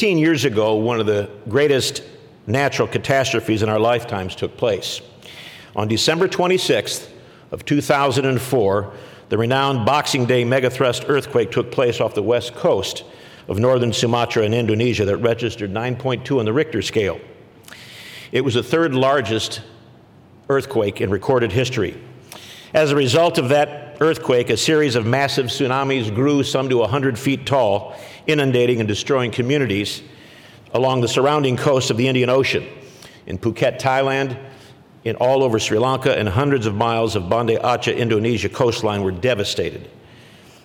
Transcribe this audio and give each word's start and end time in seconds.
18 0.00 0.16
years 0.16 0.46
ago, 0.46 0.76
one 0.76 0.98
of 0.98 1.04
the 1.04 1.28
greatest 1.46 2.02
natural 2.46 2.88
catastrophes 2.88 3.62
in 3.62 3.68
our 3.68 3.78
lifetimes 3.78 4.34
took 4.34 4.56
place. 4.56 5.02
On 5.76 5.88
December 5.88 6.26
26th 6.26 7.10
of 7.50 7.66
2004, 7.66 8.92
the 9.28 9.36
renowned 9.36 9.84
Boxing 9.84 10.24
Day 10.24 10.42
megathrust 10.42 11.06
earthquake 11.06 11.50
took 11.50 11.70
place 11.70 12.00
off 12.00 12.14
the 12.14 12.22
west 12.22 12.54
coast 12.54 13.04
of 13.46 13.58
northern 13.58 13.92
Sumatra 13.92 14.42
in 14.44 14.54
Indonesia 14.54 15.04
that 15.04 15.18
registered 15.18 15.70
9.2 15.70 16.38
on 16.38 16.46
the 16.46 16.52
Richter 16.54 16.80
scale. 16.80 17.20
It 18.32 18.40
was 18.40 18.54
the 18.54 18.62
third 18.62 18.94
largest 18.94 19.60
earthquake 20.48 21.02
in 21.02 21.10
recorded 21.10 21.52
history. 21.52 22.02
As 22.72 22.90
a 22.90 22.96
result 22.96 23.36
of 23.36 23.50
that 23.50 23.98
earthquake, 24.00 24.48
a 24.48 24.56
series 24.56 24.94
of 24.94 25.04
massive 25.04 25.48
tsunamis 25.48 26.14
grew 26.14 26.42
some 26.42 26.70
to 26.70 26.78
100 26.78 27.18
feet 27.18 27.44
tall, 27.44 27.94
inundating 28.30 28.80
and 28.80 28.88
destroying 28.88 29.30
communities 29.30 30.02
along 30.72 31.00
the 31.00 31.08
surrounding 31.08 31.56
coast 31.56 31.90
of 31.90 31.96
the 31.96 32.08
Indian 32.08 32.30
Ocean, 32.30 32.66
in 33.26 33.38
Phuket, 33.38 33.80
Thailand, 33.80 34.38
in 35.04 35.16
all 35.16 35.42
over 35.42 35.58
Sri 35.58 35.78
Lanka, 35.78 36.18
and 36.18 36.28
hundreds 36.28 36.66
of 36.66 36.74
miles 36.74 37.16
of 37.16 37.28
Banda 37.28 37.58
Aceh, 37.58 37.96
Indonesia 37.96 38.48
coastline 38.48 39.02
were 39.02 39.12
devastated. 39.12 39.90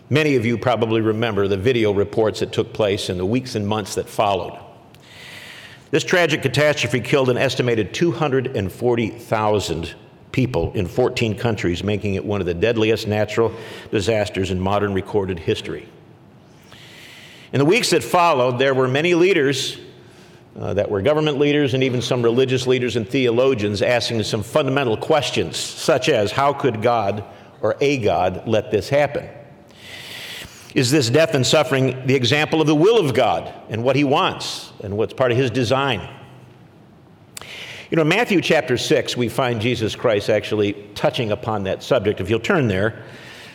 Many 0.09 0.35
of 0.35 0.45
you 0.45 0.57
probably 0.57 1.01
remember 1.01 1.47
the 1.47 1.57
video 1.57 1.91
reports 1.91 2.41
that 2.41 2.51
took 2.51 2.73
place 2.73 3.09
in 3.09 3.17
the 3.17 3.25
weeks 3.25 3.55
and 3.55 3.67
months 3.67 3.95
that 3.95 4.07
followed. 4.07 4.59
This 5.89 6.03
tragic 6.03 6.41
catastrophe 6.41 6.99
killed 6.99 7.29
an 7.29 7.37
estimated 7.37 7.93
240,000 7.93 9.95
people 10.31 10.73
in 10.73 10.87
14 10.87 11.37
countries, 11.37 11.83
making 11.83 12.15
it 12.15 12.25
one 12.25 12.41
of 12.41 12.45
the 12.45 12.53
deadliest 12.53 13.07
natural 13.07 13.53
disasters 13.89 14.51
in 14.51 14.59
modern 14.59 14.93
recorded 14.93 15.39
history. 15.39 15.87
In 17.53 17.59
the 17.59 17.65
weeks 17.65 17.91
that 17.91 18.03
followed, 18.03 18.59
there 18.59 18.73
were 18.73 18.87
many 18.87 19.13
leaders 19.13 19.77
uh, 20.59 20.73
that 20.73 20.89
were 20.89 21.01
government 21.01 21.37
leaders 21.37 21.73
and 21.73 21.83
even 21.83 22.01
some 22.01 22.21
religious 22.23 22.65
leaders 22.65 22.95
and 22.95 23.07
theologians 23.07 23.81
asking 23.81 24.23
some 24.23 24.41
fundamental 24.41 24.97
questions, 24.97 25.57
such 25.57 26.09
as 26.09 26.31
how 26.31 26.53
could 26.53 26.81
God 26.81 27.23
or 27.61 27.75
a 27.81 27.97
God 27.97 28.47
let 28.47 28.71
this 28.71 28.89
happen? 28.89 29.27
Is 30.73 30.91
this 30.91 31.09
death 31.09 31.35
and 31.35 31.45
suffering 31.45 32.05
the 32.05 32.15
example 32.15 32.59
of 32.59 32.67
the 32.67 32.75
will 32.75 32.97
of 32.97 33.13
God 33.13 33.53
and 33.69 33.83
what 33.83 33.95
He 33.95 34.03
wants 34.03 34.73
and 34.83 34.97
what's 34.97 35.13
part 35.13 35.31
of 35.31 35.37
His 35.37 35.49
design? 35.49 36.09
You 37.89 37.95
know, 37.97 38.01
in 38.01 38.07
Matthew 38.07 38.41
chapter 38.41 38.77
6, 38.77 39.15
we 39.15 39.29
find 39.29 39.61
Jesus 39.61 39.95
Christ 39.95 40.29
actually 40.29 40.73
touching 40.95 41.31
upon 41.31 41.63
that 41.63 41.83
subject. 41.83 42.19
If 42.19 42.29
you'll 42.29 42.39
turn 42.39 42.67
there, 42.67 43.05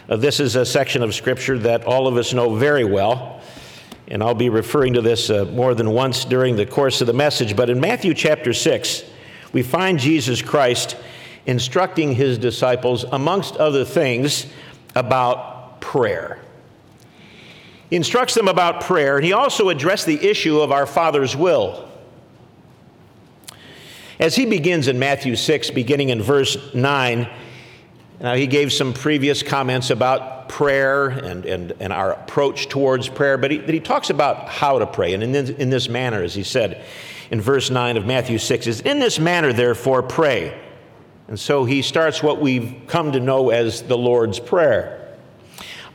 uh, 0.09 0.17
this 0.17 0.41
is 0.41 0.57
a 0.57 0.65
section 0.65 1.03
of 1.03 1.15
Scripture 1.15 1.59
that 1.59 1.85
all 1.85 2.07
of 2.07 2.17
us 2.17 2.33
know 2.33 2.55
very 2.55 2.85
well. 2.85 3.43
And 4.11 4.23
I'll 4.23 4.35
be 4.35 4.49
referring 4.49 4.95
to 4.95 5.01
this 5.01 5.31
uh, 5.31 5.45
more 5.45 5.75
than 5.75 5.91
once 5.93 6.25
during 6.25 6.57
the 6.57 6.67
course 6.67 7.01
of 7.01 7.07
the 7.07 7.13
message. 7.13 7.55
But 7.55 7.71
in 7.71 7.79
Matthew 7.79 8.13
chapter 8.13 8.53
6, 8.53 9.05
we 9.53 9.63
find 9.63 9.99
Jesus 9.99 10.43
Christ 10.43 10.97
instructing 11.47 12.13
his 12.13 12.37
disciples, 12.37 13.05
amongst 13.05 13.57
other 13.57 13.85
things, 13.85 14.47
about 14.95 15.81
prayer. 15.81 16.39
He 17.89 17.97
instructs 17.97 18.35
them 18.35 18.49
about 18.49 18.83
prayer, 18.83 19.17
and 19.17 19.25
he 19.25 19.33
also 19.33 19.69
addressed 19.69 20.07
the 20.07 20.29
issue 20.29 20.61
of 20.61 20.71
our 20.71 20.87
Father's 20.87 21.37
will. 21.37 21.89
As 24.19 24.37
he 24.37 24.45
begins 24.45 24.87
in 24.87 24.99
Matthew 24.99 25.35
6, 25.35 25.71
beginning 25.71 26.11
in 26.11 26.21
verse 26.21 26.75
9, 26.75 27.29
now 28.21 28.35
he 28.35 28.47
gave 28.47 28.73
some 28.73 28.93
previous 28.93 29.43
comments 29.43 29.91
about 29.91 30.49
prayer 30.49 31.09
and, 31.09 31.47
and, 31.47 31.73
and 31.81 31.93
our 31.93 32.13
approach 32.13 32.69
towards 32.69 33.09
prayer, 33.09 33.39
but 33.39 33.51
he, 33.51 33.59
he 33.59 33.81
talks 33.81 34.11
about 34.11 34.49
how 34.49 34.79
to 34.79 34.87
pray. 34.87 35.15
And 35.15 35.23
in 35.23 35.33
this, 35.33 35.51
in 35.51 35.71
this 35.71 35.89
manner, 35.89 36.23
as 36.23 36.35
he 36.35 36.43
said 36.43 36.85
in 37.31 37.41
verse 37.41 37.71
9 37.71 37.97
of 37.97 38.05
Matthew 38.05 38.39
6, 38.39 38.67
is 38.67 38.81
in 38.81 38.99
this 38.99 39.19
manner, 39.19 39.53
therefore, 39.53 40.03
pray. 40.03 40.61
And 41.29 41.39
so 41.39 41.65
he 41.65 41.83
starts 41.83 42.23
what 42.23 42.41
we've 42.41 42.83
come 42.87 43.13
to 43.13 43.21
know 43.21 43.51
as 43.51 43.83
the 43.83 43.97
Lord's 43.97 44.41
Prayer. 44.41 45.17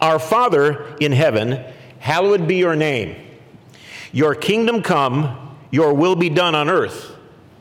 Our 0.02 0.20
Father 0.20 0.96
in 1.00 1.12
heaven, 1.12 1.64
Hallowed 2.06 2.48
be 2.48 2.58
your 2.58 2.76
name. 2.76 3.16
Your 4.12 4.36
kingdom 4.36 4.84
come, 4.84 5.58
your 5.72 5.96
will 5.96 6.16
be 6.16 6.30
done 6.30 6.54
on 6.54 6.70
earth 6.70 7.16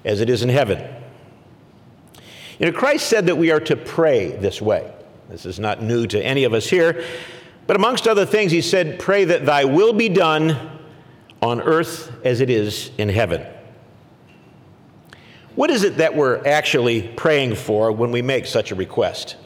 as 0.05 0.21
it 0.21 0.29
is 0.29 0.43
in 0.43 0.51
heaven. 0.51 0.94
You 2.59 2.67
know, 2.67 2.73
Christ 2.73 3.09
said 3.09 3.27
that 3.27 3.37
we 3.37 3.51
are 3.51 3.61
to 3.61 3.77
pray 3.77 4.33
this 4.33 4.61
way. 4.63 4.93
This 5.29 5.47
is 5.47 5.59
not 5.59 5.83
new 5.83 6.07
to 6.07 6.23
any 6.23 6.45
of 6.45 6.55
us 6.55 6.69
here. 6.69 7.05
But 7.67 7.77
amongst 7.77 8.07
other 8.07 8.27
things, 8.27 8.53
he 8.53 8.61
said, 8.61 8.99
Pray 8.99 9.25
that 9.25 9.47
thy 9.47 9.65
will 9.65 9.93
be 9.93 10.09
done 10.09 10.79
on 11.41 11.61
earth 11.61 12.13
as 12.25 12.41
it 12.41 12.51
is 12.51 12.91
in 12.99 13.09
heaven. 13.09 13.47
What 15.55 15.71
is 15.71 15.85
it 15.85 15.99
that 15.99 16.15
we're 16.15 16.47
actually 16.47 17.09
praying 17.09 17.55
for 17.55 17.93
when 17.93 18.11
we 18.11 18.23
make 18.23 18.47
such 18.47 18.71
a 18.71 18.75
request? 18.75 19.37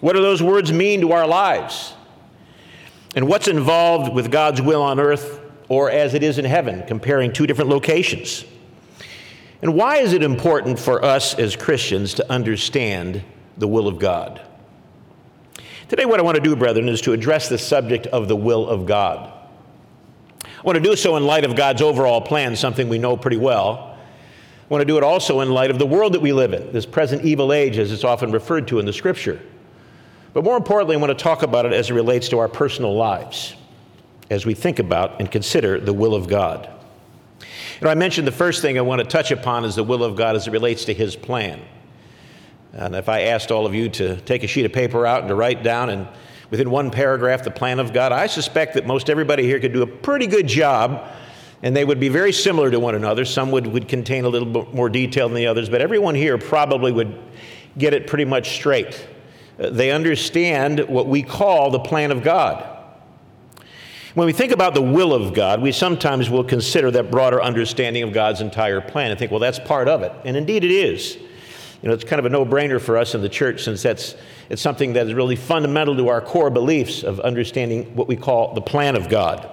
What 0.00 0.14
do 0.14 0.22
those 0.22 0.42
words 0.42 0.72
mean 0.72 1.00
to 1.02 1.12
our 1.12 1.26
lives? 1.26 1.94
and 3.14 3.26
what's 3.26 3.48
involved 3.48 4.12
with 4.12 4.30
God's 4.30 4.62
will 4.62 4.82
on 4.82 5.00
earth 5.00 5.40
or 5.68 5.90
as 5.90 6.14
it 6.14 6.22
is 6.22 6.38
in 6.38 6.44
heaven, 6.44 6.84
comparing 6.86 7.32
two 7.32 7.46
different 7.46 7.70
locations. 7.70 8.44
And 9.62 9.74
why 9.74 9.98
is 9.98 10.12
it 10.12 10.22
important 10.22 10.78
for 10.78 11.04
us 11.04 11.34
as 11.34 11.54
Christians 11.54 12.14
to 12.14 12.30
understand 12.30 13.22
the 13.58 13.68
will 13.68 13.86
of 13.86 13.98
God? 13.98 14.40
Today, 15.88 16.04
what 16.04 16.20
I 16.20 16.22
want 16.22 16.36
to 16.36 16.42
do, 16.42 16.56
brethren, 16.56 16.88
is 16.88 17.00
to 17.02 17.12
address 17.12 17.48
the 17.48 17.58
subject 17.58 18.06
of 18.06 18.28
the 18.28 18.36
will 18.36 18.68
of 18.68 18.86
God. 18.86 19.32
I 20.44 20.62
want 20.62 20.76
to 20.76 20.82
do 20.82 20.94
so 20.94 21.16
in 21.16 21.24
light 21.24 21.44
of 21.44 21.56
God's 21.56 21.82
overall 21.82 22.20
plan, 22.20 22.54
something 22.54 22.88
we 22.88 22.98
know 22.98 23.16
pretty 23.16 23.36
well. 23.36 23.96
I 23.96 24.68
want 24.68 24.82
to 24.82 24.86
do 24.86 24.96
it 24.96 25.02
also 25.02 25.40
in 25.40 25.50
light 25.50 25.70
of 25.70 25.78
the 25.78 25.86
world 25.86 26.12
that 26.12 26.22
we 26.22 26.32
live 26.32 26.54
in, 26.54 26.72
this 26.72 26.86
present 26.86 27.24
evil 27.24 27.52
age, 27.52 27.76
as 27.76 27.90
it's 27.90 28.04
often 28.04 28.30
referred 28.30 28.68
to 28.68 28.78
in 28.78 28.86
the 28.86 28.92
scripture. 28.92 29.40
But 30.32 30.44
more 30.44 30.56
importantly, 30.56 30.94
I 30.94 30.98
want 31.00 31.16
to 31.16 31.22
talk 31.22 31.42
about 31.42 31.66
it 31.66 31.72
as 31.72 31.90
it 31.90 31.94
relates 31.94 32.28
to 32.28 32.38
our 32.38 32.48
personal 32.48 32.94
lives 32.94 33.56
as 34.30 34.46
we 34.46 34.54
think 34.54 34.78
about 34.78 35.18
and 35.18 35.30
consider 35.30 35.80
the 35.80 35.92
will 35.92 36.14
of 36.14 36.28
God. 36.28 36.70
You 37.80 37.86
know, 37.86 37.92
I 37.92 37.94
mentioned 37.94 38.26
the 38.26 38.32
first 38.32 38.60
thing 38.60 38.76
I 38.76 38.82
want 38.82 38.98
to 38.98 39.06
touch 39.06 39.30
upon 39.30 39.64
is 39.64 39.74
the 39.74 39.82
will 39.82 40.04
of 40.04 40.14
God 40.14 40.36
as 40.36 40.46
it 40.46 40.50
relates 40.50 40.84
to 40.84 40.92
His 40.92 41.16
plan. 41.16 41.62
And 42.74 42.94
if 42.94 43.08
I 43.08 43.22
asked 43.22 43.50
all 43.50 43.64
of 43.64 43.74
you 43.74 43.88
to 43.88 44.20
take 44.20 44.44
a 44.44 44.46
sheet 44.46 44.66
of 44.66 44.72
paper 44.74 45.06
out 45.06 45.20
and 45.20 45.28
to 45.28 45.34
write 45.34 45.62
down 45.62 45.88
and 45.88 46.06
within 46.50 46.70
one 46.70 46.90
paragraph 46.90 47.42
the 47.42 47.50
plan 47.50 47.78
of 47.78 47.94
God, 47.94 48.12
I 48.12 48.26
suspect 48.26 48.74
that 48.74 48.86
most 48.86 49.08
everybody 49.08 49.44
here 49.44 49.58
could 49.58 49.72
do 49.72 49.80
a 49.80 49.86
pretty 49.86 50.26
good 50.26 50.46
job 50.46 51.10
and 51.62 51.74
they 51.74 51.86
would 51.86 51.98
be 51.98 52.10
very 52.10 52.32
similar 52.32 52.70
to 52.70 52.78
one 52.78 52.94
another. 52.94 53.24
Some 53.24 53.50
would, 53.52 53.66
would 53.66 53.88
contain 53.88 54.26
a 54.26 54.28
little 54.28 54.48
bit 54.48 54.74
more 54.74 54.90
detail 54.90 55.28
than 55.28 55.36
the 55.36 55.46
others, 55.46 55.70
but 55.70 55.80
everyone 55.80 56.14
here 56.14 56.36
probably 56.36 56.92
would 56.92 57.18
get 57.78 57.94
it 57.94 58.06
pretty 58.06 58.26
much 58.26 58.56
straight 58.56 59.08
uh, 59.58 59.70
they 59.70 59.90
understand 59.90 60.80
what 60.80 61.06
we 61.06 61.22
call 61.22 61.70
the 61.70 61.80
plan 61.80 62.10
of 62.10 62.22
God. 62.22 62.79
When 64.14 64.26
we 64.26 64.32
think 64.32 64.50
about 64.50 64.74
the 64.74 64.82
will 64.82 65.14
of 65.14 65.34
God, 65.34 65.62
we 65.62 65.70
sometimes 65.70 66.28
will 66.28 66.42
consider 66.42 66.90
that 66.90 67.12
broader 67.12 67.40
understanding 67.40 68.02
of 68.02 68.12
God's 68.12 68.40
entire 68.40 68.80
plan 68.80 69.12
and 69.12 69.18
think, 69.18 69.30
well, 69.30 69.38
that's 69.38 69.60
part 69.60 69.86
of 69.86 70.02
it. 70.02 70.12
And 70.24 70.36
indeed 70.36 70.64
it 70.64 70.72
is. 70.72 71.16
You 71.80 71.88
know, 71.88 71.94
it's 71.94 72.02
kind 72.02 72.18
of 72.18 72.26
a 72.26 72.28
no 72.28 72.44
brainer 72.44 72.80
for 72.80 72.98
us 72.98 73.14
in 73.14 73.22
the 73.22 73.28
church 73.28 73.62
since 73.62 73.82
that's, 73.82 74.16
it's 74.48 74.60
something 74.60 74.94
that 74.94 75.06
is 75.06 75.14
really 75.14 75.36
fundamental 75.36 75.96
to 75.96 76.08
our 76.08 76.20
core 76.20 76.50
beliefs 76.50 77.04
of 77.04 77.20
understanding 77.20 77.94
what 77.94 78.08
we 78.08 78.16
call 78.16 78.52
the 78.52 78.60
plan 78.60 78.96
of 78.96 79.08
God. 79.08 79.48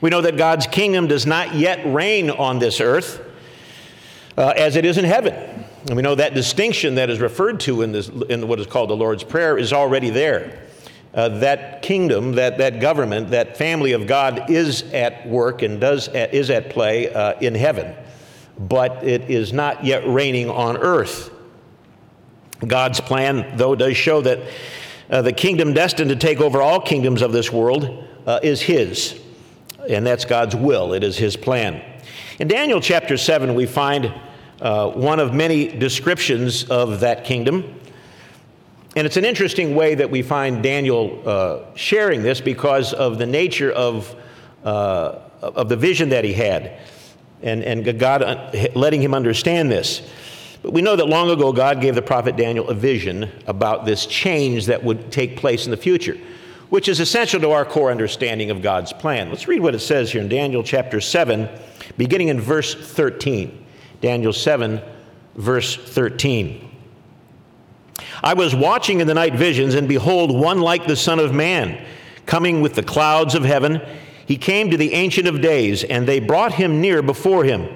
We 0.00 0.08
know 0.08 0.22
that 0.22 0.38
God's 0.38 0.66
kingdom 0.66 1.06
does 1.06 1.26
not 1.26 1.54
yet 1.54 1.80
reign 1.84 2.30
on 2.30 2.58
this 2.58 2.80
earth 2.80 3.20
uh, 4.38 4.54
as 4.56 4.76
it 4.76 4.86
is 4.86 4.96
in 4.96 5.04
heaven. 5.04 5.34
And 5.88 5.96
we 5.96 6.02
know 6.02 6.14
that 6.14 6.32
distinction 6.32 6.94
that 6.94 7.10
is 7.10 7.20
referred 7.20 7.60
to 7.60 7.82
in, 7.82 7.92
this, 7.92 8.08
in 8.08 8.48
what 8.48 8.58
is 8.58 8.66
called 8.66 8.88
the 8.88 8.96
Lord's 8.96 9.24
Prayer 9.24 9.58
is 9.58 9.74
already 9.74 10.08
there. 10.08 10.58
Uh, 11.14 11.28
that 11.28 11.82
kingdom, 11.82 12.32
that, 12.32 12.56
that 12.56 12.80
government, 12.80 13.28
that 13.30 13.56
family 13.56 13.92
of 13.92 14.06
God 14.06 14.50
is 14.50 14.82
at 14.94 15.26
work 15.28 15.60
and 15.60 15.78
does, 15.78 16.08
is 16.08 16.48
at 16.48 16.70
play 16.70 17.12
uh, 17.12 17.38
in 17.40 17.54
heaven, 17.54 17.94
but 18.58 19.04
it 19.04 19.30
is 19.30 19.52
not 19.52 19.84
yet 19.84 20.06
reigning 20.06 20.48
on 20.48 20.78
earth. 20.78 21.30
God's 22.66 23.00
plan, 23.00 23.56
though, 23.56 23.74
does 23.74 23.96
show 23.96 24.22
that 24.22 24.40
uh, 25.10 25.20
the 25.20 25.32
kingdom 25.32 25.74
destined 25.74 26.08
to 26.10 26.16
take 26.16 26.40
over 26.40 26.62
all 26.62 26.80
kingdoms 26.80 27.20
of 27.20 27.32
this 27.32 27.52
world 27.52 28.08
uh, 28.26 28.40
is 28.42 28.62
His, 28.62 29.20
and 29.88 30.06
that's 30.06 30.24
God's 30.24 30.56
will, 30.56 30.94
it 30.94 31.04
is 31.04 31.18
His 31.18 31.36
plan. 31.36 31.82
In 32.38 32.48
Daniel 32.48 32.80
chapter 32.80 33.18
7, 33.18 33.54
we 33.54 33.66
find 33.66 34.12
uh, 34.62 34.90
one 34.90 35.20
of 35.20 35.34
many 35.34 35.66
descriptions 35.66 36.64
of 36.70 37.00
that 37.00 37.24
kingdom. 37.24 37.80
And 38.94 39.06
it's 39.06 39.16
an 39.16 39.24
interesting 39.24 39.74
way 39.74 39.94
that 39.94 40.10
we 40.10 40.22
find 40.22 40.62
Daniel 40.62 41.22
uh, 41.24 41.60
sharing 41.74 42.22
this 42.22 42.40
because 42.40 42.92
of 42.92 43.18
the 43.18 43.26
nature 43.26 43.72
of, 43.72 44.14
uh, 44.64 45.18
of 45.40 45.68
the 45.68 45.76
vision 45.76 46.10
that 46.10 46.24
he 46.24 46.34
had 46.34 46.78
and, 47.42 47.62
and 47.62 47.98
God 47.98 48.22
uh, 48.22 48.68
letting 48.74 49.00
him 49.00 49.14
understand 49.14 49.70
this. 49.70 50.02
But 50.62 50.72
we 50.72 50.82
know 50.82 50.94
that 50.94 51.08
long 51.08 51.30
ago 51.30 51.52
God 51.52 51.80
gave 51.80 51.94
the 51.94 52.02
prophet 52.02 52.36
Daniel 52.36 52.68
a 52.68 52.74
vision 52.74 53.30
about 53.46 53.84
this 53.84 54.06
change 54.06 54.66
that 54.66 54.84
would 54.84 55.10
take 55.10 55.36
place 55.36 55.64
in 55.64 55.70
the 55.70 55.76
future. 55.76 56.18
which 56.72 56.88
is 56.88 57.00
essential 57.00 57.38
to 57.38 57.50
our 57.50 57.66
core 57.66 57.90
understanding 57.90 58.50
of 58.50 58.62
God's 58.62 58.94
plan. 58.94 59.28
Let's 59.28 59.46
read 59.46 59.60
what 59.60 59.74
it 59.74 59.80
says 59.80 60.10
here 60.10 60.22
in 60.22 60.28
Daniel 60.30 60.62
chapter 60.62 61.02
7, 61.02 61.46
beginning 61.98 62.28
in 62.28 62.40
verse 62.40 62.74
13. 62.74 63.66
Daniel 64.00 64.32
7, 64.32 64.80
verse 65.34 65.76
13. 65.76 66.71
I 68.22 68.34
was 68.34 68.54
watching 68.54 69.00
in 69.00 69.06
the 69.06 69.14
night 69.14 69.34
visions, 69.34 69.74
and 69.74 69.88
behold, 69.88 70.34
one 70.34 70.60
like 70.60 70.86
the 70.86 70.96
Son 70.96 71.18
of 71.18 71.34
Man, 71.34 71.84
coming 72.26 72.60
with 72.60 72.74
the 72.74 72.82
clouds 72.82 73.34
of 73.34 73.44
heaven. 73.44 73.80
He 74.26 74.36
came 74.36 74.70
to 74.70 74.76
the 74.76 74.94
Ancient 74.94 75.26
of 75.26 75.40
Days, 75.40 75.84
and 75.84 76.06
they 76.06 76.20
brought 76.20 76.52
him 76.52 76.80
near 76.80 77.02
before 77.02 77.44
him. 77.44 77.68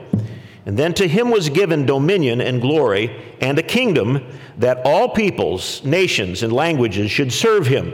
And 0.64 0.76
then 0.76 0.94
to 0.94 1.06
him 1.06 1.30
was 1.30 1.48
given 1.48 1.86
dominion 1.86 2.40
and 2.40 2.60
glory 2.60 3.14
and 3.40 3.58
a 3.58 3.62
kingdom 3.62 4.26
that 4.58 4.80
all 4.84 5.08
peoples, 5.08 5.84
nations, 5.84 6.42
and 6.42 6.52
languages 6.52 7.10
should 7.10 7.32
serve 7.32 7.66
him. 7.66 7.92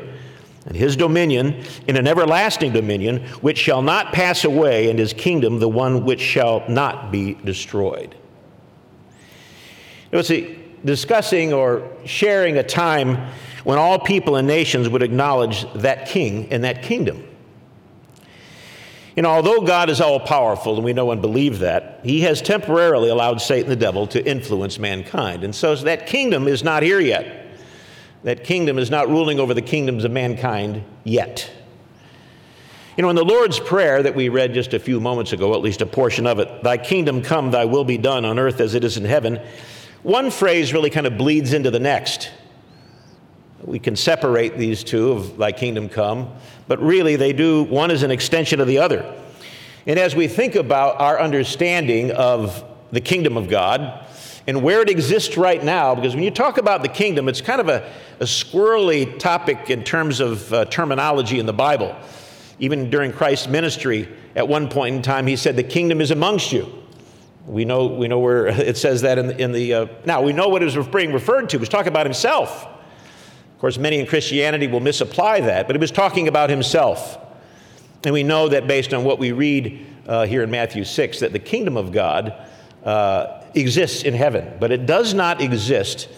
And 0.64 0.76
his 0.76 0.96
dominion 0.96 1.64
in 1.88 1.96
an 1.96 2.06
everlasting 2.06 2.72
dominion 2.72 3.26
which 3.40 3.58
shall 3.58 3.82
not 3.82 4.12
pass 4.12 4.44
away, 4.44 4.88
and 4.88 4.98
his 4.98 5.12
kingdom 5.12 5.58
the 5.58 5.68
one 5.68 6.04
which 6.04 6.20
shall 6.20 6.66
not 6.68 7.10
be 7.10 7.34
destroyed. 7.34 8.14
Now, 10.12 10.22
see, 10.22 10.61
discussing 10.84 11.52
or 11.52 11.88
sharing 12.04 12.56
a 12.58 12.62
time 12.62 13.30
when 13.64 13.78
all 13.78 13.98
people 13.98 14.36
and 14.36 14.46
nations 14.48 14.88
would 14.88 15.02
acknowledge 15.02 15.70
that 15.74 16.06
king 16.06 16.48
and 16.50 16.64
that 16.64 16.82
kingdom. 16.82 17.28
You 19.14 19.22
know, 19.22 19.30
although 19.30 19.60
God 19.60 19.90
is 19.90 20.00
all 20.00 20.20
powerful, 20.20 20.76
and 20.76 20.84
we 20.84 20.94
know 20.94 21.10
and 21.10 21.20
believe 21.20 21.58
that, 21.58 22.00
he 22.02 22.22
has 22.22 22.40
temporarily 22.40 23.10
allowed 23.10 23.42
Satan 23.42 23.68
the 23.68 23.76
devil 23.76 24.06
to 24.08 24.26
influence 24.26 24.78
mankind. 24.78 25.44
And 25.44 25.54
so 25.54 25.76
that 25.76 26.06
kingdom 26.06 26.48
is 26.48 26.64
not 26.64 26.82
here 26.82 27.00
yet. 27.00 27.46
That 28.24 28.44
kingdom 28.44 28.78
is 28.78 28.90
not 28.90 29.08
ruling 29.08 29.38
over 29.38 29.52
the 29.52 29.62
kingdoms 29.62 30.04
of 30.04 30.12
mankind 30.12 30.82
yet. 31.04 31.50
You 32.96 33.02
know, 33.02 33.10
in 33.10 33.16
the 33.16 33.24
Lord's 33.24 33.58
Prayer 33.58 34.02
that 34.02 34.14
we 34.14 34.28
read 34.28 34.54
just 34.54 34.74
a 34.74 34.78
few 34.78 35.00
moments 35.00 35.32
ago, 35.32 35.54
at 35.54 35.60
least 35.60 35.82
a 35.82 35.86
portion 35.86 36.26
of 36.26 36.38
it, 36.38 36.62
Thy 36.62 36.78
kingdom 36.78 37.22
come, 37.22 37.50
Thy 37.50 37.64
will 37.64 37.84
be 37.84 37.98
done 37.98 38.24
on 38.24 38.38
earth 38.38 38.60
as 38.60 38.74
it 38.74 38.84
is 38.84 38.96
in 38.96 39.04
heaven, 39.04 39.40
one 40.02 40.30
phrase 40.30 40.72
really 40.72 40.90
kind 40.90 41.06
of 41.06 41.16
bleeds 41.16 41.52
into 41.52 41.70
the 41.70 41.80
next. 41.80 42.30
We 43.64 43.78
can 43.78 43.94
separate 43.94 44.58
these 44.58 44.82
two 44.82 45.12
of 45.12 45.36
Thy 45.36 45.52
kingdom 45.52 45.88
come 45.88 46.32
but 46.68 46.80
really 46.80 47.16
they 47.16 47.32
do, 47.32 47.64
one 47.64 47.90
is 47.90 48.02
an 48.02 48.10
extension 48.10 48.60
of 48.60 48.66
the 48.66 48.78
other. 48.78 49.14
And 49.86 49.98
as 49.98 50.14
we 50.14 50.28
think 50.28 50.54
about 50.54 51.00
our 51.00 51.20
understanding 51.20 52.12
of 52.12 52.64
the 52.92 53.00
kingdom 53.00 53.36
of 53.36 53.48
God 53.48 54.06
and 54.46 54.62
where 54.62 54.80
it 54.80 54.88
exists 54.88 55.36
right 55.36 55.62
now, 55.62 55.94
because 55.94 56.14
when 56.14 56.24
you 56.24 56.30
talk 56.30 56.58
about 56.58 56.82
the 56.82 56.88
kingdom, 56.88 57.28
it's 57.28 57.40
kind 57.40 57.60
of 57.60 57.68
a, 57.68 57.92
a 58.20 58.24
squirrely 58.24 59.18
topic 59.18 59.70
in 59.70 59.82
terms 59.82 60.20
of 60.20 60.52
uh, 60.52 60.64
terminology 60.66 61.38
in 61.38 61.46
the 61.46 61.52
Bible. 61.52 61.94
Even 62.58 62.90
during 62.90 63.12
Christ's 63.12 63.48
ministry, 63.48 64.08
at 64.36 64.46
one 64.46 64.68
point 64.68 64.96
in 64.96 65.02
time, 65.02 65.26
he 65.26 65.36
said, 65.36 65.56
The 65.56 65.62
kingdom 65.62 66.00
is 66.00 66.10
amongst 66.10 66.52
you. 66.52 66.81
We 67.46 67.64
know, 67.64 67.86
we 67.86 68.08
know 68.08 68.18
where 68.18 68.46
it 68.48 68.76
says 68.76 69.02
that 69.02 69.18
in 69.18 69.26
the, 69.28 69.40
in 69.40 69.52
the 69.52 69.74
uh, 69.74 69.86
now 70.04 70.22
we 70.22 70.32
know 70.32 70.48
what 70.48 70.62
it 70.62 70.76
was 70.76 70.86
being 70.88 71.12
referred 71.12 71.48
to. 71.50 71.56
He 71.56 71.60
was 71.60 71.68
talking 71.68 71.88
about 71.88 72.06
himself 72.06 72.64
Of 72.64 73.58
course, 73.58 73.78
many 73.78 73.98
in 73.98 74.06
Christianity 74.06 74.66
will 74.66 74.80
misapply 74.80 75.40
that, 75.40 75.66
but 75.66 75.76
he 75.76 75.80
was 75.80 75.90
talking 75.90 76.28
about 76.28 76.50
himself. 76.50 77.18
And 78.04 78.12
we 78.12 78.22
know 78.22 78.48
that 78.48 78.66
based 78.66 78.92
on 78.92 79.04
what 79.04 79.18
we 79.18 79.32
read 79.32 79.86
uh, 80.08 80.26
here 80.26 80.42
in 80.42 80.50
Matthew 80.50 80.84
6, 80.84 81.20
that 81.20 81.32
the 81.32 81.38
kingdom 81.38 81.76
of 81.76 81.92
God 81.92 82.34
uh, 82.84 83.42
exists 83.54 84.02
in 84.02 84.14
heaven, 84.14 84.56
but 84.58 84.72
it 84.72 84.86
does 84.86 85.14
not 85.14 85.40
exist 85.40 86.08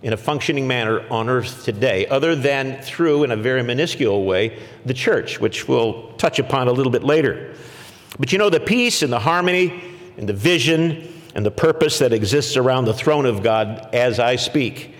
in 0.00 0.12
a 0.12 0.16
functioning 0.16 0.66
manner 0.66 1.06
on 1.10 1.28
earth 1.28 1.64
today, 1.64 2.06
other 2.06 2.36
than 2.36 2.80
through, 2.82 3.24
in 3.24 3.32
a 3.32 3.36
very 3.36 3.62
minuscule 3.62 4.24
way, 4.24 4.58
the 4.86 4.94
church, 4.94 5.40
which 5.40 5.66
we'll 5.66 6.12
touch 6.12 6.38
upon 6.38 6.68
a 6.68 6.72
little 6.72 6.92
bit 6.92 7.02
later. 7.02 7.54
But 8.18 8.32
you 8.32 8.38
know, 8.38 8.48
the 8.48 8.60
peace 8.60 9.02
and 9.02 9.12
the 9.12 9.18
harmony 9.18 9.82
and 10.18 10.28
the 10.28 10.34
vision 10.34 11.08
and 11.34 11.46
the 11.46 11.50
purpose 11.50 12.00
that 12.00 12.12
exists 12.12 12.56
around 12.56 12.84
the 12.84 12.94
throne 12.94 13.24
of 13.24 13.42
God 13.42 13.88
as 13.94 14.18
I 14.18 14.36
speak 14.36 14.94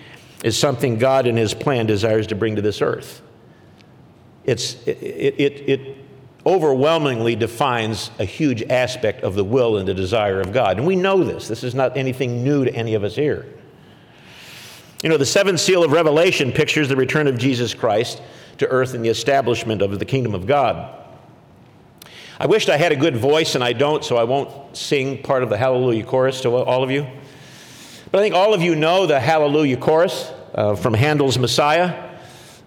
is 0.44 0.56
something 0.56 0.99
God 0.99 1.26
in 1.26 1.37
His 1.37 1.53
plan 1.53 1.87
desires 1.87 2.29
to 2.29 2.35
bring 2.35 2.56
to 2.56 2.62
this 2.62 2.81
earth. 2.81 3.20
It's, 4.44 4.75
it, 4.87 4.99
it, 5.38 5.69
it 5.69 5.97
overwhelmingly 6.47 7.37
defines 7.37 8.11
a 8.19 8.25
huge 8.25 8.62
aspect 8.62 9.23
of 9.23 9.35
the 9.35 9.44
will 9.44 9.76
and 9.76 9.87
the 9.87 9.94
desire 9.94 10.41
of 10.41 10.53
God. 10.53 10.79
And 10.79 10.87
we 10.87 10.97
know 10.97 11.23
this. 11.25 11.49
This 11.49 11.64
is 11.64 11.75
not 11.75 11.97
anything 11.97 12.44
new 12.44 12.64
to 12.64 12.73
any 12.73 12.94
of 12.94 13.05
us 13.05 13.17
here. 13.17 13.47
You 15.03 15.09
know, 15.09 15.17
the 15.17 15.26
seventh 15.26 15.61
seal 15.61 15.85
of 15.85 15.93
Revelation 15.93 16.53
pictures 16.53 16.88
the 16.88 16.97
return 16.97 17.26
of 17.26 17.37
Jesus 17.37 17.75
Christ 17.75 18.23
to 18.59 18.67
earth 18.69 18.94
and 18.94 19.05
the 19.05 19.09
establishment 19.09 19.82
of 19.82 19.99
the 19.99 20.05
kingdom 20.05 20.35
of 20.35 20.47
God. 20.47 20.94
I 22.40 22.46
wished 22.46 22.69
I 22.69 22.76
had 22.76 22.93
a 22.93 22.96
good 22.96 23.17
voice, 23.17 23.56
and 23.56 23.64
I 23.64 23.73
don't, 23.73 24.05
so 24.05 24.17
I 24.17 24.23
won't 24.23 24.76
sing 24.76 25.23
part 25.23 25.43
of 25.43 25.49
the 25.49 25.56
Hallelujah 25.56 26.05
chorus 26.05 26.40
to 26.43 26.55
all 26.55 26.85
of 26.85 26.90
you. 26.90 27.05
But 28.12 28.20
I 28.20 28.23
think 28.23 28.35
all 28.35 28.55
of 28.55 28.62
you 28.62 28.76
know 28.76 29.06
the 29.06 29.19
Hallelujah 29.19 29.76
chorus 29.76 30.31
uh, 30.55 30.76
from 30.76 30.94
Handel's 30.94 31.37
Messiah. 31.37 32.17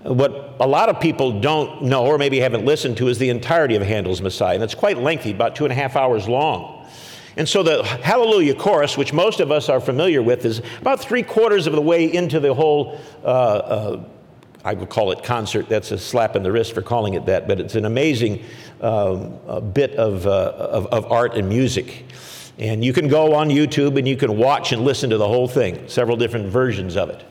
What 0.03 0.57
a 0.59 0.67
lot 0.67 0.89
of 0.89 0.99
people 0.99 1.39
don't 1.39 1.83
know, 1.83 2.05
or 2.05 2.17
maybe 2.17 2.39
haven't 2.39 2.65
listened 2.65 2.97
to, 2.97 3.07
is 3.07 3.17
the 3.17 3.29
entirety 3.29 3.75
of 3.75 3.81
Handel's 3.81 4.21
Messiah. 4.21 4.55
And 4.55 4.63
it's 4.63 4.75
quite 4.75 4.97
lengthy, 4.97 5.31
about 5.31 5.55
two 5.55 5.63
and 5.63 5.71
a 5.71 5.75
half 5.75 5.95
hours 5.95 6.27
long. 6.27 6.85
And 7.37 7.47
so 7.47 7.63
the 7.63 7.83
Hallelujah 7.83 8.55
chorus, 8.55 8.97
which 8.97 9.13
most 9.13 9.39
of 9.39 9.51
us 9.51 9.69
are 9.69 9.79
familiar 9.79 10.21
with, 10.21 10.43
is 10.43 10.61
about 10.81 10.99
three 10.99 11.23
quarters 11.23 11.65
of 11.65 11.73
the 11.73 11.81
way 11.81 12.11
into 12.11 12.41
the 12.41 12.53
whole, 12.53 12.99
uh, 13.23 13.27
uh, 13.27 14.03
I 14.63 14.73
would 14.73 14.89
call 14.89 15.11
it 15.11 15.23
concert. 15.23 15.67
That's 15.69 15.91
a 15.91 15.97
slap 15.97 16.35
in 16.35 16.43
the 16.43 16.51
wrist 16.51 16.73
for 16.73 16.81
calling 16.81 17.15
it 17.15 17.25
that, 17.25 17.47
but 17.47 17.59
it's 17.59 17.75
an 17.75 17.85
amazing 17.85 18.43
um, 18.79 19.71
bit 19.73 19.95
of, 19.95 20.27
uh, 20.27 20.29
of, 20.29 20.85
of 20.87 21.11
art 21.11 21.35
and 21.35 21.49
music. 21.49 22.05
And 22.59 22.85
you 22.85 22.93
can 22.93 23.07
go 23.07 23.33
on 23.33 23.49
YouTube 23.49 23.97
and 23.97 24.07
you 24.07 24.15
can 24.15 24.37
watch 24.37 24.71
and 24.71 24.83
listen 24.83 25.09
to 25.09 25.17
the 25.17 25.27
whole 25.27 25.47
thing, 25.47 25.87
several 25.87 26.15
different 26.15 26.47
versions 26.47 26.95
of 26.95 27.09
it. 27.09 27.23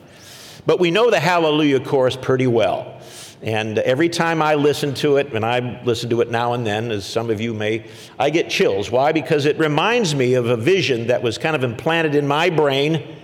But 0.66 0.80
we 0.80 0.90
know 0.90 1.10
the 1.10 1.20
Hallelujah 1.20 1.80
chorus 1.80 2.16
pretty 2.16 2.46
well. 2.46 3.00
And 3.42 3.78
every 3.78 4.10
time 4.10 4.42
I 4.42 4.54
listen 4.54 4.92
to 4.96 5.16
it, 5.16 5.32
and 5.32 5.46
I 5.46 5.82
listen 5.84 6.10
to 6.10 6.20
it 6.20 6.30
now 6.30 6.52
and 6.52 6.66
then, 6.66 6.90
as 6.90 7.06
some 7.06 7.30
of 7.30 7.40
you 7.40 7.54
may, 7.54 7.86
I 8.18 8.28
get 8.28 8.50
chills. 8.50 8.90
Why? 8.90 9.12
Because 9.12 9.46
it 9.46 9.58
reminds 9.58 10.14
me 10.14 10.34
of 10.34 10.46
a 10.46 10.56
vision 10.56 11.06
that 11.06 11.22
was 11.22 11.38
kind 11.38 11.56
of 11.56 11.64
implanted 11.64 12.14
in 12.14 12.28
my 12.28 12.50
brain. 12.50 13.16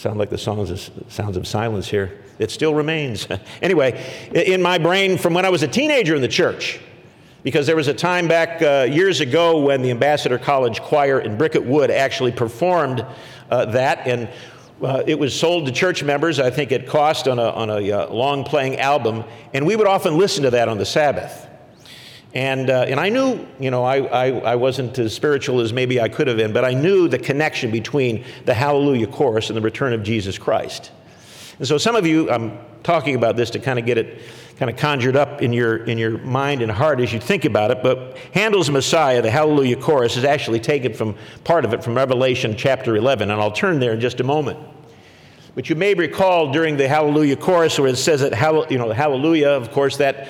Sound 0.00 0.18
like 0.18 0.30
the 0.30 0.38
songs 0.38 0.70
of, 0.70 1.12
sounds 1.12 1.36
of 1.36 1.46
silence 1.46 1.86
here. 1.86 2.22
It 2.38 2.50
still 2.50 2.72
remains. 2.72 3.28
anyway, 3.62 4.02
in 4.32 4.62
my 4.62 4.78
brain 4.78 5.18
from 5.18 5.34
when 5.34 5.44
I 5.44 5.50
was 5.50 5.62
a 5.62 5.68
teenager 5.68 6.14
in 6.14 6.22
the 6.22 6.26
church 6.28 6.80
because 7.42 7.66
there 7.66 7.76
was 7.76 7.86
a 7.86 7.92
time 7.92 8.26
back 8.26 8.62
uh, 8.62 8.90
years 8.90 9.20
ago 9.20 9.60
when 9.60 9.82
the 9.82 9.90
Ambassador 9.90 10.38
College 10.38 10.80
Choir 10.80 11.20
in 11.20 11.36
Bricket 11.36 11.62
Wood 11.66 11.90
actually 11.90 12.32
performed 12.32 13.04
uh, 13.50 13.66
that, 13.66 14.06
and 14.06 14.30
uh, 14.82 15.02
it 15.06 15.18
was 15.18 15.38
sold 15.38 15.66
to 15.66 15.72
church 15.72 16.02
members. 16.02 16.40
I 16.40 16.48
think 16.48 16.72
it 16.72 16.86
cost 16.86 17.28
on 17.28 17.38
a, 17.38 17.50
on 17.50 17.68
a 17.68 17.92
uh, 17.92 18.10
long 18.10 18.42
playing 18.42 18.78
album, 18.78 19.22
and 19.52 19.66
we 19.66 19.76
would 19.76 19.86
often 19.86 20.16
listen 20.16 20.44
to 20.44 20.50
that 20.52 20.70
on 20.70 20.78
the 20.78 20.86
Sabbath. 20.86 21.46
And, 22.32 22.70
uh, 22.70 22.82
and 22.82 23.00
I 23.00 23.08
knew, 23.08 23.44
you 23.58 23.70
know, 23.70 23.82
I, 23.82 23.98
I, 23.98 24.26
I 24.30 24.54
wasn't 24.54 24.98
as 24.98 25.12
spiritual 25.12 25.60
as 25.60 25.72
maybe 25.72 26.00
I 26.00 26.08
could 26.08 26.28
have 26.28 26.36
been, 26.36 26.52
but 26.52 26.64
I 26.64 26.74
knew 26.74 27.08
the 27.08 27.18
connection 27.18 27.72
between 27.72 28.24
the 28.44 28.54
Hallelujah 28.54 29.08
chorus 29.08 29.50
and 29.50 29.56
the 29.56 29.60
return 29.60 29.92
of 29.92 30.04
Jesus 30.04 30.38
Christ. 30.38 30.92
And 31.58 31.66
so 31.66 31.76
some 31.76 31.96
of 31.96 32.06
you, 32.06 32.30
I'm 32.30 32.58
talking 32.84 33.16
about 33.16 33.36
this 33.36 33.50
to 33.50 33.58
kind 33.58 33.78
of 33.78 33.84
get 33.84 33.98
it 33.98 34.20
kind 34.60 34.70
of 34.70 34.76
conjured 34.76 35.16
up 35.16 35.40
in 35.40 35.54
your, 35.54 35.84
in 35.84 35.96
your 35.96 36.18
mind 36.18 36.60
and 36.60 36.70
heart 36.70 37.00
as 37.00 37.12
you 37.12 37.18
think 37.18 37.46
about 37.46 37.70
it. 37.70 37.82
But 37.82 38.18
Handel's 38.34 38.70
Messiah, 38.70 39.22
the 39.22 39.30
Hallelujah 39.30 39.76
chorus, 39.76 40.18
is 40.18 40.24
actually 40.24 40.60
taken 40.60 40.92
from 40.92 41.16
part 41.44 41.64
of 41.64 41.72
it 41.72 41.82
from 41.82 41.96
Revelation 41.96 42.54
chapter 42.56 42.94
11, 42.94 43.30
and 43.30 43.40
I'll 43.40 43.50
turn 43.50 43.80
there 43.80 43.92
in 43.92 44.00
just 44.00 44.20
a 44.20 44.24
moment. 44.24 44.58
But 45.54 45.68
you 45.68 45.74
may 45.74 45.94
recall 45.94 46.52
during 46.52 46.76
the 46.76 46.86
Hallelujah 46.86 47.36
chorus 47.36 47.78
where 47.78 47.88
it 47.88 47.96
says 47.96 48.20
that, 48.20 48.70
you 48.70 48.78
know, 48.78 48.90
Hallelujah, 48.92 49.48
of 49.48 49.72
course, 49.72 49.96
that, 49.96 50.28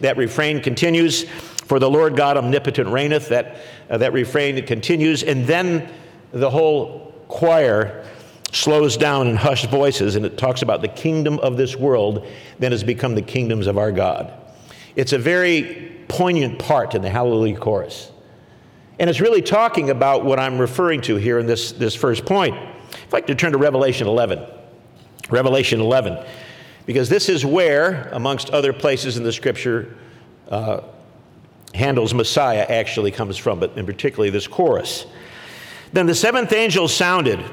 that 0.00 0.16
refrain 0.16 0.62
continues, 0.62 1.24
for 1.24 1.78
the 1.78 1.90
Lord 1.90 2.16
God 2.16 2.36
omnipotent 2.36 2.88
reigneth, 2.88 3.28
that, 3.28 3.56
uh, 3.88 3.98
that 3.98 4.12
refrain 4.12 4.64
continues, 4.64 5.22
and 5.22 5.46
then 5.46 5.92
the 6.32 6.50
whole 6.50 7.12
choir 7.28 8.04
slows 8.52 8.96
down 8.96 9.28
in 9.28 9.36
hushed 9.36 9.70
voices 9.70 10.16
and 10.16 10.26
it 10.26 10.36
talks 10.36 10.62
about 10.62 10.82
the 10.82 10.88
kingdom 10.88 11.38
of 11.38 11.56
this 11.56 11.76
world 11.76 12.26
then 12.58 12.72
has 12.72 12.82
become 12.82 13.14
the 13.14 13.22
kingdoms 13.22 13.68
of 13.68 13.78
our 13.78 13.92
God. 13.92 14.32
It's 14.96 15.12
a 15.12 15.18
very 15.18 15.96
poignant 16.08 16.58
part 16.58 16.96
in 16.96 17.02
the 17.02 17.10
Hallelujah 17.10 17.56
chorus. 17.56 18.10
And 18.98 19.08
it's 19.08 19.20
really 19.20 19.40
talking 19.40 19.90
about 19.90 20.24
what 20.24 20.40
I'm 20.40 20.58
referring 20.58 21.00
to 21.02 21.16
here 21.16 21.38
in 21.38 21.46
this, 21.46 21.72
this 21.72 21.94
first 21.94 22.26
point. 22.26 22.54
I'd 22.56 23.12
like 23.12 23.28
to 23.28 23.34
turn 23.34 23.52
to 23.52 23.58
Revelation 23.58 24.08
11. 24.08 24.44
Revelation 25.30 25.80
11. 25.80 26.24
Because 26.86 27.08
this 27.08 27.28
is 27.28 27.44
where, 27.44 28.08
amongst 28.12 28.50
other 28.50 28.72
places 28.72 29.16
in 29.16 29.22
the 29.22 29.32
scripture, 29.32 29.96
uh, 30.48 30.80
Handel's 31.74 32.14
Messiah 32.14 32.66
actually 32.68 33.10
comes 33.10 33.36
from, 33.36 33.60
but 33.60 33.76
in 33.76 33.86
particularly 33.86 34.30
this 34.30 34.46
chorus. 34.46 35.06
Then 35.92 36.06
the 36.06 36.14
seventh 36.14 36.52
angel 36.52 36.88
sounded 36.88 37.44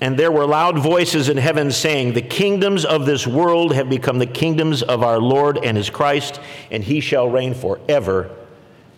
And 0.00 0.18
there 0.18 0.32
were 0.32 0.44
loud 0.44 0.78
voices 0.78 1.28
in 1.28 1.36
heaven 1.36 1.70
saying, 1.70 2.12
The 2.12 2.22
kingdoms 2.22 2.84
of 2.84 3.06
this 3.06 3.26
world 3.26 3.74
have 3.74 3.88
become 3.88 4.18
the 4.18 4.26
kingdoms 4.26 4.82
of 4.82 5.02
our 5.02 5.18
Lord 5.18 5.64
and 5.64 5.76
his 5.76 5.88
Christ, 5.88 6.40
and 6.70 6.82
he 6.82 7.00
shall 7.00 7.28
reign 7.28 7.54
forever 7.54 8.30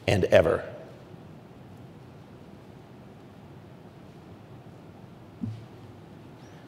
and 0.07 0.25
ever. 0.25 0.65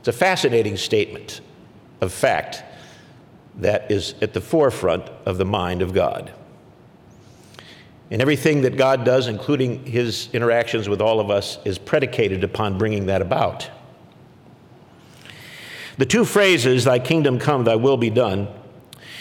It's 0.09 0.17
a 0.17 0.19
fascinating 0.19 0.79
statement 0.79 1.43
of 2.01 2.15
fact 2.15 2.63
that 3.57 3.91
is 3.91 4.15
at 4.23 4.33
the 4.33 4.41
forefront 4.41 5.07
of 5.27 5.37
the 5.37 5.45
mind 5.45 5.83
of 5.83 5.93
God. 5.93 6.33
And 8.11 8.23
everything 8.23 8.63
that 8.63 8.79
God 8.79 9.05
does, 9.05 9.29
including 9.29 9.85
his 9.85 10.31
interactions 10.33 10.89
with 10.89 11.03
all 11.03 11.21
of 11.21 11.29
us, 11.29 11.59
is 11.67 11.77
predicated 11.77 12.43
upon 12.43 12.79
bringing 12.79 13.05
that 13.05 13.21
about. 13.21 13.69
The 15.99 16.07
two 16.07 16.25
phrases, 16.25 16.85
Thy 16.85 17.01
kingdom 17.01 17.39
come, 17.39 17.65
Thy 17.65 17.77
will 17.77 17.99
be 17.99 18.09
done, 18.09 18.49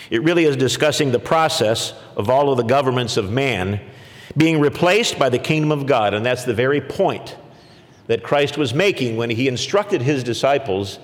it 0.09 0.23
really 0.23 0.45
is 0.45 0.55
discussing 0.55 1.11
the 1.11 1.19
process 1.19 1.93
of 2.15 2.29
all 2.29 2.49
of 2.49 2.55
the 2.55 2.63
governments 2.63 3.17
of 3.17 3.29
man 3.29 3.81
being 4.37 4.61
replaced 4.61 5.19
by 5.19 5.27
the 5.27 5.39
kingdom 5.39 5.73
of 5.73 5.85
God. 5.85 6.13
And 6.13 6.25
that's 6.25 6.45
the 6.45 6.53
very 6.53 6.79
point 6.79 7.35
that 8.07 8.23
Christ 8.23 8.57
was 8.57 8.73
making 8.73 9.17
when 9.17 9.29
he 9.29 9.47
instructed 9.47 10.01
his 10.01 10.23
disciples 10.23 10.99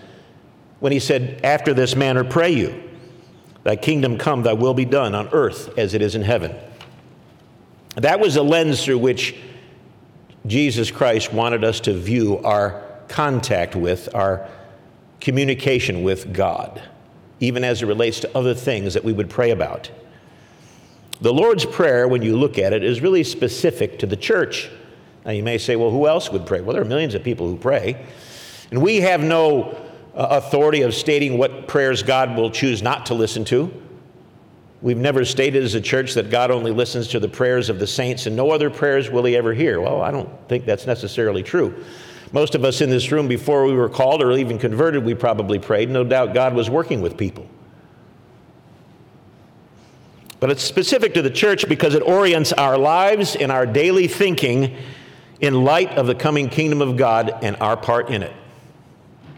when 0.79 0.91
he 0.91 0.99
said, 0.99 1.39
After 1.43 1.73
this 1.73 1.95
manner 1.95 2.23
pray 2.23 2.51
you, 2.51 2.89
Thy 3.63 3.75
kingdom 3.75 4.17
come, 4.17 4.43
Thy 4.43 4.53
will 4.53 4.73
be 4.73 4.85
done 4.85 5.15
on 5.15 5.29
earth 5.29 5.77
as 5.77 5.93
it 5.93 6.01
is 6.01 6.15
in 6.15 6.21
heaven. 6.21 6.55
That 7.95 8.19
was 8.19 8.33
the 8.33 8.43
lens 8.43 8.83
through 8.83 8.97
which 8.97 9.35
Jesus 10.45 10.91
Christ 10.91 11.31
wanted 11.31 11.63
us 11.63 11.79
to 11.81 11.93
view 11.93 12.39
our 12.39 12.83
contact 13.07 13.75
with, 13.75 14.13
our 14.13 14.49
communication 15.21 16.03
with 16.03 16.33
God, 16.33 16.81
even 17.39 17.63
as 17.63 17.81
it 17.81 17.85
relates 17.85 18.19
to 18.21 18.37
other 18.37 18.53
things 18.53 18.93
that 18.93 19.03
we 19.03 19.13
would 19.13 19.29
pray 19.29 19.51
about. 19.51 19.89
The 21.21 21.33
Lord's 21.33 21.65
Prayer, 21.65 22.07
when 22.07 22.23
you 22.23 22.35
look 22.35 22.57
at 22.57 22.73
it, 22.73 22.83
is 22.83 22.99
really 22.99 23.23
specific 23.23 23.99
to 23.99 24.05
the 24.05 24.17
church. 24.17 24.69
Now, 25.25 25.31
you 25.31 25.43
may 25.43 25.57
say, 25.57 25.75
well, 25.75 25.89
who 25.89 26.07
else 26.07 26.31
would 26.31 26.45
pray? 26.45 26.61
Well, 26.61 26.73
there 26.73 26.81
are 26.81 26.87
millions 26.87 27.15
of 27.15 27.23
people 27.23 27.47
who 27.47 27.57
pray. 27.57 28.05
And 28.71 28.81
we 28.81 28.97
have 28.97 29.23
no 29.23 29.71
uh, 30.15 30.27
authority 30.31 30.81
of 30.81 30.93
stating 30.93 31.37
what 31.37 31.67
prayers 31.67 32.03
God 32.03 32.35
will 32.35 32.51
choose 32.51 32.81
not 32.81 33.05
to 33.07 33.13
listen 33.13 33.45
to. 33.45 33.71
We've 34.81 34.97
never 34.97 35.23
stated 35.23 35.63
as 35.63 35.75
a 35.75 35.81
church 35.81 36.13
that 36.15 36.29
God 36.29 36.51
only 36.51 36.71
listens 36.71 37.07
to 37.09 37.19
the 37.19 37.29
prayers 37.29 37.69
of 37.69 37.79
the 37.79 37.87
saints 37.87 38.25
and 38.25 38.35
no 38.35 38.51
other 38.51 38.69
prayers 38.69 39.09
will 39.09 39.23
he 39.23 39.37
ever 39.37 39.53
hear. 39.53 39.79
Well, 39.79 40.01
I 40.01 40.11
don't 40.11 40.29
think 40.49 40.65
that's 40.65 40.85
necessarily 40.85 41.41
true. 41.41 41.85
Most 42.33 42.53
of 42.53 42.65
us 42.65 42.81
in 42.81 42.89
this 42.89 43.11
room, 43.11 43.27
before 43.27 43.65
we 43.65 43.73
were 43.73 43.87
called 43.87 44.21
or 44.21 44.33
even 44.33 44.57
converted, 44.57 45.05
we 45.05 45.13
probably 45.13 45.57
prayed. 45.57 45.89
No 45.89 46.03
doubt 46.03 46.33
God 46.33 46.53
was 46.53 46.69
working 46.69 46.99
with 47.01 47.15
people. 47.15 47.47
But 50.41 50.49
it's 50.49 50.63
specific 50.63 51.13
to 51.13 51.21
the 51.21 51.29
church 51.29 51.69
because 51.69 51.93
it 51.95 52.01
orients 52.01 52.51
our 52.51 52.77
lives 52.77 53.37
and 53.37 53.51
our 53.51 53.65
daily 53.65 54.09
thinking 54.09 54.75
in 55.43 55.65
light 55.65 55.89
of 55.97 56.07
the 56.07 56.15
coming 56.15 56.47
kingdom 56.47 56.81
of 56.81 56.95
God 56.95 57.39
and 57.43 57.57
our 57.57 57.75
part 57.75 58.09
in 58.09 58.23
it. 58.23 58.31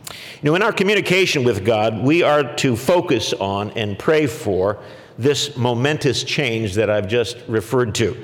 You 0.08 0.52
know, 0.52 0.56
in 0.56 0.62
our 0.62 0.72
communication 0.72 1.44
with 1.44 1.66
God, 1.66 2.04
we 2.04 2.22
are 2.22 2.56
to 2.58 2.76
focus 2.76 3.34
on 3.34 3.72
and 3.72 3.98
pray 3.98 4.28
for 4.28 4.78
this 5.18 5.58
momentous 5.58 6.24
change 6.24 6.76
that 6.76 6.92
I've 6.92 7.08
just 7.08 7.38
referred 7.48 7.96
to. 7.96 8.24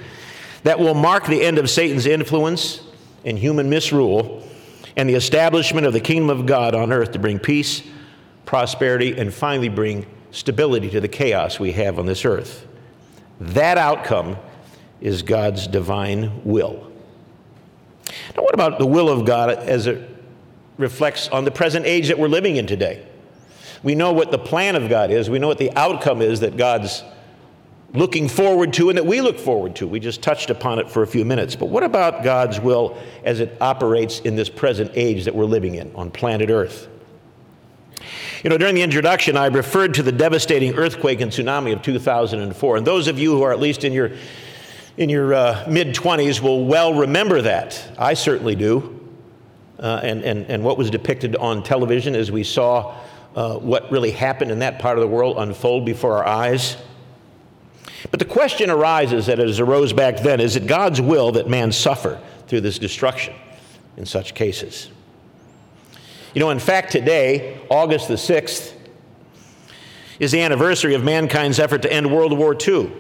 That 0.62 0.78
will 0.78 0.94
mark 0.94 1.26
the 1.26 1.42
end 1.42 1.58
of 1.58 1.72
Satan's 1.72 2.06
influence 2.06 2.84
and 3.26 3.36
human 3.36 3.68
misrule 3.68 4.48
and 4.96 5.10
the 5.10 5.16
establishment 5.16 5.88
of 5.88 5.94
the 5.94 6.00
kingdom 6.00 6.30
of 6.30 6.46
God 6.46 6.76
on 6.76 6.94
earth 6.94 7.14
to 7.14 7.20
bring 7.20 7.40
peace, 7.40 7.82
prosperity, 8.46 9.18
and 9.18 9.34
finally 9.34 9.70
bring 9.70 10.06
stability 10.30 10.92
to 10.92 11.02
the 11.02 11.08
chaos 11.08 11.60
we 11.60 11.72
have 11.72 11.98
on 11.98 12.06
this 12.06 12.26
earth. 12.26 12.68
That 13.40 13.80
outcome 13.80 14.38
is 15.00 15.24
God's 15.24 15.66
divine 15.66 16.44
will. 16.46 16.91
Now, 18.36 18.44
what 18.44 18.54
about 18.54 18.80
the 18.80 18.86
will 18.86 19.10
of 19.10 19.26
God 19.26 19.50
as 19.50 19.88
it 19.88 20.08
reflects 20.78 21.28
on 21.30 21.46
the 21.46 21.52
present 21.52 21.86
age 21.86 22.08
that 22.08 22.18
we're 22.18 22.28
living 22.28 22.56
in 22.56 22.68
today? 22.68 23.06
We 23.84 23.96
know 23.96 24.14
what 24.14 24.32
the 24.32 24.38
plan 24.38 24.76
of 24.76 24.90
God 24.90 25.12
is. 25.12 25.30
We 25.30 25.40
know 25.40 25.48
what 25.48 25.58
the 25.58 25.72
outcome 25.76 26.22
is 26.22 26.42
that 26.42 26.56
God's 26.56 27.04
looking 27.94 28.30
forward 28.30 28.74
to 28.74 28.90
and 28.90 28.98
that 28.98 29.06
we 29.06 29.22
look 29.22 29.38
forward 29.38 29.76
to. 29.76 29.88
We 29.88 30.00
just 30.00 30.22
touched 30.22 30.50
upon 30.50 30.80
it 30.80 30.90
for 30.90 31.04
a 31.04 31.08
few 31.08 31.26
minutes. 31.26 31.56
But 31.56 31.68
what 31.68 31.84
about 31.84 32.24
God's 32.24 32.60
will 32.60 32.98
as 33.24 33.40
it 33.40 33.58
operates 33.60 34.20
in 34.20 34.36
this 34.36 34.50
present 34.50 34.92
age 34.94 35.26
that 35.26 35.36
we're 35.36 35.46
living 35.46 35.76
in 35.76 35.94
on 35.96 36.12
planet 36.12 36.50
Earth? 36.50 36.88
You 38.44 38.50
know, 38.50 38.58
during 38.58 38.76
the 38.76 38.82
introduction, 38.82 39.38
I 39.38 39.48
referred 39.48 39.94
to 39.96 40.04
the 40.04 40.12
devastating 40.12 40.74
earthquake 40.76 41.22
and 41.22 41.32
tsunami 41.32 41.74
of 41.74 41.82
2004. 41.82 42.78
And 42.78 42.88
those 42.88 43.08
of 43.08 43.20
you 43.20 43.32
who 43.32 43.44
are 43.44 43.52
at 43.52 43.60
least 43.60 43.84
in 43.84 43.94
your, 43.94 44.12
in 44.98 45.10
your 45.10 45.34
uh, 45.34 45.66
mid 45.70 45.96
20s 45.96 46.42
will 46.42 46.66
well 46.66 46.94
remember 46.94 47.42
that. 47.42 47.96
I 47.98 48.14
certainly 48.14 48.56
do. 48.56 49.00
Uh, 49.80 50.00
and, 50.04 50.24
and, 50.24 50.46
and 50.46 50.64
what 50.64 50.78
was 50.78 50.92
depicted 50.92 51.36
on 51.38 51.64
television 51.64 52.14
as 52.14 52.32
we 52.32 52.44
saw 52.44 52.96
uh, 53.36 53.56
what 53.56 53.92
really 53.92 54.12
happened 54.12 54.52
in 54.52 54.60
that 54.60 54.78
part 54.78 54.98
of 54.98 55.02
the 55.02 55.08
world 55.08 55.38
unfold 55.40 55.86
before 55.86 56.18
our 56.18 56.28
eyes. 56.28 56.78
But 58.12 58.20
the 58.20 58.26
question 58.26 58.70
arises 58.70 59.26
that 59.26 59.40
as 59.40 59.60
arose 59.60 59.94
back 59.94 60.20
then 60.20 60.40
is 60.40 60.56
it 60.56 60.68
God's 60.68 61.02
will 61.02 61.32
that 61.32 61.50
man 61.50 61.72
suffer 61.72 62.22
through 62.48 62.62
this 62.62 62.78
destruction 62.78 63.34
in 63.98 64.06
such 64.06 64.36
cases? 64.36 64.90
You 66.34 66.40
know, 66.40 66.50
in 66.50 66.60
fact, 66.60 66.92
today, 66.92 67.60
August 67.70 68.08
the 68.08 68.16
6th, 68.16 68.74
is 70.20 70.32
the 70.32 70.42
anniversary 70.42 70.94
of 70.94 71.04
mankind's 71.04 71.60
effort 71.60 71.82
to 71.82 71.92
end 71.92 72.12
World 72.12 72.38
War 72.38 72.56
II, 72.56 72.92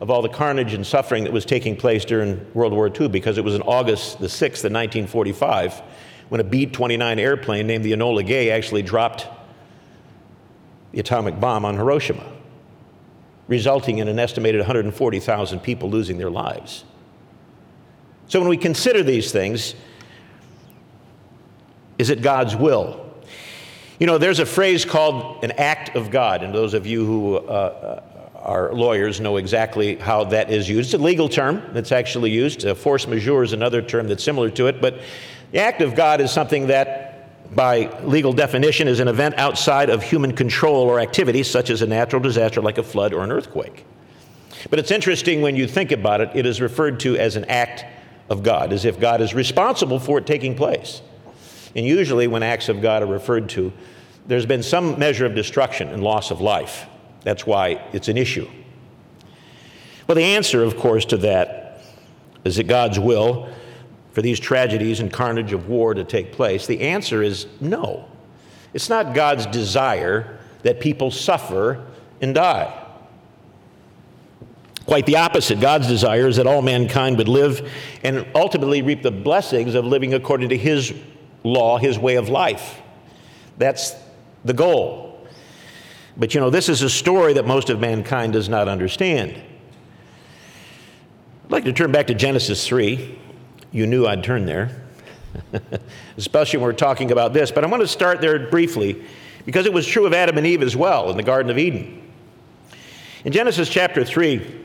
of 0.00 0.10
all 0.10 0.22
the 0.22 0.28
carnage 0.28 0.72
and 0.72 0.86
suffering 0.86 1.24
that 1.24 1.32
was 1.32 1.44
taking 1.44 1.76
place 1.76 2.04
during 2.04 2.44
World 2.54 2.72
War 2.72 2.88
II, 2.88 3.08
because 3.08 3.36
it 3.36 3.44
was 3.44 3.54
on 3.54 3.62
August 3.62 4.18
the 4.18 4.26
6th 4.26 4.64
of 4.64 4.72
1945 4.72 5.82
when 6.30 6.40
a 6.40 6.44
B 6.44 6.64
29 6.64 7.18
airplane 7.18 7.66
named 7.66 7.84
the 7.84 7.92
Enola 7.92 8.26
Gay 8.26 8.50
actually 8.50 8.82
dropped 8.82 9.26
the 10.92 11.00
atomic 11.00 11.38
bomb 11.38 11.64
on 11.64 11.76
Hiroshima, 11.76 12.24
resulting 13.46 13.98
in 13.98 14.08
an 14.08 14.18
estimated 14.18 14.60
140,000 14.60 15.60
people 15.60 15.90
losing 15.90 16.18
their 16.18 16.30
lives. 16.30 16.84
So 18.28 18.40
when 18.40 18.48
we 18.48 18.56
consider 18.56 19.02
these 19.02 19.32
things, 19.32 19.74
is 21.98 22.10
it 22.10 22.22
God's 22.22 22.56
will? 22.56 23.06
You 23.98 24.06
know, 24.06 24.18
there's 24.18 24.38
a 24.38 24.46
phrase 24.46 24.84
called 24.84 25.44
an 25.44 25.50
act 25.52 25.94
of 25.96 26.10
God, 26.10 26.42
and 26.42 26.54
those 26.54 26.74
of 26.74 26.86
you 26.86 27.04
who 27.04 27.36
uh, 27.36 28.02
are 28.40 28.72
lawyers 28.72 29.20
know 29.20 29.36
exactly 29.36 29.96
how 29.96 30.24
that 30.24 30.50
is 30.50 30.68
used. 30.68 30.94
It's 30.94 31.00
a 31.00 31.04
legal 31.04 31.28
term 31.28 31.62
that's 31.72 31.92
actually 31.92 32.30
used. 32.30 32.64
Uh, 32.64 32.74
force 32.74 33.06
majeure 33.06 33.42
is 33.42 33.52
another 33.52 33.82
term 33.82 34.08
that's 34.08 34.24
similar 34.24 34.50
to 34.50 34.66
it, 34.66 34.80
but 34.80 35.00
the 35.52 35.58
act 35.58 35.82
of 35.82 35.94
God 35.94 36.20
is 36.20 36.30
something 36.30 36.68
that 36.68 37.10
by 37.54 37.90
legal 38.04 38.32
definition, 38.32 38.86
is 38.86 39.00
an 39.00 39.08
event 39.08 39.34
outside 39.36 39.90
of 39.90 40.02
human 40.02 40.34
control 40.34 40.88
or 40.88 41.00
activity, 41.00 41.42
such 41.42 41.70
as 41.70 41.82
a 41.82 41.86
natural 41.86 42.22
disaster 42.22 42.60
like 42.60 42.78
a 42.78 42.82
flood 42.82 43.12
or 43.12 43.24
an 43.24 43.32
earthquake. 43.32 43.84
But 44.68 44.78
it's 44.78 44.90
interesting 44.90 45.42
when 45.42 45.56
you 45.56 45.66
think 45.66 45.90
about 45.90 46.20
it, 46.20 46.30
it 46.34 46.46
is 46.46 46.60
referred 46.60 47.00
to 47.00 47.16
as 47.16 47.36
an 47.36 47.46
act 47.46 47.84
of 48.28 48.42
God, 48.42 48.72
as 48.72 48.84
if 48.84 49.00
God 49.00 49.20
is 49.20 49.34
responsible 49.34 49.98
for 49.98 50.18
it 50.18 50.26
taking 50.26 50.54
place. 50.54 51.02
And 51.74 51.84
usually, 51.86 52.28
when 52.28 52.42
acts 52.42 52.68
of 52.68 52.82
God 52.82 53.02
are 53.02 53.06
referred 53.06 53.48
to, 53.50 53.72
there's 54.26 54.46
been 54.46 54.62
some 54.62 54.98
measure 54.98 55.26
of 55.26 55.34
destruction 55.34 55.88
and 55.88 56.04
loss 56.04 56.30
of 56.30 56.40
life. 56.40 56.86
That's 57.22 57.46
why 57.46 57.82
it's 57.92 58.08
an 58.08 58.16
issue. 58.16 58.48
Well, 60.06 60.16
the 60.16 60.24
answer, 60.24 60.62
of 60.64 60.76
course, 60.76 61.04
to 61.06 61.16
that 61.18 61.82
is 62.44 62.56
that 62.56 62.66
God's 62.66 62.98
will 62.98 63.48
for 64.12 64.22
these 64.22 64.40
tragedies 64.40 65.00
and 65.00 65.12
carnage 65.12 65.52
of 65.52 65.68
war 65.68 65.94
to 65.94 66.04
take 66.04 66.32
place? 66.32 66.66
The 66.66 66.80
answer 66.80 67.22
is 67.22 67.46
no. 67.60 68.08
It's 68.74 68.88
not 68.88 69.14
God's 69.14 69.46
desire 69.46 70.38
that 70.62 70.80
people 70.80 71.10
suffer 71.10 71.86
and 72.20 72.34
die. 72.34 72.76
Quite 74.86 75.06
the 75.06 75.16
opposite. 75.16 75.60
God's 75.60 75.86
desire 75.86 76.26
is 76.26 76.36
that 76.36 76.46
all 76.46 76.62
mankind 76.62 77.18
would 77.18 77.28
live 77.28 77.70
and 78.02 78.26
ultimately 78.34 78.82
reap 78.82 79.02
the 79.02 79.10
blessings 79.10 79.74
of 79.74 79.84
living 79.84 80.14
according 80.14 80.48
to 80.48 80.56
His 80.56 80.92
law, 81.44 81.78
His 81.78 81.98
way 81.98 82.16
of 82.16 82.28
life. 82.28 82.80
That's 83.58 83.94
the 84.44 84.54
goal. 84.54 85.09
But 86.20 86.34
you 86.34 86.40
know, 86.40 86.50
this 86.50 86.68
is 86.68 86.82
a 86.82 86.90
story 86.90 87.32
that 87.32 87.46
most 87.46 87.70
of 87.70 87.80
mankind 87.80 88.34
does 88.34 88.48
not 88.48 88.68
understand. 88.68 89.34
I'd 91.44 91.50
like 91.50 91.64
to 91.64 91.72
turn 91.72 91.90
back 91.90 92.06
to 92.08 92.14
Genesis 92.14 92.64
3 92.66 93.18
you 93.72 93.86
knew 93.86 94.06
I'd 94.06 94.24
turn 94.24 94.46
there, 94.46 94.84
especially 96.16 96.58
when 96.58 96.66
we're 96.66 96.72
talking 96.72 97.12
about 97.12 97.32
this. 97.32 97.50
But 97.50 97.64
I 97.64 97.68
want 97.68 97.82
to 97.82 97.88
start 97.88 98.20
there 98.20 98.50
briefly 98.50 99.04
because 99.46 99.66
it 99.66 99.72
was 99.72 99.86
true 99.86 100.06
of 100.06 100.12
Adam 100.12 100.38
and 100.38 100.46
Eve 100.46 100.62
as 100.62 100.76
well 100.76 101.10
in 101.10 101.16
the 101.16 101.22
Garden 101.22 101.50
of 101.50 101.58
Eden. 101.58 102.02
In 103.24 103.32
Genesis 103.32 103.68
chapter 103.68 104.04
3, 104.04 104.64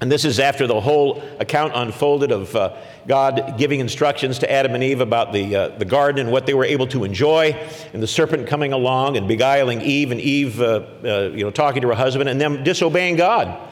And 0.00 0.10
this 0.10 0.24
is 0.24 0.40
after 0.40 0.66
the 0.66 0.80
whole 0.80 1.22
account 1.40 1.72
unfolded 1.74 2.32
of 2.32 2.56
uh, 2.56 2.74
God 3.06 3.56
giving 3.58 3.80
instructions 3.80 4.38
to 4.38 4.50
Adam 4.50 4.74
and 4.74 4.82
Eve 4.82 5.02
about 5.02 5.34
the, 5.34 5.54
uh, 5.54 5.68
the 5.76 5.84
garden 5.84 6.22
and 6.22 6.32
what 6.32 6.46
they 6.46 6.54
were 6.54 6.64
able 6.64 6.86
to 6.88 7.04
enjoy, 7.04 7.52
and 7.92 8.02
the 8.02 8.06
serpent 8.06 8.46
coming 8.46 8.72
along 8.72 9.18
and 9.18 9.28
beguiling 9.28 9.82
Eve, 9.82 10.10
and 10.10 10.20
Eve 10.20 10.60
uh, 10.60 10.86
uh 11.04 11.30
you 11.34 11.44
know, 11.44 11.50
talking 11.50 11.82
to 11.82 11.88
her 11.88 11.94
husband, 11.94 12.30
and 12.30 12.40
them 12.40 12.64
disobeying 12.64 13.16
God. 13.16 13.68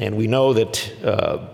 And 0.00 0.16
we 0.16 0.26
know 0.26 0.52
that 0.52 1.04
uh, 1.04 1.46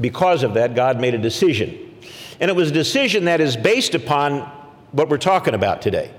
because 0.00 0.42
of 0.42 0.54
that, 0.54 0.74
God 0.74 1.00
made 1.00 1.14
a 1.14 1.18
decision. 1.18 1.96
And 2.40 2.50
it 2.50 2.54
was 2.54 2.70
a 2.70 2.74
decision 2.74 3.24
that 3.24 3.40
is 3.40 3.56
based 3.56 3.94
upon 3.94 4.42
what 4.92 5.08
we're 5.08 5.18
talking 5.18 5.54
about 5.54 5.82
today. 5.82 6.14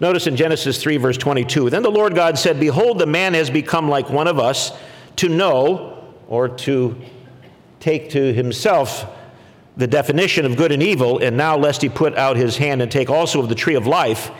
Notice 0.00 0.26
in 0.26 0.36
Genesis 0.36 0.82
3, 0.82 0.96
verse 0.96 1.16
22 1.16 1.70
Then 1.70 1.82
the 1.82 1.90
Lord 1.90 2.14
God 2.14 2.38
said, 2.38 2.58
Behold, 2.58 2.98
the 2.98 3.06
man 3.06 3.34
has 3.34 3.50
become 3.50 3.88
like 3.88 4.10
one 4.10 4.26
of 4.26 4.38
us 4.38 4.72
to 5.16 5.28
know 5.28 6.14
or 6.26 6.48
to 6.48 7.00
take 7.80 8.10
to 8.10 8.32
himself 8.32 9.06
the 9.76 9.86
definition 9.86 10.46
of 10.46 10.56
good 10.56 10.72
and 10.72 10.82
evil, 10.82 11.18
and 11.18 11.36
now 11.36 11.56
lest 11.56 11.82
he 11.82 11.88
put 11.88 12.16
out 12.16 12.36
his 12.36 12.56
hand 12.56 12.80
and 12.80 12.90
take 12.90 13.10
also 13.10 13.40
of 13.40 13.48
the 13.48 13.54
tree 13.54 13.74
of 13.74 13.86
life 13.86 14.30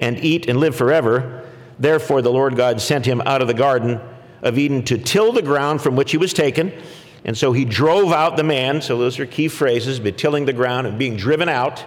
and 0.00 0.18
eat 0.18 0.48
and 0.48 0.58
live 0.60 0.76
forever. 0.76 1.44
Therefore, 1.78 2.22
the 2.22 2.30
Lord 2.30 2.56
God 2.56 2.80
sent 2.80 3.04
him 3.04 3.20
out 3.22 3.42
of 3.42 3.48
the 3.48 3.54
garden 3.54 4.00
of 4.42 4.58
Eden 4.58 4.84
to 4.84 4.98
till 4.98 5.32
the 5.32 5.42
ground 5.42 5.82
from 5.82 5.96
which 5.96 6.12
he 6.12 6.16
was 6.16 6.32
taken. 6.32 6.72
And 7.24 7.36
so 7.36 7.52
he 7.52 7.64
drove 7.64 8.12
out 8.12 8.36
the 8.36 8.44
man. 8.44 8.80
So 8.80 8.98
those 8.98 9.18
are 9.18 9.26
key 9.26 9.48
phrases, 9.48 9.98
be 9.98 10.12
tilling 10.12 10.44
the 10.44 10.52
ground 10.52 10.86
and 10.86 10.98
being 10.98 11.16
driven 11.16 11.48
out. 11.48 11.84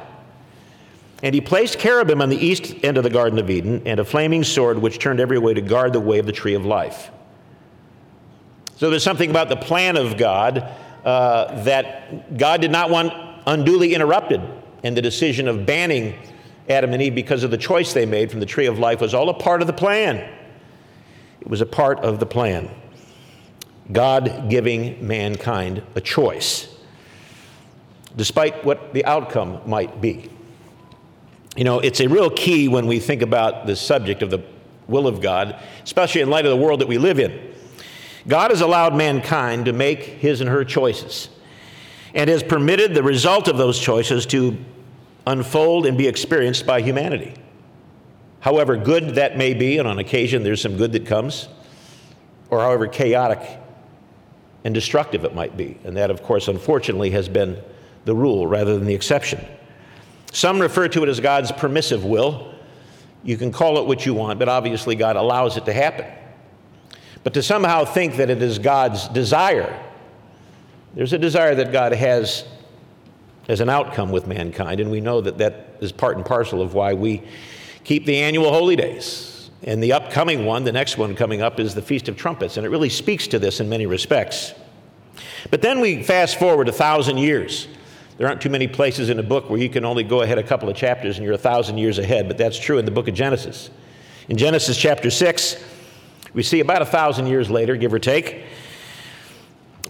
And 1.21 1.35
he 1.35 1.41
placed 1.41 1.79
cherubim 1.79 2.21
on 2.21 2.29
the 2.29 2.37
east 2.37 2.75
end 2.83 2.97
of 2.97 3.03
the 3.03 3.09
Garden 3.09 3.39
of 3.39 3.49
Eden 3.49 3.81
and 3.85 3.99
a 3.99 4.05
flaming 4.05 4.43
sword 4.43 4.79
which 4.79 4.99
turned 4.99 5.19
every 5.19 5.37
way 5.37 5.53
to 5.53 5.61
guard 5.61 5.93
the 5.93 5.99
way 5.99 6.19
of 6.19 6.25
the 6.25 6.31
tree 6.31 6.53
of 6.53 6.65
life. 6.65 7.11
So 8.77 8.89
there's 8.89 9.03
something 9.03 9.29
about 9.29 9.49
the 9.49 9.57
plan 9.57 9.97
of 9.97 10.17
God 10.17 10.59
uh, 11.03 11.63
that 11.63 12.37
God 12.37 12.61
did 12.61 12.71
not 12.71 12.89
want 12.89 13.11
unduly 13.45 13.93
interrupted. 13.93 14.41
And 14.83 14.95
the 14.95 15.01
decision 15.01 15.49
of 15.49 15.65
banning 15.65 16.15
Adam 16.69 16.93
and 16.93 17.01
Eve 17.01 17.15
because 17.15 17.43
of 17.43 17.51
the 17.51 17.57
choice 17.57 17.91
they 17.91 18.05
made 18.05 18.31
from 18.31 18.39
the 18.39 18.45
tree 18.45 18.67
of 18.67 18.79
life 18.79 19.01
was 19.01 19.13
all 19.13 19.29
a 19.29 19.33
part 19.33 19.59
of 19.61 19.67
the 19.67 19.73
plan. 19.73 20.17
It 21.41 21.47
was 21.47 21.59
a 21.59 21.65
part 21.65 21.99
of 21.99 22.19
the 22.19 22.25
plan. 22.25 22.69
God 23.91 24.49
giving 24.49 25.05
mankind 25.05 25.81
a 25.95 26.01
choice, 26.01 26.73
despite 28.15 28.63
what 28.63 28.93
the 28.93 29.03
outcome 29.03 29.61
might 29.65 29.99
be. 29.99 30.29
You 31.59 31.65
know, 31.65 31.81
it's 31.81 31.99
a 31.99 32.07
real 32.07 32.29
key 32.29 32.69
when 32.69 32.87
we 32.87 33.01
think 33.01 33.21
about 33.21 33.67
the 33.67 33.75
subject 33.75 34.21
of 34.21 34.29
the 34.29 34.41
will 34.87 35.07
of 35.07 35.19
God, 35.19 35.61
especially 35.83 36.21
in 36.21 36.29
light 36.29 36.45
of 36.45 36.51
the 36.51 36.65
world 36.65 36.79
that 36.79 36.87
we 36.87 36.97
live 36.97 37.19
in. 37.19 37.53
God 38.29 38.51
has 38.51 38.61
allowed 38.61 38.95
mankind 38.95 39.65
to 39.65 39.73
make 39.73 40.01
his 40.01 40.39
and 40.39 40.49
her 40.49 40.63
choices 40.63 41.27
and 42.13 42.29
has 42.29 42.43
permitted 42.43 42.93
the 42.93 43.03
result 43.03 43.49
of 43.49 43.57
those 43.57 43.77
choices 43.77 44.25
to 44.27 44.57
unfold 45.27 45.85
and 45.85 45.97
be 45.97 46.07
experienced 46.07 46.65
by 46.65 46.79
humanity. 46.79 47.33
However 48.39 48.77
good 48.77 49.15
that 49.15 49.37
may 49.37 49.53
be, 49.53 49.79
and 49.79 49.85
on 49.85 49.99
occasion 49.99 50.43
there's 50.43 50.61
some 50.61 50.77
good 50.77 50.93
that 50.93 51.05
comes, 51.05 51.49
or 52.49 52.61
however 52.61 52.87
chaotic 52.87 53.59
and 54.63 54.73
destructive 54.73 55.25
it 55.25 55.35
might 55.35 55.57
be. 55.57 55.77
And 55.83 55.97
that, 55.97 56.09
of 56.09 56.23
course, 56.23 56.47
unfortunately, 56.47 57.09
has 57.09 57.27
been 57.27 57.61
the 58.05 58.15
rule 58.15 58.47
rather 58.47 58.77
than 58.77 58.87
the 58.87 58.95
exception. 58.95 59.45
Some 60.31 60.59
refer 60.59 60.87
to 60.89 61.03
it 61.03 61.09
as 61.09 61.19
God's 61.19 61.51
permissive 61.51 62.05
will. 62.05 62.53
You 63.23 63.37
can 63.37 63.51
call 63.51 63.79
it 63.79 63.85
what 63.85 64.05
you 64.05 64.13
want, 64.13 64.39
but 64.39 64.47
obviously 64.47 64.95
God 64.95 65.15
allows 65.15 65.57
it 65.57 65.65
to 65.65 65.73
happen. 65.73 66.05
But 67.23 67.33
to 67.33 67.43
somehow 67.43 67.85
think 67.85 68.15
that 68.17 68.29
it 68.29 68.41
is 68.41 68.59
God's 68.59 69.07
desire, 69.09 69.77
there's 70.93 71.13
a 71.13 71.17
desire 71.17 71.55
that 71.55 71.71
God 71.71 71.91
has 71.91 72.45
as 73.47 73.61
an 73.61 73.69
outcome 73.69 74.11
with 74.11 74.27
mankind, 74.27 74.79
and 74.79 74.91
we 74.91 75.01
know 75.01 75.21
that 75.21 75.39
that 75.39 75.77
is 75.81 75.91
part 75.91 76.15
and 76.15 76.25
parcel 76.25 76.61
of 76.61 76.75
why 76.75 76.93
we 76.93 77.23
keep 77.83 78.05
the 78.05 78.17
annual 78.17 78.51
holy 78.53 78.75
days. 78.75 79.49
And 79.63 79.83
the 79.83 79.93
upcoming 79.93 80.45
one, 80.45 80.63
the 80.63 80.71
next 80.71 80.97
one 80.97 81.15
coming 81.15 81.41
up, 81.41 81.59
is 81.59 81.75
the 81.75 81.81
Feast 81.81 82.07
of 82.07 82.15
Trumpets, 82.15 82.55
and 82.55 82.65
it 82.65 82.69
really 82.69 82.89
speaks 82.89 83.27
to 83.27 83.39
this 83.39 83.59
in 83.59 83.67
many 83.67 83.85
respects. 83.85 84.53
But 85.49 85.61
then 85.61 85.81
we 85.81 86.03
fast 86.03 86.39
forward 86.39 86.69
a 86.69 86.71
thousand 86.71 87.17
years. 87.17 87.67
There 88.19 88.27
aren't 88.27 88.41
too 88.41 88.49
many 88.49 88.67
places 88.67 89.09
in 89.09 89.17
a 89.17 89.23
book 89.23 89.49
where 89.49 89.57
you 89.57 89.69
can 89.69 89.85
only 89.85 90.03
go 90.03 90.23
ahead 90.23 90.37
a 90.37 90.43
couple 90.43 90.67
of 90.67 90.75
chapters 90.75 91.15
and 91.15 91.23
you're 91.23 91.35
a 91.35 91.37
thousand 91.37 91.77
years 91.77 91.99
ahead, 91.99 92.27
but 92.27 92.37
that's 92.37 92.59
true 92.59 92.77
in 92.77 92.83
the 92.83 92.91
book 92.91 93.07
of 93.07 93.13
Genesis. 93.13 93.69
In 94.27 94.35
Genesis 94.35 94.75
chapter 94.75 95.09
6, 95.09 95.63
we 96.33 96.43
see 96.43 96.59
about 96.59 96.81
a 96.81 96.85
thousand 96.85 97.27
years 97.27 97.49
later, 97.49 97.77
give 97.77 97.93
or 97.93 97.99
take. 97.99 98.43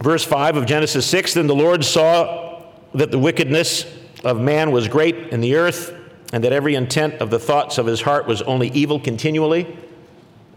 Verse 0.00 0.24
5 0.24 0.58
of 0.58 0.66
Genesis 0.66 1.06
6 1.06 1.34
Then 1.34 1.48
the 1.48 1.56
Lord 1.56 1.84
saw 1.84 2.62
that 2.94 3.10
the 3.10 3.18
wickedness 3.18 3.84
of 4.22 4.40
man 4.40 4.70
was 4.70 4.86
great 4.86 5.16
in 5.30 5.40
the 5.40 5.56
earth, 5.56 5.92
and 6.32 6.44
that 6.44 6.52
every 6.52 6.76
intent 6.76 7.14
of 7.14 7.30
the 7.30 7.38
thoughts 7.40 7.78
of 7.78 7.86
his 7.86 8.00
heart 8.00 8.28
was 8.28 8.42
only 8.42 8.68
evil 8.68 9.00
continually. 9.00 9.76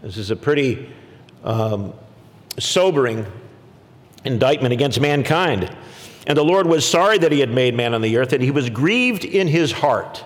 This 0.00 0.16
is 0.16 0.30
a 0.30 0.36
pretty 0.36 0.88
um, 1.42 1.92
sobering 2.56 3.26
indictment 4.24 4.72
against 4.72 5.00
mankind. 5.00 5.76
And 6.26 6.38
the 6.38 6.44
Lord 6.44 6.66
was 6.66 6.88
sorry 6.88 7.18
that 7.18 7.32
he 7.32 7.40
had 7.40 7.50
made 7.50 7.74
man 7.74 7.94
on 7.94 8.00
the 8.00 8.16
earth, 8.16 8.32
and 8.32 8.42
he 8.42 8.50
was 8.50 8.70
grieved 8.70 9.24
in 9.24 9.46
his 9.46 9.72
heart. 9.72 10.24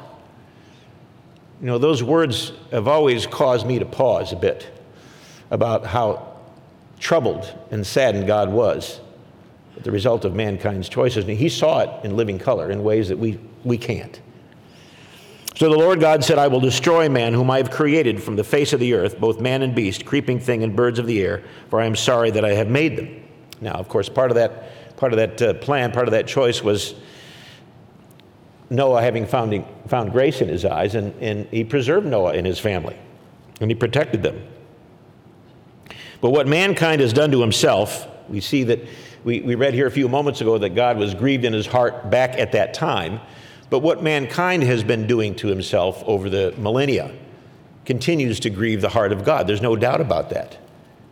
You 1.60 1.66
know, 1.66 1.78
those 1.78 2.02
words 2.02 2.52
have 2.70 2.86
always 2.86 3.26
caused 3.26 3.66
me 3.66 3.80
to 3.80 3.84
pause 3.84 4.32
a 4.32 4.36
bit 4.36 4.70
about 5.50 5.84
how 5.84 6.36
troubled 7.00 7.52
and 7.70 7.86
saddened 7.86 8.26
God 8.26 8.52
was 8.52 9.00
at 9.76 9.84
the 9.84 9.90
result 9.90 10.24
of 10.24 10.34
mankind's 10.34 10.88
choices. 10.88 11.24
And 11.24 11.36
he 11.36 11.48
saw 11.48 11.80
it 11.80 12.04
in 12.04 12.16
living 12.16 12.38
color 12.38 12.70
in 12.70 12.82
ways 12.82 13.08
that 13.08 13.18
we, 13.18 13.38
we 13.64 13.78
can't. 13.78 14.20
So 15.56 15.68
the 15.68 15.76
Lord 15.76 15.98
God 15.98 16.22
said, 16.22 16.38
I 16.38 16.46
will 16.46 16.60
destroy 16.60 17.08
man 17.08 17.34
whom 17.34 17.50
I 17.50 17.56
have 17.56 17.72
created 17.72 18.22
from 18.22 18.36
the 18.36 18.44
face 18.44 18.72
of 18.72 18.78
the 18.78 18.94
earth, 18.94 19.18
both 19.18 19.40
man 19.40 19.62
and 19.62 19.74
beast, 19.74 20.04
creeping 20.04 20.38
thing 20.38 20.62
and 20.62 20.76
birds 20.76 21.00
of 21.00 21.06
the 21.06 21.20
air, 21.20 21.42
for 21.68 21.80
I 21.80 21.86
am 21.86 21.96
sorry 21.96 22.30
that 22.30 22.44
I 22.44 22.50
have 22.50 22.68
made 22.68 22.96
them. 22.96 23.24
Now, 23.60 23.72
of 23.72 23.88
course, 23.88 24.08
part 24.08 24.30
of 24.30 24.36
that 24.36 24.70
part 24.98 25.12
of 25.12 25.16
that 25.16 25.40
uh, 25.40 25.54
plan, 25.54 25.92
part 25.92 26.08
of 26.08 26.12
that 26.12 26.26
choice 26.26 26.62
was 26.62 26.94
Noah 28.68 29.00
having 29.00 29.26
found, 29.26 29.64
found 29.86 30.10
grace 30.10 30.40
in 30.40 30.48
his 30.48 30.64
eyes, 30.64 30.96
and, 30.96 31.14
and 31.22 31.46
he 31.46 31.64
preserved 31.64 32.06
Noah 32.06 32.32
and 32.32 32.44
his 32.46 32.58
family, 32.58 32.98
and 33.60 33.70
he 33.70 33.74
protected 33.76 34.22
them. 34.22 34.42
But 36.20 36.30
what 36.30 36.48
mankind 36.48 37.00
has 37.00 37.12
done 37.12 37.30
to 37.30 37.40
himself, 37.40 38.08
we 38.28 38.40
see 38.40 38.64
that 38.64 38.80
we, 39.22 39.40
we 39.40 39.54
read 39.54 39.72
here 39.72 39.86
a 39.86 39.90
few 39.90 40.08
moments 40.08 40.40
ago 40.40 40.58
that 40.58 40.70
God 40.70 40.98
was 40.98 41.14
grieved 41.14 41.44
in 41.44 41.52
his 41.52 41.66
heart 41.66 42.10
back 42.10 42.36
at 42.36 42.52
that 42.52 42.74
time. 42.74 43.20
But 43.70 43.80
what 43.80 44.02
mankind 44.02 44.64
has 44.64 44.82
been 44.82 45.06
doing 45.06 45.34
to 45.36 45.46
himself 45.46 46.02
over 46.06 46.28
the 46.28 46.54
millennia 46.58 47.14
continues 47.84 48.40
to 48.40 48.50
grieve 48.50 48.80
the 48.80 48.88
heart 48.88 49.12
of 49.12 49.24
God. 49.24 49.46
There's 49.46 49.62
no 49.62 49.76
doubt 49.76 50.00
about 50.00 50.30
that. 50.30 50.58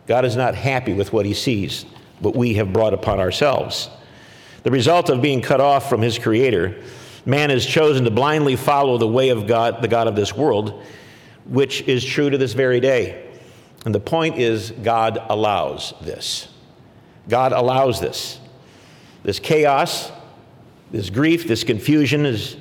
God 0.07 0.25
is 0.25 0.35
not 0.35 0.55
happy 0.55 0.93
with 0.93 1.13
what 1.13 1.25
he 1.25 1.33
sees 1.33 1.85
what 2.19 2.35
we 2.35 2.55
have 2.55 2.73
brought 2.73 2.93
upon 2.93 3.19
ourselves. 3.19 3.89
The 4.63 4.71
result 4.71 5.09
of 5.09 5.21
being 5.21 5.41
cut 5.41 5.61
off 5.61 5.89
from 5.89 6.01
his 6.01 6.19
creator, 6.19 6.81
man 7.25 7.49
has 7.49 7.65
chosen 7.65 8.03
to 8.05 8.11
blindly 8.11 8.55
follow 8.55 8.97
the 8.97 9.07
way 9.07 9.29
of 9.29 9.47
God, 9.47 9.81
the 9.81 9.87
God 9.87 10.07
of 10.07 10.15
this 10.15 10.35
world, 10.35 10.83
which 11.45 11.81
is 11.83 12.03
true 12.03 12.29
to 12.29 12.37
this 12.37 12.53
very 12.53 12.79
day. 12.79 13.23
And 13.85 13.95
the 13.95 13.99
point 13.99 14.37
is, 14.37 14.71
God 14.71 15.17
allows 15.29 15.93
this. 16.01 16.49
God 17.29 17.53
allows 17.53 18.01
this. 18.01 18.39
This 19.23 19.39
chaos, 19.39 20.11
this 20.91 21.09
grief, 21.09 21.47
this 21.47 21.63
confusion 21.63 22.25
is 22.25 22.57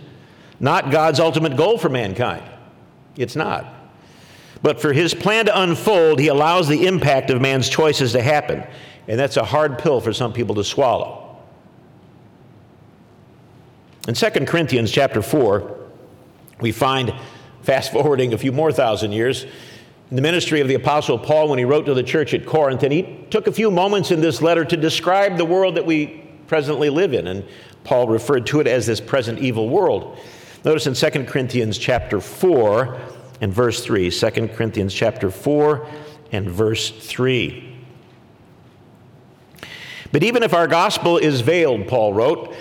not 0.61 0.91
God's 0.91 1.21
ultimate 1.21 1.57
goal 1.57 1.79
for 1.79 1.89
mankind. 1.89 2.45
It's 3.17 3.37
not. 3.37 3.76
But 4.63 4.81
for 4.81 4.93
his 4.93 5.15
plan 5.15 5.47
to 5.47 5.63
unfold, 5.63 6.19
he 6.19 6.29
allows 6.29 6.69
the 6.69 6.87
impact 6.87 7.31
of 7.31 7.41
man's 7.41 7.69
choices 7.69 8.13
to 8.13 8.23
happen. 8.23 8.65
And 9.09 9.19
that's 9.19 9.37
a 9.37 9.45
hard 9.45 9.79
pill 9.79 10.01
for 10.01 10.13
some 10.13 10.33
people 10.33 10.55
to 10.57 10.65
swallow. 10.65 11.39
In 14.09 14.15
2 14.15 14.31
Corinthians 14.47 14.91
chapter 14.91 15.21
4, 15.21 15.79
we 16.61 16.73
find, 16.73 17.13
fast 17.63 17.93
forwarding 17.93 18.33
a 18.33 18.39
few 18.39 18.53
more 18.53 18.73
thousand 18.73 19.13
years, 19.13 19.45
in 20.11 20.15
the 20.15 20.23
ministry 20.23 20.61
of 20.61 20.69
the 20.69 20.75
Apostle 20.75 21.19
Paul 21.19 21.49
when 21.49 21.59
he 21.59 21.65
wrote 21.65 21.87
to 21.87 21.95
the 21.95 22.03
church 22.03 22.33
at 22.33 22.47
Corinth, 22.47 22.85
and 22.85 22.93
he 22.93 23.27
took 23.31 23.49
a 23.49 23.53
few 23.53 23.71
moments 23.71 24.13
in 24.13 24.21
this 24.21 24.41
letter 24.41 24.65
to 24.65 24.77
describe 24.77 25.37
the 25.37 25.45
world 25.45 25.75
that 25.75 25.85
we 25.85 26.25
presently 26.47 26.91
live 26.91 27.13
in. 27.13 27.27
And 27.27 27.45
Paul 27.83 28.07
referred 28.07 28.47
to 28.47 28.61
it 28.61 28.69
as 28.69 28.87
this 28.87 29.01
present 29.01 29.41
evil 29.41 29.69
world. 29.69 30.19
Notice 30.65 30.87
in 30.87 30.95
2 30.95 31.25
Corinthians 31.25 31.77
chapter 31.77 32.21
4 32.21 33.01
and 33.41 33.53
verse 33.53 33.85
3. 33.85 34.11
2 34.11 34.31
Corinthians 34.49 34.93
chapter 34.95 35.31
4 35.31 35.87
and 36.33 36.51
verse 36.51 36.91
3. 36.91 37.77
But 40.13 40.23
even 40.23 40.43
if 40.43 40.55
our 40.55 40.67
gospel 40.67 41.19
is 41.19 41.41
veiled, 41.41 41.89
Paul 41.89 42.15
wrote, 42.15 42.55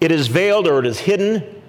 it 0.00 0.12
is 0.12 0.28
veiled 0.28 0.66
or 0.68 0.78
it 0.78 0.86
is 0.86 1.00
hidden 1.00 1.62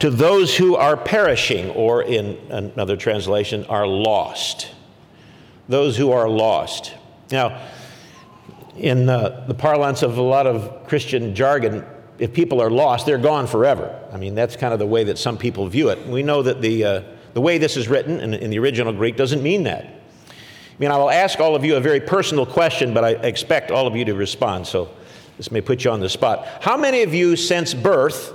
to 0.00 0.08
those 0.10 0.56
who 0.56 0.76
are 0.76 0.96
perishing, 0.96 1.68
or 1.70 2.02
in 2.02 2.38
another 2.48 2.96
translation, 2.96 3.66
are 3.66 3.86
lost. 3.86 4.70
those 5.68 5.96
who 5.96 6.10
are 6.10 6.28
lost. 6.28 6.94
Now, 7.30 7.60
in 8.76 9.08
uh, 9.08 9.44
the 9.46 9.54
parlance 9.54 10.02
of 10.02 10.18
a 10.18 10.22
lot 10.22 10.46
of 10.46 10.88
Christian 10.88 11.34
jargon, 11.34 11.84
if 12.18 12.32
people 12.32 12.60
are 12.60 12.70
lost, 12.70 13.06
they're 13.06 13.18
gone 13.18 13.46
forever. 13.46 13.96
I 14.12 14.16
mean, 14.16 14.34
that's 14.34 14.56
kind 14.56 14.72
of 14.72 14.78
the 14.78 14.86
way 14.86 15.04
that 15.04 15.16
some 15.16 15.38
people 15.38 15.68
view 15.68 15.90
it. 15.90 16.06
We 16.08 16.22
know 16.22 16.42
that 16.42 16.60
the, 16.60 16.84
uh, 16.84 17.02
the 17.34 17.40
way 17.40 17.58
this 17.58 17.76
is 17.76 17.88
written 17.88 18.20
in, 18.20 18.34
in 18.34 18.50
the 18.50 18.58
original 18.58 18.92
Greek 18.92 19.16
doesn't 19.16 19.42
mean 19.42 19.64
that. 19.64 19.84
I 19.84 20.74
mean, 20.78 20.90
I 20.90 20.96
will 20.96 21.10
ask 21.10 21.40
all 21.40 21.54
of 21.54 21.64
you 21.64 21.76
a 21.76 21.80
very 21.80 22.00
personal 22.00 22.46
question, 22.46 22.94
but 22.94 23.04
I 23.04 23.10
expect 23.10 23.70
all 23.70 23.86
of 23.86 23.96
you 23.96 24.04
to 24.06 24.14
respond, 24.14 24.66
so 24.66 24.90
this 25.36 25.50
may 25.50 25.60
put 25.60 25.84
you 25.84 25.90
on 25.90 26.00
the 26.00 26.08
spot. 26.08 26.46
How 26.60 26.76
many 26.76 27.02
of 27.02 27.12
you, 27.12 27.36
since 27.36 27.74
birth, 27.74 28.34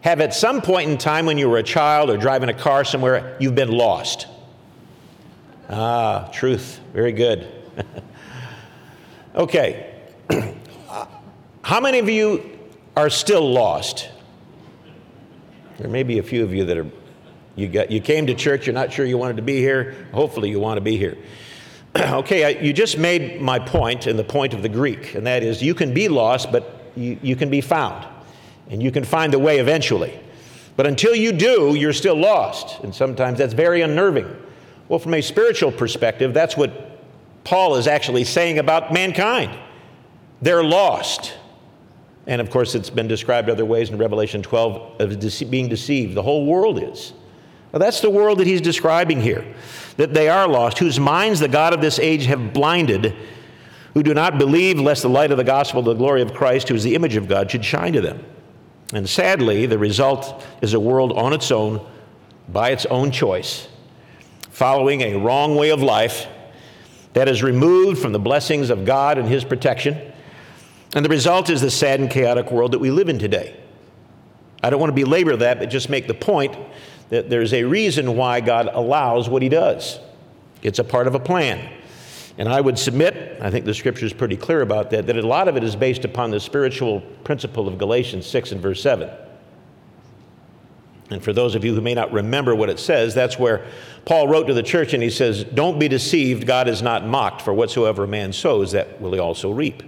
have 0.00 0.20
at 0.20 0.34
some 0.34 0.60
point 0.60 0.90
in 0.90 0.98
time 0.98 1.26
when 1.26 1.38
you 1.38 1.48
were 1.48 1.58
a 1.58 1.62
child 1.62 2.10
or 2.10 2.16
driving 2.16 2.48
a 2.48 2.54
car 2.54 2.84
somewhere, 2.84 3.36
you've 3.40 3.54
been 3.54 3.70
lost? 3.70 4.26
Ah, 5.70 6.28
truth. 6.32 6.80
Very 6.92 7.12
good. 7.12 7.48
okay. 9.34 9.92
How 11.62 11.80
many 11.80 11.98
of 11.98 12.08
you 12.08 12.54
are 12.96 13.10
still 13.10 13.52
lost. 13.52 14.08
There 15.78 15.88
may 15.88 16.02
be 16.02 16.18
a 16.18 16.22
few 16.22 16.44
of 16.44 16.54
you 16.54 16.64
that 16.66 16.78
are, 16.78 16.86
you, 17.56 17.68
got, 17.68 17.90
you 17.90 18.00
came 18.00 18.26
to 18.26 18.34
church, 18.34 18.66
you're 18.66 18.74
not 18.74 18.92
sure 18.92 19.06
you 19.06 19.18
wanted 19.18 19.36
to 19.36 19.42
be 19.42 19.56
here. 19.56 20.08
Hopefully, 20.12 20.50
you 20.50 20.58
want 20.58 20.76
to 20.76 20.80
be 20.80 20.96
here. 20.96 21.16
okay, 21.96 22.44
I, 22.44 22.60
you 22.60 22.72
just 22.72 22.98
made 22.98 23.40
my 23.40 23.58
point 23.58 24.06
and 24.06 24.18
the 24.18 24.24
point 24.24 24.54
of 24.54 24.62
the 24.62 24.68
Greek, 24.68 25.14
and 25.14 25.26
that 25.26 25.42
is 25.42 25.62
you 25.62 25.74
can 25.74 25.94
be 25.94 26.08
lost, 26.08 26.50
but 26.50 26.90
you, 26.96 27.18
you 27.22 27.36
can 27.36 27.50
be 27.50 27.60
found, 27.60 28.06
and 28.70 28.82
you 28.82 28.90
can 28.90 29.04
find 29.04 29.32
the 29.32 29.38
way 29.38 29.58
eventually. 29.58 30.18
But 30.76 30.86
until 30.86 31.14
you 31.14 31.30
do, 31.30 31.76
you're 31.76 31.92
still 31.92 32.16
lost, 32.16 32.82
and 32.82 32.92
sometimes 32.92 33.38
that's 33.38 33.54
very 33.54 33.82
unnerving. 33.82 34.26
Well, 34.88 34.98
from 34.98 35.14
a 35.14 35.20
spiritual 35.20 35.70
perspective, 35.70 36.34
that's 36.34 36.56
what 36.56 36.98
Paul 37.44 37.76
is 37.76 37.86
actually 37.86 38.24
saying 38.24 38.58
about 38.58 38.92
mankind. 38.92 39.56
They're 40.42 40.64
lost. 40.64 41.34
And 42.26 42.40
of 42.40 42.50
course, 42.50 42.74
it's 42.74 42.90
been 42.90 43.06
described 43.06 43.48
other 43.48 43.64
ways 43.64 43.90
in 43.90 43.98
Revelation 43.98 44.42
12 44.42 45.00
of 45.00 45.50
being 45.50 45.68
deceived. 45.68 46.14
The 46.14 46.22
whole 46.22 46.46
world 46.46 46.82
is. 46.82 47.12
That's 47.78 48.00
the 48.00 48.10
world 48.10 48.38
that 48.38 48.46
he's 48.46 48.60
describing 48.60 49.20
here. 49.20 49.44
That 49.96 50.14
they 50.14 50.28
are 50.28 50.48
lost, 50.48 50.78
whose 50.78 50.98
minds 50.98 51.40
the 51.40 51.48
God 51.48 51.74
of 51.74 51.80
this 51.80 51.98
age 51.98 52.26
have 52.26 52.52
blinded, 52.52 53.14
who 53.94 54.02
do 54.02 54.14
not 54.14 54.38
believe 54.38 54.78
lest 54.78 55.02
the 55.02 55.08
light 55.08 55.30
of 55.30 55.36
the 55.36 55.44
gospel, 55.44 55.82
the 55.82 55.94
glory 55.94 56.22
of 56.22 56.34
Christ, 56.34 56.68
who 56.68 56.74
is 56.74 56.84
the 56.84 56.94
image 56.94 57.16
of 57.16 57.28
God, 57.28 57.50
should 57.50 57.64
shine 57.64 57.92
to 57.92 58.00
them. 58.00 58.24
And 58.92 59.08
sadly, 59.08 59.66
the 59.66 59.78
result 59.78 60.44
is 60.62 60.74
a 60.74 60.80
world 60.80 61.12
on 61.12 61.32
its 61.32 61.50
own, 61.50 61.84
by 62.48 62.70
its 62.70 62.86
own 62.86 63.10
choice, 63.10 63.68
following 64.50 65.00
a 65.02 65.16
wrong 65.16 65.56
way 65.56 65.70
of 65.70 65.82
life 65.82 66.26
that 67.12 67.28
is 67.28 67.42
removed 67.42 68.00
from 68.00 68.12
the 68.12 68.18
blessings 68.18 68.70
of 68.70 68.84
God 68.84 69.18
and 69.18 69.28
his 69.28 69.44
protection 69.44 70.12
and 70.94 71.04
the 71.04 71.10
result 71.10 71.50
is 71.50 71.60
the 71.60 71.70
sad 71.70 72.00
and 72.00 72.08
chaotic 72.08 72.52
world 72.52 72.72
that 72.72 72.78
we 72.78 72.90
live 72.90 73.08
in 73.08 73.18
today. 73.18 73.56
I 74.62 74.70
don't 74.70 74.80
want 74.80 74.90
to 74.90 75.04
belabor 75.04 75.36
that, 75.36 75.58
but 75.58 75.66
just 75.66 75.90
make 75.90 76.06
the 76.06 76.14
point 76.14 76.56
that 77.10 77.30
there's 77.30 77.52
a 77.52 77.64
reason 77.64 78.16
why 78.16 78.40
God 78.40 78.68
allows 78.72 79.28
what 79.28 79.42
He 79.42 79.48
does. 79.48 79.98
It's 80.62 80.78
a 80.78 80.84
part 80.84 81.06
of 81.06 81.14
a 81.14 81.20
plan. 81.20 81.70
And 82.36 82.48
I 82.48 82.60
would 82.60 82.78
submit, 82.78 83.38
I 83.40 83.50
think 83.50 83.64
the 83.64 83.74
scripture 83.74 84.06
is 84.06 84.12
pretty 84.12 84.36
clear 84.36 84.60
about 84.62 84.90
that, 84.90 85.06
that 85.06 85.16
a 85.16 85.26
lot 85.26 85.46
of 85.46 85.56
it 85.56 85.62
is 85.62 85.76
based 85.76 86.04
upon 86.04 86.30
the 86.30 86.40
spiritual 86.40 87.00
principle 87.22 87.68
of 87.68 87.78
Galatians 87.78 88.26
6 88.26 88.52
and 88.52 88.60
verse 88.60 88.82
7. 88.82 89.08
And 91.10 91.22
for 91.22 91.32
those 91.32 91.54
of 91.54 91.64
you 91.64 91.74
who 91.74 91.80
may 91.80 91.94
not 91.94 92.12
remember 92.12 92.54
what 92.56 92.70
it 92.70 92.80
says, 92.80 93.14
that's 93.14 93.38
where 93.38 93.66
Paul 94.04 94.26
wrote 94.26 94.46
to 94.48 94.54
the 94.54 94.62
church 94.62 94.94
and 94.94 95.02
he 95.02 95.10
says, 95.10 95.44
Don't 95.44 95.78
be 95.78 95.86
deceived, 95.86 96.46
God 96.46 96.66
is 96.66 96.82
not 96.82 97.06
mocked, 97.06 97.42
for 97.42 97.52
whatsoever 97.52 98.04
a 98.04 98.08
man 98.08 98.32
sows, 98.32 98.72
that 98.72 99.00
will 99.00 99.12
he 99.12 99.20
also 99.20 99.52
reap. 99.52 99.82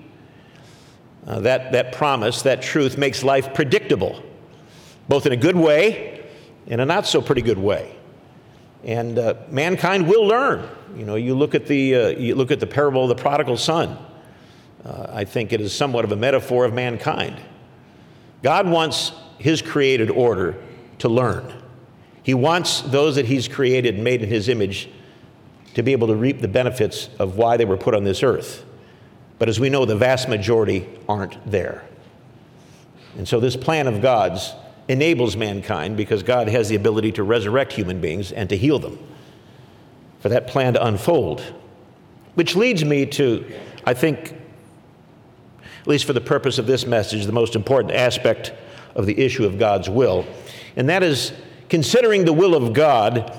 Uh, 1.26 1.40
that, 1.40 1.72
that 1.72 1.92
promise, 1.92 2.42
that 2.42 2.62
truth, 2.62 2.96
makes 2.96 3.24
life 3.24 3.54
predictable, 3.54 4.22
both 5.08 5.26
in 5.26 5.32
a 5.32 5.36
good 5.36 5.56
way 5.56 6.15
and 6.68 6.80
a 6.80 6.84
not 6.84 7.06
so 7.06 7.20
pretty 7.20 7.42
good 7.42 7.58
way. 7.58 7.94
And 8.84 9.18
uh, 9.18 9.34
mankind 9.48 10.08
will 10.08 10.26
learn. 10.26 10.68
You 10.96 11.04
know, 11.04 11.16
you 11.16 11.34
look 11.34 11.54
at 11.54 11.66
the, 11.66 11.94
uh, 11.94 12.08
you 12.08 12.34
look 12.34 12.50
at 12.50 12.60
the 12.60 12.66
parable 12.66 13.02
of 13.02 13.08
the 13.08 13.20
prodigal 13.20 13.56
son. 13.56 13.98
Uh, 14.84 15.06
I 15.10 15.24
think 15.24 15.52
it 15.52 15.60
is 15.60 15.74
somewhat 15.74 16.04
of 16.04 16.12
a 16.12 16.16
metaphor 16.16 16.64
of 16.64 16.72
mankind. 16.72 17.40
God 18.42 18.68
wants 18.68 19.12
his 19.38 19.60
created 19.60 20.10
order 20.10 20.56
to 20.98 21.08
learn. 21.08 21.52
He 22.22 22.34
wants 22.34 22.80
those 22.82 23.16
that 23.16 23.26
he's 23.26 23.48
created 23.48 23.96
and 23.96 24.04
made 24.04 24.22
in 24.22 24.28
his 24.28 24.48
image 24.48 24.88
to 25.74 25.82
be 25.82 25.92
able 25.92 26.06
to 26.08 26.16
reap 26.16 26.40
the 26.40 26.48
benefits 26.48 27.10
of 27.18 27.36
why 27.36 27.56
they 27.56 27.64
were 27.64 27.76
put 27.76 27.94
on 27.94 28.04
this 28.04 28.22
earth. 28.22 28.64
But 29.38 29.48
as 29.48 29.60
we 29.60 29.68
know, 29.68 29.84
the 29.84 29.96
vast 29.96 30.28
majority 30.28 30.88
aren't 31.08 31.50
there. 31.50 31.84
And 33.16 33.26
so 33.28 33.40
this 33.40 33.56
plan 33.56 33.86
of 33.86 34.00
God's 34.00 34.52
enables 34.88 35.36
mankind 35.36 35.96
because 35.96 36.22
God 36.22 36.48
has 36.48 36.68
the 36.68 36.76
ability 36.76 37.12
to 37.12 37.22
resurrect 37.22 37.72
human 37.72 38.00
beings 38.00 38.32
and 38.32 38.48
to 38.48 38.56
heal 38.56 38.78
them, 38.78 38.98
for 40.20 40.28
that 40.28 40.46
plan 40.46 40.74
to 40.74 40.84
unfold. 40.84 41.40
Which 42.34 42.54
leads 42.54 42.84
me 42.84 43.06
to, 43.06 43.44
I 43.84 43.94
think, 43.94 44.34
at 45.80 45.86
least 45.86 46.04
for 46.04 46.12
the 46.12 46.20
purpose 46.20 46.58
of 46.58 46.66
this 46.66 46.86
message, 46.86 47.24
the 47.24 47.32
most 47.32 47.56
important 47.56 47.94
aspect 47.94 48.52
of 48.94 49.06
the 49.06 49.18
issue 49.18 49.44
of 49.44 49.58
God's 49.58 49.88
will, 49.88 50.26
and 50.76 50.88
that 50.88 51.02
is 51.02 51.32
considering 51.68 52.24
the 52.24 52.32
will 52.32 52.54
of 52.54 52.72
God 52.72 53.32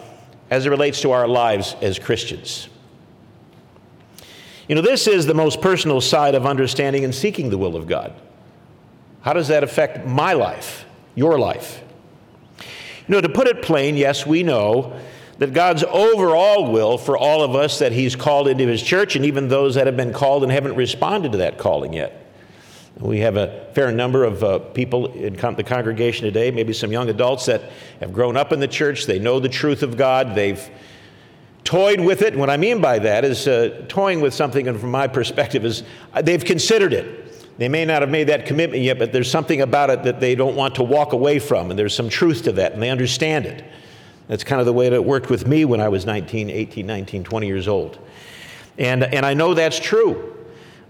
as 0.49 0.65
it 0.65 0.69
relates 0.69 1.01
to 1.01 1.11
our 1.11 1.27
lives 1.27 1.75
as 1.81 1.99
Christians. 1.99 2.69
You 4.67 4.75
know, 4.75 4.81
this 4.81 5.07
is 5.07 5.25
the 5.25 5.33
most 5.33 5.61
personal 5.61 6.01
side 6.01 6.35
of 6.35 6.45
understanding 6.45 7.05
and 7.05 7.15
seeking 7.15 7.49
the 7.49 7.57
will 7.57 7.75
of 7.75 7.87
God. 7.87 8.13
How 9.21 9.33
does 9.33 9.47
that 9.47 9.63
affect 9.63 10.05
my 10.05 10.33
life, 10.33 10.85
your 11.17 11.37
life? 11.37 11.83
You 12.59 12.65
know, 13.15 13.21
to 13.21 13.29
put 13.29 13.47
it 13.47 13.61
plain, 13.61 13.97
yes, 13.97 14.25
we 14.25 14.43
know 14.43 14.97
that 15.39 15.53
God's 15.53 15.83
overall 15.83 16.71
will 16.71 16.97
for 16.97 17.17
all 17.17 17.43
of 17.43 17.55
us 17.55 17.79
that 17.79 17.91
He's 17.91 18.15
called 18.15 18.47
into 18.47 18.67
His 18.67 18.81
church, 18.81 19.15
and 19.15 19.25
even 19.25 19.47
those 19.47 19.75
that 19.75 19.87
have 19.87 19.97
been 19.97 20.13
called 20.13 20.43
and 20.43 20.51
haven't 20.51 20.75
responded 20.75 21.31
to 21.33 21.39
that 21.39 21.57
calling 21.57 21.93
yet. 21.93 22.23
We 22.99 23.19
have 23.19 23.37
a 23.37 23.67
fair 23.73 23.91
number 23.91 24.23
of 24.23 24.43
uh, 24.43 24.59
people 24.59 25.11
in 25.13 25.33
the 25.33 25.63
congregation 25.63 26.25
today, 26.25 26.49
maybe 26.49 26.73
some 26.73 26.91
young 26.91 27.09
adults 27.09 27.45
that 27.45 27.63
have 27.99 28.11
grown 28.11 28.37
up 28.37 28.51
in 28.51 28.59
the 28.59 28.67
church. 28.67 29.05
They 29.05 29.19
know 29.19 29.39
the 29.39 29.49
truth 29.49 29.83
of 29.83 29.97
God. 29.97 30.33
They've 30.33 30.69
toyed 31.63 31.99
with 31.99 32.21
it. 32.23 32.33
And 32.33 32.39
what 32.39 32.49
I 32.49 32.57
mean 32.57 32.81
by 32.81 32.99
that 32.99 33.23
is 33.23 33.47
uh, 33.47 33.85
toying 33.87 34.21
with 34.21 34.33
something, 34.33 34.67
and 34.67 34.79
from 34.79 34.91
my 34.91 35.07
perspective, 35.07 35.63
is 35.65 35.83
uh, 36.13 36.21
they've 36.21 36.43
considered 36.43 36.93
it. 36.93 37.26
They 37.57 37.69
may 37.69 37.85
not 37.85 38.01
have 38.01 38.09
made 38.09 38.25
that 38.25 38.45
commitment 38.45 38.83
yet, 38.83 38.99
but 38.99 39.11
there's 39.11 39.29
something 39.29 39.61
about 39.61 39.89
it 39.89 40.03
that 40.03 40.19
they 40.19 40.35
don't 40.35 40.55
want 40.55 40.75
to 40.75 40.83
walk 40.83 41.13
away 41.13 41.39
from, 41.39 41.71
and 41.71 41.79
there's 41.79 41.95
some 41.95 42.09
truth 42.09 42.43
to 42.43 42.51
that, 42.53 42.73
and 42.73 42.81
they 42.81 42.89
understand 42.89 43.45
it. 43.45 43.65
That's 44.27 44.43
kind 44.43 44.59
of 44.59 44.65
the 44.65 44.73
way 44.73 44.89
that 44.89 44.95
it 44.95 45.05
worked 45.05 45.29
with 45.29 45.47
me 45.47 45.65
when 45.65 45.79
I 45.79 45.89
was 45.89 46.05
19, 46.05 46.49
18, 46.49 46.85
19, 46.85 47.23
20 47.23 47.47
years 47.47 47.67
old. 47.67 47.97
And, 48.77 49.03
and 49.03 49.25
I 49.25 49.33
know 49.33 49.53
that's 49.53 49.79
true. 49.79 50.35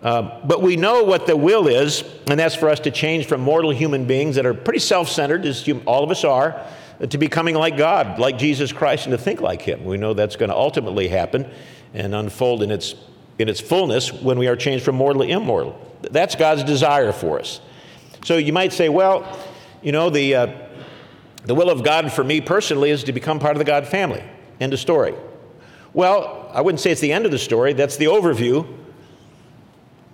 Uh, 0.02 0.46
but 0.46 0.62
we 0.62 0.76
know 0.76 1.04
what 1.04 1.26
the 1.26 1.36
will 1.36 1.68
is, 1.68 2.04
and 2.28 2.40
that's 2.40 2.56
for 2.56 2.70
us 2.70 2.80
to 2.82 2.92
change 2.92 3.28
from 3.28 3.42
mortal 3.42 3.72
human 3.72 4.06
beings 4.06 4.36
that 4.36 4.46
are 4.46 4.54
pretty 4.54 4.80
self 4.80 5.10
centered, 5.10 5.46
as 5.46 5.68
all 5.86 6.04
of 6.04 6.12
us 6.12 6.24
are, 6.24 6.66
to 7.10 7.18
becoming 7.18 7.56
like 7.56 7.78
God, 7.78 8.20
like 8.20 8.38
Jesus 8.38 8.72
Christ, 8.72 9.06
and 9.06 9.12
to 9.12 9.18
think 9.18 9.42
like 9.42 9.62
Him. 9.62 9.86
We 9.86 9.98
know 9.98 10.14
that's 10.14 10.36
going 10.36 10.50
to 10.50 10.56
ultimately 10.56 11.08
happen 11.08 11.50
and 11.94 12.14
unfold 12.14 12.62
in 12.62 12.72
its, 12.72 12.96
in 13.40 13.50
its 13.50 13.60
fullness 13.60 14.12
when 14.12 14.40
we 14.40 14.48
are 14.48 14.56
changed 14.56 14.84
from 14.84 14.96
mortal 14.96 15.24
to 15.24 15.30
immortal. 15.30 15.80
That's 16.02 16.36
God's 16.36 16.64
desire 16.64 17.12
for 17.12 17.40
us. 17.40 17.62
So 18.24 18.38
you 18.38 18.54
might 18.54 18.74
say, 18.74 18.90
well, 18.90 19.38
you 19.82 19.92
know, 19.92 20.10
the, 20.10 20.36
uh, 20.36 20.48
the 21.46 21.56
will 21.56 21.70
of 21.70 21.84
God 21.84 22.12
for 22.12 22.24
me 22.24 22.42
personally 22.42 22.90
is 22.90 23.04
to 23.06 23.14
become 23.14 23.40
part 23.40 23.54
of 23.54 23.60
the 23.60 23.66
God 23.66 23.88
family. 23.88 24.24
End 24.60 24.74
of 24.74 24.80
story. 24.80 25.14
Well, 25.94 26.50
I 26.54 26.62
wouldn't 26.62 26.80
say 26.80 26.92
it's 26.92 27.02
the 27.02 27.14
end 27.14 27.26
of 27.26 27.32
the 27.32 27.38
story, 27.38 27.74
that's 27.74 27.98
the 27.98 28.06
overview. 28.06 28.68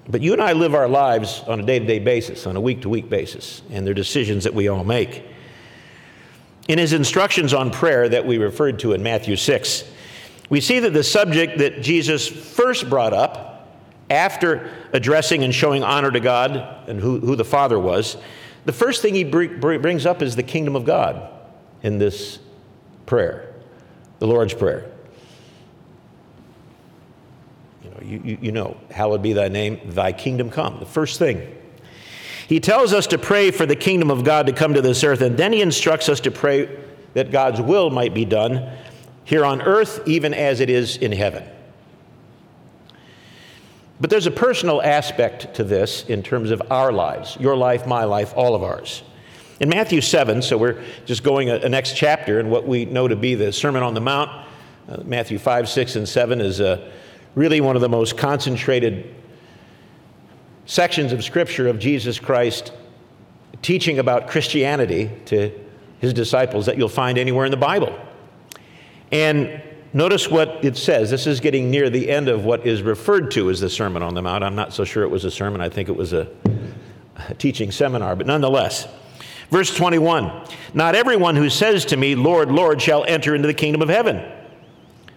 But 0.08 0.22
you 0.22 0.34
and 0.34 0.42
I 0.42 0.52
live 0.52 0.76
our 0.76 0.90
lives 0.90 1.42
on 1.48 1.62
a 1.62 1.64
day 1.64 1.80
to 1.80 1.86
day 1.86 2.00
basis, 2.00 2.46
on 2.46 2.58
a 2.58 2.62
week 2.62 2.82
to 2.82 2.90
week 2.90 3.10
basis, 3.10 3.62
and 3.70 3.88
they're 3.88 3.94
decisions 3.94 4.44
that 4.44 4.54
we 4.54 4.68
all 4.68 4.84
make. 4.84 5.24
In 6.68 6.78
his 6.78 6.94
instructions 6.94 7.54
on 7.54 7.72
prayer 7.72 8.10
that 8.10 8.26
we 8.26 8.38
referred 8.38 8.80
to 8.80 8.94
in 8.94 9.02
Matthew 9.02 9.36
6, 9.36 9.84
we 10.54 10.62
see 10.62 10.78
that 10.78 10.94
the 10.94 11.04
subject 11.04 11.58
that 11.58 11.82
Jesus 11.82 12.28
first 12.28 12.88
brought 12.88 13.12
up 13.12 13.68
after 14.12 14.70
addressing 14.94 15.44
and 15.44 15.52
showing 15.52 15.82
honor 15.82 16.12
to 16.12 16.20
God 16.20 16.88
and 16.88 17.00
who, 17.00 17.20
who 17.22 17.36
the 17.36 17.44
Father 17.44 17.80
was, 17.80 18.18
the 18.64 18.72
first 18.72 19.02
thing 19.02 19.16
he 19.16 19.24
br- 19.24 19.58
brings 19.58 20.06
up 20.06 20.22
is 20.22 20.36
the 20.36 20.44
kingdom 20.44 20.76
of 20.76 20.86
God 20.86 21.28
in 21.82 21.98
this 21.98 22.38
prayer, 23.08 23.52
the 24.20 24.28
Lord's 24.28 24.54
Prayer. 24.54 24.92
You 27.84 27.90
know, 27.90 27.98
you, 28.04 28.22
you, 28.24 28.38
you 28.40 28.52
know, 28.52 28.78
hallowed 28.92 29.24
be 29.24 29.34
thy 29.34 29.48
name, 29.48 29.80
thy 29.86 30.12
kingdom 30.12 30.52
come. 30.52 30.78
The 30.78 30.86
first 30.86 31.18
thing. 31.18 31.52
He 32.48 32.60
tells 32.60 32.94
us 32.94 33.08
to 33.08 33.18
pray 33.18 33.50
for 33.50 33.66
the 33.66 33.76
kingdom 33.76 34.12
of 34.12 34.24
God 34.24 34.46
to 34.46 34.54
come 34.54 34.76
to 34.76 34.84
this 34.84 35.04
earth, 35.04 35.22
and 35.22 35.36
then 35.36 35.52
he 35.52 35.64
instructs 35.64 36.10
us 36.10 36.20
to 36.20 36.30
pray 36.30 36.70
that 37.16 37.32
God's 37.32 37.60
will 37.60 37.90
might 37.90 38.14
be 38.14 38.24
done 38.24 38.72
here 39.26 39.46
on 39.46 39.62
earth, 39.62 40.02
even 40.06 40.34
as 40.34 40.60
it 40.60 40.70
is 40.70 40.98
in 40.98 41.12
heaven. 41.12 41.44
But 44.02 44.10
there's 44.10 44.28
a 44.28 44.32
personal 44.32 44.82
aspect 44.82 45.54
to 45.56 45.64
this 45.64 46.04
in 46.06 46.24
terms 46.24 46.52
of 46.52 46.62
our 46.70 46.92
lives 46.92 47.38
your 47.40 47.56
life, 47.56 47.88
my 47.88 48.04
life, 48.04 48.34
all 48.36 48.56
of 48.56 48.64
ours. 48.64 49.04
In 49.60 49.70
Matthew 49.70 50.02
7, 50.02 50.42
so 50.42 50.58
we're 50.58 50.84
just 51.06 51.24
going 51.24 51.50
a, 51.50 51.56
a 51.58 51.70
next 51.70 51.96
chapter 51.96 52.40
in 52.40 52.50
what 52.50 52.68
we 52.68 52.86
know 52.86 53.08
to 53.08 53.16
be 53.16 53.36
the 53.36 53.54
Sermon 53.54 53.82
on 53.82 53.94
the 53.94 54.02
Mount. 54.02 54.30
Uh, 54.90 54.98
Matthew 55.06 55.40
5, 55.40 55.70
6, 55.70 55.96
and 55.96 56.10
7 56.10 56.42
is 56.42 56.60
uh, 56.60 56.92
really 57.36 57.62
one 57.62 57.78
of 57.78 57.82
the 57.82 57.88
most 57.88 58.18
concentrated 58.18 59.16
sections 60.66 61.14
of 61.14 61.24
Scripture 61.24 61.68
of 61.68 61.80
Jesus 61.80 62.20
Christ 62.20 62.74
teaching 63.62 64.00
about 64.00 64.28
Christianity 64.28 65.10
to 65.28 65.52
his 66.00 66.14
disciples 66.14 66.66
that 66.66 66.78
you'll 66.78 66.90
find 66.90 67.18
anywhere 67.18 67.46
in 67.46 67.52
the 67.52 67.58
Bible. 67.58 67.98
And 69.14 69.62
notice 69.94 70.28
what 70.28 70.66
it 70.66 70.76
says. 70.76 71.12
This 71.12 71.28
is 71.28 71.40
getting 71.40 71.70
near 71.70 71.92
the 71.92 72.10
end 72.10 72.28
of 72.28 72.46
what 72.46 72.66
is 72.66 72.82
referred 72.82 73.30
to 73.32 73.52
as 73.52 73.60
the 73.60 73.70
Sermon 73.70 74.02
on 74.02 74.16
the 74.16 74.24
Mount. 74.24 74.44
I'm 74.44 74.56
not 74.56 74.74
so 74.74 74.84
sure 74.84 75.04
it 75.04 75.10
was 75.10 75.24
a 75.24 75.30
sermon, 75.30 75.62
I 75.62 75.70
think 75.70 75.88
it 75.88 75.96
was 75.96 76.14
a, 76.14 76.28
a 77.30 77.36
teaching 77.36 77.72
seminar, 77.72 78.16
but 78.16 78.26
nonetheless. 78.26 78.88
Verse 79.52 79.74
21 79.76 80.48
Not 80.74 80.96
everyone 80.96 81.36
who 81.36 81.48
says 81.52 81.86
to 81.86 81.98
me, 81.98 82.16
Lord, 82.16 82.52
Lord, 82.52 82.82
shall 82.82 83.06
enter 83.06 83.36
into 83.36 83.48
the 83.48 83.54
kingdom 83.54 83.84
of 83.84 83.90
heaven, 83.90 84.30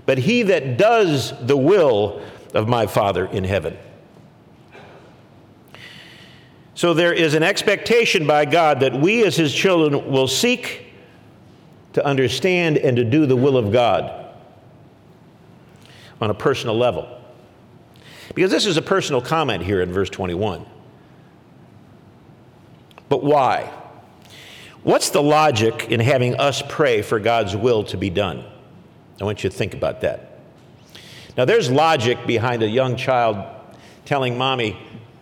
but 0.04 0.18
he 0.18 0.42
that 0.42 0.76
does 0.76 1.32
the 1.46 1.56
will 1.56 2.20
of 2.52 2.68
my 2.68 2.86
Father 2.86 3.24
in 3.24 3.44
heaven. 3.44 3.78
So 6.74 6.92
there 6.92 7.14
is 7.14 7.32
an 7.32 7.42
expectation 7.42 8.26
by 8.26 8.44
God 8.44 8.80
that 8.80 8.92
we 8.92 9.24
as 9.24 9.36
his 9.36 9.54
children 9.54 10.10
will 10.12 10.28
seek 10.28 10.85
to 11.96 12.04
understand 12.04 12.76
and 12.76 12.94
to 12.98 13.04
do 13.04 13.24
the 13.24 13.34
will 13.34 13.56
of 13.56 13.72
God 13.72 14.30
on 16.20 16.28
a 16.28 16.34
personal 16.34 16.76
level. 16.76 17.08
Because 18.34 18.50
this 18.50 18.66
is 18.66 18.76
a 18.76 18.82
personal 18.82 19.22
comment 19.22 19.64
here 19.64 19.80
in 19.80 19.90
verse 19.90 20.10
21. 20.10 20.66
But 23.08 23.24
why? 23.24 23.72
What's 24.82 25.08
the 25.08 25.22
logic 25.22 25.86
in 25.90 26.00
having 26.00 26.34
us 26.34 26.62
pray 26.68 27.00
for 27.00 27.18
God's 27.18 27.56
will 27.56 27.82
to 27.84 27.96
be 27.96 28.10
done? 28.10 28.44
I 29.18 29.24
want 29.24 29.42
you 29.42 29.48
to 29.48 29.56
think 29.56 29.72
about 29.72 30.02
that. 30.02 30.40
Now, 31.34 31.46
there's 31.46 31.70
logic 31.70 32.26
behind 32.26 32.62
a 32.62 32.68
young 32.68 32.96
child 32.96 33.42
telling 34.04 34.36
mommy, 34.36 34.76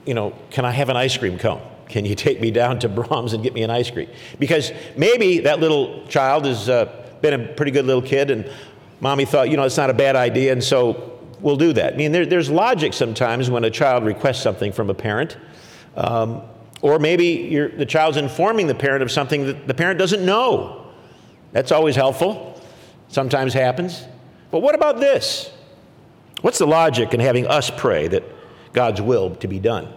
you 0.05 0.15
know, 0.15 0.37
can 0.51 0.65
I 0.65 0.73
have 0.73 0.89
an 0.89 0.97
ice 0.97 1.17
cream 1.17 1.39
cone? 1.39 1.63
Can 1.89 2.05
you 2.05 2.15
take 2.15 2.41
me 2.41 2.51
down 2.51 2.79
to 2.81 2.89
Braum's 2.89 3.33
and 3.33 3.43
get 3.43 3.55
me 3.55 3.63
an 3.63 3.71
ice 3.71 3.91
cream? 3.91 4.09
Because 4.39 4.73
maybe 4.97 5.41
that 5.41 5.61
little 5.61 6.07
child 6.07 6.45
has 6.47 6.69
uh, 6.69 6.91
been 7.21 7.41
a 7.41 7.47
pretty 7.55 7.73
good 7.73 7.85
little 7.85 8.03
kid, 8.03 8.31
and 8.31 8.51
mommy 9.01 9.25
thought, 9.25 9.51
you 9.51 9.57
know, 9.57 9.65
it's 9.65 9.77
not 9.77 9.91
a 9.91 9.95
bad 9.95 10.17
idea, 10.17 10.53
and 10.53 10.63
so 10.63 11.19
we'll 11.41 11.57
do 11.57 11.73
that. 11.73 11.95
I 11.95 11.97
mean, 11.97 12.13
there, 12.13 12.27
there's 12.27 12.51
logic 12.51 12.93
sometimes 12.93 13.51
when 13.51 13.65
a 13.65 13.71
child 13.71 14.05
requests 14.05 14.43
something 14.43 14.73
from 14.73 14.91
a 14.91 14.95
parent. 14.95 15.37
Um, 15.97 16.43
or 16.83 16.99
maybe 16.99 17.57
the 17.57 17.87
child's 17.87 18.17
informing 18.17 18.67
the 18.67 18.75
parent 18.75 19.03
of 19.03 19.11
something 19.11 19.47
that 19.47 19.67
the 19.67 19.75
parent 19.75 19.99
doesn't 19.99 20.25
know. 20.25 20.91
That's 21.53 21.73
always 21.73 21.97
helpful, 21.97 22.61
sometimes 23.09 23.55
happens. 23.55 24.05
But 24.51 24.61
what 24.61 24.75
about 24.75 25.01
this? 25.01 25.51
What's 26.43 26.59
the 26.59 26.67
logic 26.67 27.15
in 27.15 27.21
having 27.21 27.47
us 27.47 27.71
pray 27.71 28.09
that 28.09 28.23
God's 28.75 29.01
will 29.01 29.37
to 29.37 29.49
be 29.49 29.59
done. 29.59 29.89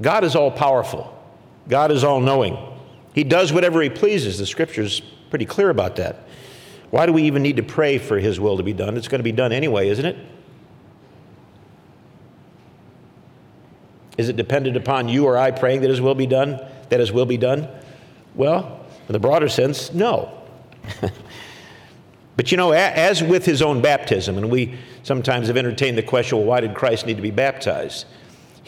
God 0.00 0.24
is 0.24 0.36
all 0.36 0.50
powerful, 0.50 1.14
God 1.68 1.90
is 1.90 2.04
all 2.04 2.20
knowing. 2.20 2.56
He 3.14 3.24
does 3.24 3.52
whatever 3.52 3.82
He 3.82 3.90
pleases. 3.90 4.38
The 4.38 4.46
scripture's 4.46 5.00
pretty 5.30 5.44
clear 5.44 5.70
about 5.70 5.96
that. 5.96 6.24
Why 6.90 7.04
do 7.04 7.12
we 7.12 7.24
even 7.24 7.42
need 7.42 7.56
to 7.56 7.62
pray 7.62 7.98
for 7.98 8.18
His 8.18 8.38
will 8.38 8.56
to 8.56 8.62
be 8.62 8.72
done? 8.72 8.96
It's 8.96 9.08
going 9.08 9.18
to 9.18 9.24
be 9.24 9.32
done 9.32 9.52
anyway, 9.52 9.88
isn't 9.88 10.04
it? 10.04 10.16
Is 14.16 14.28
it 14.28 14.36
dependent 14.36 14.76
upon 14.76 15.08
you 15.08 15.26
or 15.26 15.36
I 15.36 15.50
praying 15.50 15.82
that 15.82 15.90
His 15.90 16.00
will 16.00 16.14
be 16.14 16.26
done? 16.26 16.60
That 16.88 17.00
His 17.00 17.12
will 17.12 17.26
be 17.26 17.36
done? 17.36 17.68
Well, 18.34 18.84
in 19.08 19.12
the 19.12 19.18
broader 19.18 19.48
sense, 19.48 19.92
no. 19.92 20.42
but 22.36 22.50
you 22.50 22.56
know, 22.56 22.72
as 22.72 23.22
with 23.22 23.44
His 23.44 23.62
own 23.62 23.80
baptism, 23.80 24.38
and 24.38 24.50
we 24.50 24.76
sometimes 25.02 25.48
have 25.48 25.56
entertained 25.56 25.98
the 25.98 26.02
question 26.02 26.38
well, 26.38 26.46
why 26.46 26.60
did 26.60 26.74
Christ 26.74 27.06
need 27.06 27.16
to 27.16 27.22
be 27.22 27.30
baptized? 27.30 28.06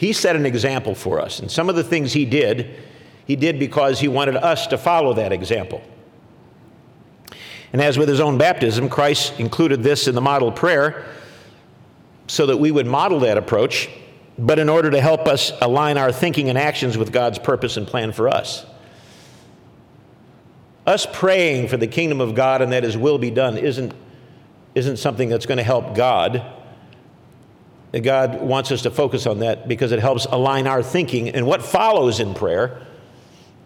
He 0.01 0.13
set 0.13 0.35
an 0.35 0.47
example 0.47 0.95
for 0.95 1.21
us. 1.21 1.41
And 1.41 1.51
some 1.51 1.69
of 1.69 1.75
the 1.75 1.83
things 1.83 2.11
he 2.11 2.25
did, 2.25 2.75
he 3.27 3.35
did 3.35 3.59
because 3.59 3.99
he 3.99 4.07
wanted 4.07 4.35
us 4.35 4.65
to 4.65 4.77
follow 4.79 5.13
that 5.13 5.31
example. 5.31 5.79
And 7.71 7.79
as 7.79 7.99
with 7.99 8.09
his 8.09 8.19
own 8.19 8.39
baptism, 8.39 8.89
Christ 8.89 9.39
included 9.39 9.83
this 9.83 10.07
in 10.07 10.15
the 10.15 10.21
model 10.21 10.51
prayer 10.51 11.05
so 12.25 12.47
that 12.47 12.57
we 12.57 12.71
would 12.71 12.87
model 12.87 13.19
that 13.19 13.37
approach, 13.37 13.91
but 14.39 14.57
in 14.57 14.69
order 14.69 14.89
to 14.89 14.99
help 14.99 15.27
us 15.27 15.51
align 15.61 15.99
our 15.99 16.11
thinking 16.11 16.49
and 16.49 16.57
actions 16.57 16.97
with 16.97 17.11
God's 17.11 17.37
purpose 17.37 17.77
and 17.77 17.85
plan 17.85 18.11
for 18.11 18.27
us. 18.27 18.65
Us 20.87 21.05
praying 21.13 21.67
for 21.67 21.77
the 21.77 21.85
kingdom 21.85 22.21
of 22.21 22.33
God 22.33 22.63
and 22.63 22.71
that 22.71 22.81
his 22.81 22.97
will 22.97 23.19
be 23.19 23.29
done 23.29 23.55
isn't 23.55 23.93
isn't 24.73 24.97
something 24.97 25.29
that's 25.29 25.45
going 25.45 25.59
to 25.59 25.63
help 25.63 25.93
God. 25.93 26.43
God 27.99 28.41
wants 28.41 28.71
us 28.71 28.83
to 28.83 28.91
focus 28.91 29.27
on 29.27 29.39
that 29.39 29.67
because 29.67 29.91
it 29.91 29.99
helps 29.99 30.25
align 30.25 30.65
our 30.65 30.81
thinking 30.81 31.29
and 31.29 31.45
what 31.45 31.61
follows 31.61 32.21
in 32.21 32.33
prayer. 32.33 32.81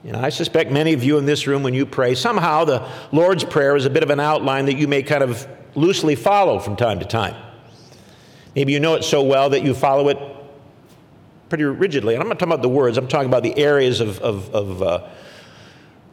And 0.04 0.16
I 0.16 0.30
suspect 0.30 0.72
many 0.72 0.94
of 0.94 1.04
you 1.04 1.18
in 1.18 1.26
this 1.26 1.48
room, 1.48 1.64
when 1.64 1.74
you 1.74 1.86
pray, 1.86 2.16
somehow 2.16 2.66
the 2.66 2.88
Lord's 3.12 3.44
Prayer 3.44 3.76
is 3.76 3.86
a 3.86 3.90
bit 3.90 4.04
of 4.04 4.10
an 4.10 4.20
outline 4.20 4.66
that 4.66 4.76
you 4.76 4.88
may 4.88 5.04
kind 5.04 5.24
of 5.24 5.48
loosely 5.76 6.16
follow 6.16 6.60
from 6.60 6.76
time 6.76 7.00
to 7.00 7.06
time. 7.06 7.36
Maybe 8.56 8.72
you 8.72 8.80
know 8.80 8.96
it 8.96 9.04
so 9.04 9.24
well 9.24 9.50
that 9.50 9.64
you 9.64 9.74
follow 9.74 10.10
it 10.10 10.18
pretty 11.50 11.64
rigidly. 11.64 12.14
And 12.14 12.24
I'm 12.24 12.30
not 12.30 12.40
talking 12.40 12.54
about 12.54 12.62
the 12.62 12.70
words, 12.70 12.98
I'm 12.98 13.08
talking 13.08 13.30
about 13.30 13.44
the 13.44 13.58
areas 13.58 14.00
of, 14.00 14.20
of, 14.20 14.54
of, 14.54 14.82
uh, 14.82 15.08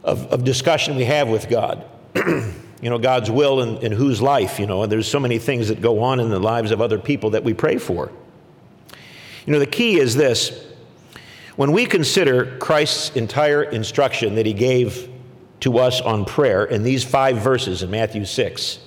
of, 0.03 0.27
of 0.27 0.43
discussion 0.43 0.95
we 0.95 1.05
have 1.05 1.29
with 1.29 1.49
God. 1.49 1.85
you 2.83 2.89
know, 2.89 2.99
God's 2.99 3.31
will 3.31 3.61
and, 3.61 3.81
and 3.81 3.93
whose 3.93 4.21
life, 4.21 4.59
you 4.59 4.67
know, 4.67 4.83
and 4.83 4.91
there's 4.91 5.07
so 5.07 5.19
many 5.19 5.39
things 5.39 5.69
that 5.69 5.79
go 5.79 6.01
on 6.01 6.19
in 6.19 6.29
the 6.29 6.39
lives 6.39 6.71
of 6.71 6.81
other 6.81 6.99
people 6.99 7.29
that 7.29 7.41
we 7.41 7.53
pray 7.53 7.77
for. 7.77 8.11
You 9.45 9.53
know, 9.53 9.59
the 9.59 9.65
key 9.65 9.97
is 9.97 10.15
this 10.15 10.67
when 11.55 11.71
we 11.71 11.85
consider 11.85 12.57
Christ's 12.57 13.15
entire 13.15 13.63
instruction 13.63 14.35
that 14.35 14.45
he 14.45 14.51
gave 14.51 15.09
to 15.61 15.77
us 15.77 16.01
on 16.01 16.25
prayer 16.25 16.65
in 16.65 16.83
these 16.83 17.05
five 17.05 17.37
verses 17.37 17.83
in 17.83 17.89
Matthew 17.89 18.25
6, 18.25 18.79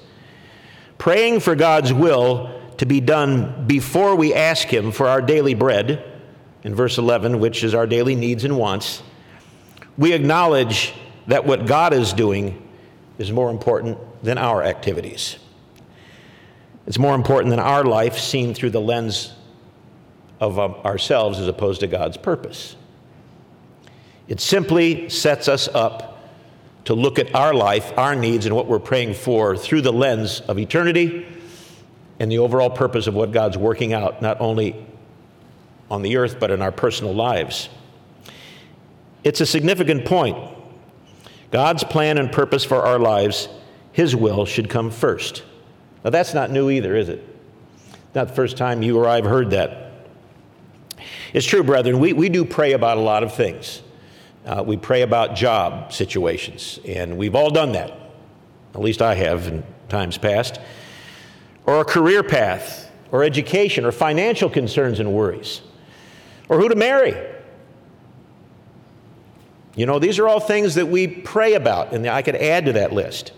praying 0.98 1.40
for 1.40 1.54
God's 1.54 1.90
will 1.90 2.60
to 2.76 2.84
be 2.84 3.00
done 3.00 3.66
before 3.66 4.14
we 4.14 4.34
ask 4.34 4.68
him 4.68 4.92
for 4.92 5.08
our 5.08 5.22
daily 5.22 5.54
bread, 5.54 6.04
in 6.64 6.74
verse 6.74 6.98
11, 6.98 7.40
which 7.40 7.64
is 7.64 7.74
our 7.74 7.86
daily 7.86 8.14
needs 8.14 8.44
and 8.44 8.58
wants, 8.58 9.02
we 9.96 10.12
acknowledge 10.12 10.92
that 11.28 11.46
what 11.46 11.64
God 11.64 11.94
is 11.94 12.12
doing 12.12 12.62
is 13.18 13.32
more 13.32 13.50
important 13.50 13.98
than 14.22 14.38
our 14.38 14.62
activities. 14.62 15.36
It's 16.86 16.98
more 16.98 17.14
important 17.14 17.50
than 17.50 17.60
our 17.60 17.84
life 17.84 18.18
seen 18.18 18.54
through 18.54 18.70
the 18.70 18.80
lens 18.80 19.32
of 20.40 20.58
um, 20.58 20.74
ourselves 20.84 21.38
as 21.38 21.48
opposed 21.48 21.80
to 21.80 21.86
God's 21.86 22.16
purpose. 22.16 22.76
It 24.28 24.40
simply 24.40 25.08
sets 25.08 25.48
us 25.48 25.68
up 25.68 26.18
to 26.84 26.94
look 26.94 27.18
at 27.18 27.34
our 27.34 27.52
life, 27.52 27.92
our 27.96 28.14
needs, 28.14 28.46
and 28.46 28.54
what 28.54 28.66
we're 28.66 28.78
praying 28.78 29.14
for 29.14 29.56
through 29.56 29.80
the 29.80 29.92
lens 29.92 30.40
of 30.40 30.58
eternity 30.58 31.26
and 32.20 32.30
the 32.30 32.38
overall 32.38 32.70
purpose 32.70 33.06
of 33.06 33.14
what 33.14 33.32
God's 33.32 33.58
working 33.58 33.92
out, 33.92 34.22
not 34.22 34.40
only 34.40 34.86
on 35.90 36.02
the 36.02 36.16
earth, 36.16 36.38
but 36.38 36.50
in 36.50 36.62
our 36.62 36.72
personal 36.72 37.14
lives. 37.14 37.68
It's 39.24 39.40
a 39.40 39.46
significant 39.46 40.04
point 40.04 40.36
God's 41.56 41.84
plan 41.84 42.18
and 42.18 42.30
purpose 42.30 42.64
for 42.64 42.84
our 42.84 42.98
lives, 42.98 43.48
His 43.90 44.14
will, 44.14 44.44
should 44.44 44.68
come 44.68 44.90
first. 44.90 45.42
Now, 46.04 46.10
that's 46.10 46.34
not 46.34 46.50
new 46.50 46.68
either, 46.68 46.94
is 46.94 47.08
it? 47.08 47.26
Not 48.14 48.28
the 48.28 48.34
first 48.34 48.58
time 48.58 48.82
you 48.82 48.98
or 48.98 49.08
I 49.08 49.16
have 49.16 49.24
heard 49.24 49.52
that. 49.52 49.92
It's 51.32 51.46
true, 51.46 51.62
brethren, 51.62 51.98
we, 51.98 52.12
we 52.12 52.28
do 52.28 52.44
pray 52.44 52.72
about 52.72 52.98
a 52.98 53.00
lot 53.00 53.22
of 53.22 53.34
things. 53.34 53.80
Uh, 54.44 54.64
we 54.66 54.76
pray 54.76 55.00
about 55.00 55.34
job 55.34 55.94
situations, 55.94 56.78
and 56.84 57.16
we've 57.16 57.34
all 57.34 57.48
done 57.48 57.72
that. 57.72 58.00
At 58.74 58.82
least 58.82 59.00
I 59.00 59.14
have 59.14 59.48
in 59.48 59.64
times 59.88 60.18
past. 60.18 60.60
Or 61.64 61.80
a 61.80 61.86
career 61.86 62.22
path, 62.22 62.92
or 63.12 63.24
education, 63.24 63.86
or 63.86 63.92
financial 63.92 64.50
concerns 64.50 65.00
and 65.00 65.10
worries, 65.10 65.62
or 66.50 66.60
who 66.60 66.68
to 66.68 66.76
marry 66.76 67.14
you 69.76 69.86
know, 69.86 69.98
these 69.98 70.18
are 70.18 70.26
all 70.26 70.40
things 70.40 70.74
that 70.74 70.88
we 70.88 71.06
pray 71.06 71.54
about, 71.54 71.92
and 71.92 72.06
I 72.06 72.22
could 72.22 72.34
add 72.34 72.66
to 72.66 72.72
that 72.72 72.92
list. 72.92 73.32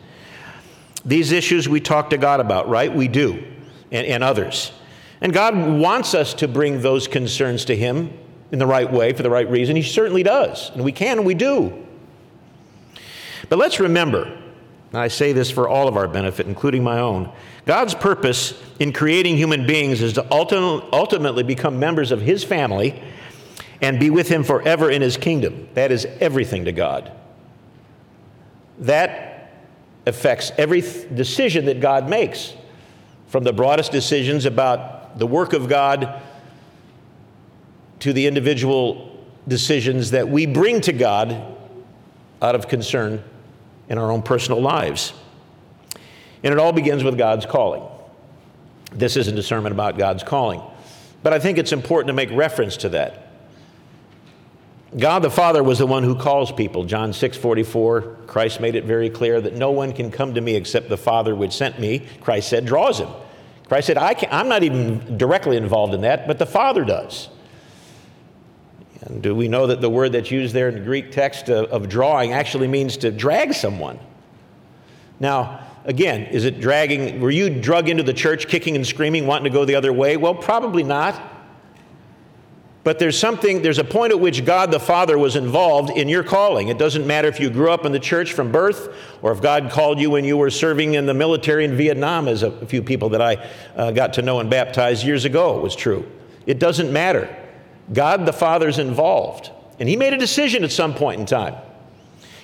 These 1.05 1.33
issues 1.33 1.68
we 1.68 1.81
talk 1.81 2.11
to 2.11 2.18
God 2.18 2.40
about, 2.40 2.68
right? 2.68 2.94
We 2.94 3.09
do, 3.09 3.44
and, 3.92 4.07
and 4.07 4.24
others. 4.24 4.72
And 5.20 5.33
God 5.33 5.55
wants 5.57 6.14
us 6.14 6.33
to 6.35 6.48
bring 6.48 6.81
those 6.81 7.09
concerns 7.09 7.66
to 7.66 7.77
Him 7.77 8.16
in 8.51 8.59
the 8.59 8.66
right 8.66 8.90
way, 8.90 9.12
for 9.12 9.22
the 9.22 9.31
right 9.31 9.51
reason. 9.51 9.77
He 9.77 9.83
certainly 9.83 10.22
does. 10.22 10.70
And 10.70 10.85
we 10.85 10.92
can, 10.92 11.18
and 11.18 11.27
we 11.27 11.35
do. 11.35 11.87
But 13.51 13.59
let's 13.59 13.81
remember 13.81 14.38
and 14.90 15.01
I 15.01 15.09
say 15.09 15.33
this 15.33 15.51
for 15.51 15.68
all 15.68 15.87
of 15.87 15.96
our 15.96 16.09
benefit, 16.09 16.46
including 16.46 16.83
my 16.83 16.98
own. 16.98 17.31
God's 17.66 17.94
purpose 17.94 18.59
in 18.79 18.92
creating 18.92 19.37
human 19.37 19.66
beings 19.66 20.01
is 20.01 20.14
to 20.14 20.27
ultimately 20.33 21.42
become 21.42 21.79
members 21.79 22.11
of 22.11 22.22
His 22.22 22.42
family 22.42 23.03
and 23.80 24.00
be 24.00 24.10
with 24.10 24.28
Him 24.28 24.44
forever 24.44 24.90
in 24.90 25.02
His 25.02 25.16
kingdom. 25.16 25.68
That 25.74 25.92
is 25.92 26.06
everything 26.20 26.64
to 26.64 26.72
God. 26.72 27.12
That 28.80 29.52
affects 30.06 30.52
every 30.56 30.80
decision 30.80 31.66
that 31.66 31.80
God 31.80 32.08
makes, 32.08 32.54
from 33.28 33.44
the 33.44 33.52
broadest 33.52 33.92
decisions 33.92 34.46
about 34.46 35.18
the 35.18 35.26
work 35.26 35.52
of 35.52 35.68
God 35.68 36.22
to 38.00 38.12
the 38.12 38.26
individual 38.26 39.26
decisions 39.46 40.12
that 40.12 40.28
we 40.28 40.46
bring 40.46 40.80
to 40.82 40.92
God 40.92 41.56
out 42.40 42.54
of 42.54 42.68
concern 42.68 43.22
in 43.88 43.98
our 43.98 44.10
own 44.10 44.22
personal 44.22 44.60
lives. 44.60 45.12
And 46.42 46.52
it 46.52 46.58
all 46.58 46.72
begins 46.72 47.02
with 47.02 47.18
God's 47.18 47.46
calling. 47.46 47.82
This 48.92 49.16
isn't 49.16 49.36
a 49.36 49.42
sermon 49.42 49.72
about 49.72 49.98
God's 49.98 50.22
calling, 50.22 50.62
but 51.22 51.32
I 51.32 51.38
think 51.38 51.58
it's 51.58 51.72
important 51.72 52.08
to 52.08 52.14
make 52.14 52.30
reference 52.30 52.76
to 52.78 52.88
that. 52.90 53.27
God 54.96 55.20
the 55.20 55.31
Father 55.31 55.62
was 55.62 55.79
the 55.79 55.87
one 55.87 56.03
who 56.03 56.14
calls 56.14 56.51
people. 56.51 56.85
John 56.85 57.12
6 57.12 57.37
44, 57.37 58.16
Christ 58.27 58.61
made 58.61 58.74
it 58.74 58.85
very 58.85 59.11
clear 59.11 59.40
that 59.40 59.55
no 59.55 59.70
one 59.70 59.92
can 59.92 60.11
come 60.11 60.35
to 60.35 60.40
me 60.40 60.55
except 60.55 60.88
the 60.88 60.96
Father 60.96 61.35
which 61.35 61.53
sent 61.53 61.79
me, 61.79 62.07
Christ 62.22 62.48
said, 62.48 62.64
draws 62.64 62.98
him. 62.98 63.11
Christ 63.68 63.88
said, 63.88 63.98
I 63.98 64.14
am 64.31 64.48
not 64.48 64.62
even 64.62 65.18
directly 65.18 65.59
involved 65.59 65.92
in 65.92 66.01
that, 66.01 66.27
but 66.27 66.38
the 66.38 66.46
Father 66.46 66.85
does. 66.85 67.29
And 69.03 69.22
do 69.22 69.35
we 69.35 69.46
know 69.46 69.66
that 69.66 69.83
the 69.83 69.90
word 69.90 70.12
that's 70.12 70.31
used 70.31 70.55
there 70.55 70.68
in 70.68 70.74
the 70.74 70.81
Greek 70.81 71.12
text 71.12 71.51
of, 71.51 71.66
of 71.66 71.88
drawing 71.88 72.33
actually 72.33 72.66
means 72.66 72.96
to 72.98 73.11
drag 73.11 73.53
someone? 73.53 73.98
Now, 75.20 75.66
again, 75.85 76.22
is 76.27 76.46
it 76.46 76.61
dragging? 76.61 77.20
Were 77.20 77.31
you 77.31 77.61
drug 77.61 77.90
into 77.90 78.03
the 78.03 78.14
church 78.14 78.48
kicking 78.48 78.74
and 78.74 78.87
screaming, 78.87 79.27
wanting 79.27 79.44
to 79.44 79.51
go 79.51 79.66
the 79.66 79.74
other 79.74 79.92
way? 79.92 80.16
Well, 80.16 80.35
probably 80.35 80.83
not. 80.83 81.38
But 82.84 82.98
there's 82.98 83.18
something, 83.18 83.62
there's 83.62 83.78
a 83.78 83.84
point 83.84 84.12
at 84.12 84.20
which 84.20 84.44
God 84.44 84.70
the 84.70 84.80
Father 84.80 85.18
was 85.18 85.36
involved 85.36 85.90
in 85.90 86.08
your 86.08 86.22
calling. 86.22 86.68
It 86.68 86.78
doesn't 86.78 87.06
matter 87.06 87.28
if 87.28 87.40
you 87.40 87.50
grew 87.50 87.70
up 87.70 87.84
in 87.84 87.92
the 87.92 87.98
church 87.98 88.32
from 88.32 88.52
birth 88.52 88.94
or 89.20 89.32
if 89.32 89.42
God 89.42 89.70
called 89.70 90.00
you 90.00 90.10
when 90.10 90.24
you 90.24 90.36
were 90.36 90.50
serving 90.50 90.94
in 90.94 91.04
the 91.04 91.14
military 91.14 91.64
in 91.64 91.76
Vietnam, 91.76 92.28
as 92.28 92.42
a 92.42 92.66
few 92.66 92.82
people 92.82 93.10
that 93.10 93.20
I 93.20 93.46
uh, 93.76 93.90
got 93.90 94.14
to 94.14 94.22
know 94.22 94.40
and 94.40 94.48
baptized 94.48 95.04
years 95.04 95.24
ago 95.24 95.60
was 95.60 95.74
true. 95.74 96.10
It 96.46 96.58
doesn't 96.58 96.92
matter. 96.92 97.34
God 97.92 98.26
the 98.26 98.32
Father's 98.32 98.78
involved. 98.78 99.50
And 99.80 99.88
He 99.88 99.96
made 99.96 100.12
a 100.12 100.18
decision 100.18 100.64
at 100.64 100.72
some 100.72 100.94
point 100.94 101.20
in 101.20 101.26
time. 101.26 101.56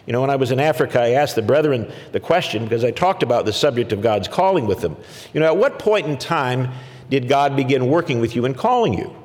You 0.07 0.13
know, 0.13 0.21
when 0.21 0.31
I 0.31 0.37
was 0.37 0.51
in 0.51 0.61
Africa, 0.61 1.01
I 1.01 1.11
asked 1.11 1.35
the 1.35 1.43
brethren 1.43 1.91
the 2.13 2.21
question 2.21 2.65
because 2.65 2.85
I 2.85 2.91
talked 2.91 3.23
about 3.23 3.47
the 3.47 3.53
subject 3.53 3.93
of 3.93 4.03
God's 4.03 4.29
calling 4.29 4.67
with 4.67 4.81
them. 4.81 4.97
You 5.33 5.41
know, 5.41 5.47
at 5.47 5.57
what 5.57 5.79
point 5.79 6.07
in 6.07 6.19
time 6.19 6.71
did 7.09 7.29
God 7.29 7.57
begin 7.57 7.89
working 7.89 8.21
with 8.21 8.37
you 8.37 8.45
and 8.45 8.57
calling 8.57 8.93
you? 8.93 9.17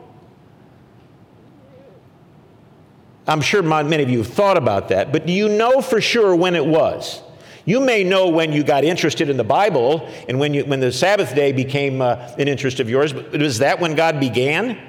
I'm 3.30 3.42
sure 3.42 3.62
many 3.62 4.02
of 4.02 4.10
you 4.10 4.18
have 4.20 4.28
thought 4.28 4.58
about 4.58 4.89
that, 4.89 5.12
but 5.12 5.28
do 5.28 5.32
you 5.32 5.50
know 5.50 5.82
for 5.82 6.02
sure 6.02 6.36
when 6.36 6.56
it 6.56 6.65
was? 6.65 7.22
You 7.63 7.80
may 7.80 8.04
know 8.04 8.30
when 8.30 8.52
you 8.52 8.63
got 8.63 8.84
interested 8.84 9.30
in 9.30 9.38
the 9.38 9.44
Bible 9.44 10.10
and 10.28 10.39
when, 10.39 10.56
you, 10.56 10.65
when 10.65 10.80
the 10.80 10.92
Sabbath 10.92 11.36
day 11.36 11.52
became 11.52 12.02
uh, 12.02 12.15
an 12.39 12.48
interest 12.48 12.80
of 12.80 12.89
yours, 12.89 13.13
but 13.13 13.39
was 13.39 13.60
that 13.60 13.80
when 13.80 13.94
God 13.94 14.20
began? 14.20 14.80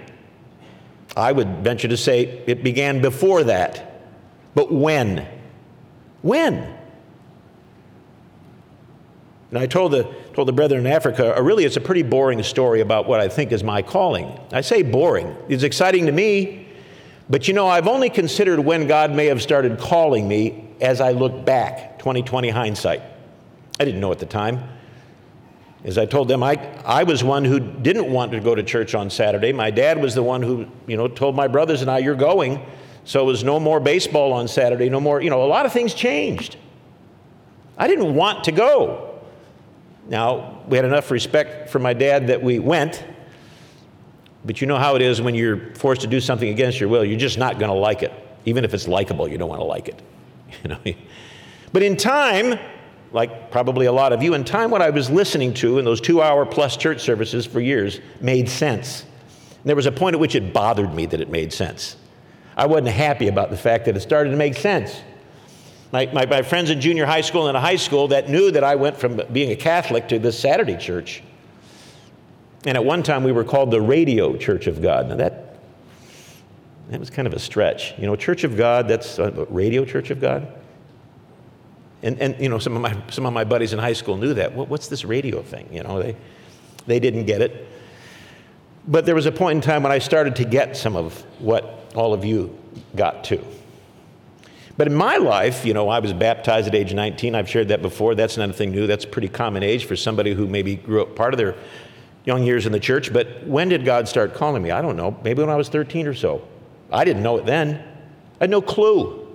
I 1.14 1.32
would 1.32 1.58
venture 1.58 1.88
to 1.88 1.98
say 1.98 2.42
it 2.46 2.64
began 2.64 3.02
before 3.02 3.44
that. 3.44 4.08
But 4.54 4.72
when? 4.72 5.28
When? 6.22 6.74
And 9.50 9.58
I 9.58 9.66
told 9.66 9.92
the, 9.92 10.04
told 10.32 10.48
the 10.48 10.52
brethren 10.54 10.86
in 10.86 10.92
Africa, 10.92 11.36
uh, 11.36 11.42
really, 11.42 11.64
it's 11.66 11.76
a 11.76 11.80
pretty 11.80 12.02
boring 12.02 12.42
story 12.42 12.80
about 12.80 13.06
what 13.06 13.20
I 13.20 13.28
think 13.28 13.52
is 13.52 13.62
my 13.62 13.82
calling. 13.82 14.40
I 14.50 14.62
say 14.62 14.82
boring. 14.82 15.36
It's 15.50 15.64
exciting 15.64 16.06
to 16.06 16.12
me, 16.12 16.68
but 17.30 17.46
you 17.46 17.54
know, 17.54 17.68
I've 17.68 17.86
only 17.86 18.10
considered 18.10 18.58
when 18.58 18.88
God 18.88 19.14
may 19.14 19.26
have 19.26 19.40
started 19.40 19.78
calling 19.78 20.26
me 20.26 20.68
as 20.80 21.00
I 21.00 21.12
look 21.12 21.44
back, 21.44 22.00
2020 22.00 22.50
hindsight. 22.50 23.02
I 23.78 23.84
didn't 23.84 24.00
know 24.00 24.10
at 24.10 24.18
the 24.18 24.26
time. 24.26 24.64
As 25.84 25.96
I 25.96 26.06
told 26.06 26.28
them, 26.28 26.42
I, 26.42 26.56
I 26.84 27.04
was 27.04 27.22
one 27.22 27.44
who 27.44 27.60
didn't 27.60 28.12
want 28.12 28.32
to 28.32 28.40
go 28.40 28.54
to 28.54 28.62
church 28.62 28.94
on 28.94 29.08
Saturday. 29.08 29.52
My 29.52 29.70
dad 29.70 30.02
was 30.02 30.14
the 30.14 30.22
one 30.24 30.42
who, 30.42 30.66
you 30.88 30.96
know, 30.96 31.08
told 31.08 31.36
my 31.36 31.46
brothers 31.46 31.80
and 31.80 31.90
I, 31.90 31.98
you're 31.98 32.16
going. 32.16 32.66
So 33.04 33.22
it 33.22 33.26
was 33.26 33.44
no 33.44 33.60
more 33.60 33.80
baseball 33.80 34.32
on 34.32 34.48
Saturday, 34.48 34.90
no 34.90 35.00
more, 35.00 35.22
you 35.22 35.30
know, 35.30 35.42
a 35.42 35.46
lot 35.46 35.64
of 35.64 35.72
things 35.72 35.94
changed. 35.94 36.56
I 37.78 37.86
didn't 37.86 38.14
want 38.14 38.44
to 38.44 38.52
go. 38.52 39.20
Now, 40.08 40.62
we 40.66 40.76
had 40.76 40.84
enough 40.84 41.10
respect 41.10 41.70
for 41.70 41.78
my 41.78 41.94
dad 41.94 42.26
that 42.26 42.42
we 42.42 42.58
went, 42.58 43.04
but 44.44 44.60
you 44.60 44.66
know 44.66 44.78
how 44.78 44.96
it 44.96 45.02
is 45.02 45.20
when 45.20 45.34
you're 45.34 45.74
forced 45.74 46.00
to 46.02 46.06
do 46.06 46.20
something 46.20 46.48
against 46.48 46.80
your 46.80 46.88
will, 46.88 47.04
you're 47.04 47.18
just 47.18 47.38
not 47.38 47.58
going 47.58 47.70
to 47.70 47.78
like 47.78 48.02
it. 48.02 48.12
Even 48.46 48.64
if 48.64 48.72
it's 48.72 48.88
likable, 48.88 49.28
you 49.28 49.36
don't 49.36 49.48
want 49.48 49.60
to 49.60 49.66
like 49.66 49.88
it. 49.88 50.00
You 50.64 50.70
know? 50.70 50.78
But 51.72 51.84
in 51.84 51.96
time, 51.96 52.58
like 53.12 53.50
probably 53.50 53.86
a 53.86 53.92
lot 53.92 54.12
of 54.12 54.22
you, 54.22 54.34
in 54.34 54.44
time 54.44 54.70
what 54.70 54.82
I 54.82 54.90
was 54.90 55.08
listening 55.08 55.54
to 55.54 55.78
in 55.78 55.84
those 55.84 56.00
two 56.00 56.20
hour 56.20 56.44
plus 56.44 56.76
church 56.76 57.00
services 57.00 57.46
for 57.46 57.60
years 57.60 58.00
made 58.20 58.48
sense. 58.48 59.02
And 59.02 59.64
there 59.64 59.76
was 59.76 59.86
a 59.86 59.92
point 59.92 60.14
at 60.14 60.20
which 60.20 60.34
it 60.34 60.52
bothered 60.52 60.92
me 60.94 61.06
that 61.06 61.20
it 61.20 61.30
made 61.30 61.52
sense. 61.52 61.96
I 62.56 62.66
wasn't 62.66 62.88
happy 62.88 63.28
about 63.28 63.50
the 63.50 63.56
fact 63.56 63.84
that 63.84 63.96
it 63.96 64.00
started 64.00 64.30
to 64.30 64.36
make 64.36 64.54
sense. 64.54 65.00
My, 65.92 66.06
my, 66.12 66.26
my 66.26 66.42
friends 66.42 66.70
in 66.70 66.80
junior 66.80 67.04
high 67.04 67.20
school 67.20 67.48
and 67.48 67.56
in 67.56 67.62
high 67.62 67.76
school 67.76 68.08
that 68.08 68.28
knew 68.28 68.50
that 68.52 68.62
I 68.62 68.76
went 68.76 68.96
from 68.96 69.20
being 69.32 69.50
a 69.50 69.56
Catholic 69.56 70.08
to 70.08 70.18
this 70.18 70.38
Saturday 70.38 70.76
church. 70.76 71.22
And 72.66 72.76
at 72.76 72.84
one 72.84 73.02
time 73.02 73.24
we 73.24 73.32
were 73.32 73.44
called 73.44 73.70
the 73.70 73.80
Radio 73.80 74.36
Church 74.36 74.66
of 74.66 74.82
God. 74.82 75.08
Now 75.08 75.16
that, 75.16 75.58
that 76.90 77.00
was 77.00 77.10
kind 77.10 77.26
of 77.26 77.32
a 77.32 77.38
stretch. 77.38 77.98
You 77.98 78.06
know, 78.06 78.16
Church 78.16 78.44
of 78.44 78.56
God, 78.56 78.88
that's 78.88 79.18
a 79.18 79.46
Radio 79.48 79.84
Church 79.84 80.10
of 80.10 80.20
God. 80.20 80.46
And, 82.02 82.18
and 82.18 82.40
you 82.40 82.48
know, 82.48 82.58
some 82.58 82.76
of, 82.76 82.82
my, 82.82 82.96
some 83.10 83.26
of 83.26 83.32
my 83.32 83.44
buddies 83.44 83.72
in 83.72 83.78
high 83.78 83.92
school 83.92 84.16
knew 84.16 84.34
that. 84.34 84.54
What, 84.54 84.68
what's 84.68 84.88
this 84.88 85.04
radio 85.04 85.42
thing? 85.42 85.68
You 85.72 85.82
know, 85.82 86.02
they, 86.02 86.16
they 86.86 87.00
didn't 87.00 87.26
get 87.26 87.42
it. 87.42 87.68
But 88.86 89.06
there 89.06 89.14
was 89.14 89.26
a 89.26 89.32
point 89.32 89.56
in 89.56 89.62
time 89.62 89.82
when 89.82 89.92
I 89.92 89.98
started 89.98 90.36
to 90.36 90.44
get 90.44 90.76
some 90.76 90.96
of 90.96 91.20
what 91.38 91.92
all 91.94 92.14
of 92.14 92.24
you 92.24 92.58
got 92.96 93.24
to. 93.24 93.44
But 94.76 94.86
in 94.86 94.94
my 94.94 95.16
life, 95.16 95.66
you 95.66 95.74
know, 95.74 95.90
I 95.90 95.98
was 95.98 96.14
baptized 96.14 96.66
at 96.66 96.74
age 96.74 96.94
19. 96.94 97.34
I've 97.34 97.50
shared 97.50 97.68
that 97.68 97.82
before. 97.82 98.14
That's 98.14 98.38
not 98.38 98.48
a 98.48 98.52
thing 98.52 98.70
new. 98.70 98.86
That's 98.86 99.04
a 99.04 99.08
pretty 99.08 99.28
common 99.28 99.62
age 99.62 99.84
for 99.84 99.94
somebody 99.94 100.32
who 100.32 100.46
maybe 100.46 100.76
grew 100.76 101.02
up 101.02 101.14
part 101.14 101.34
of 101.34 101.38
their 101.38 101.54
young 102.24 102.42
years 102.42 102.66
in 102.66 102.72
the 102.72 102.80
church. 102.80 103.12
But 103.12 103.46
when 103.46 103.68
did 103.68 103.84
God 103.84 104.08
start 104.08 104.34
calling 104.34 104.62
me? 104.62 104.70
I 104.70 104.82
don't 104.82 104.96
know. 104.96 105.18
Maybe 105.24 105.40
when 105.40 105.50
I 105.50 105.56
was 105.56 105.68
13 105.68 106.06
or 106.06 106.14
so. 106.14 106.46
I 106.92 107.04
didn't 107.04 107.22
know 107.22 107.38
it 107.38 107.46
then. 107.46 107.76
I 108.40 108.44
had 108.44 108.50
no 108.50 108.60
clue. 108.62 109.26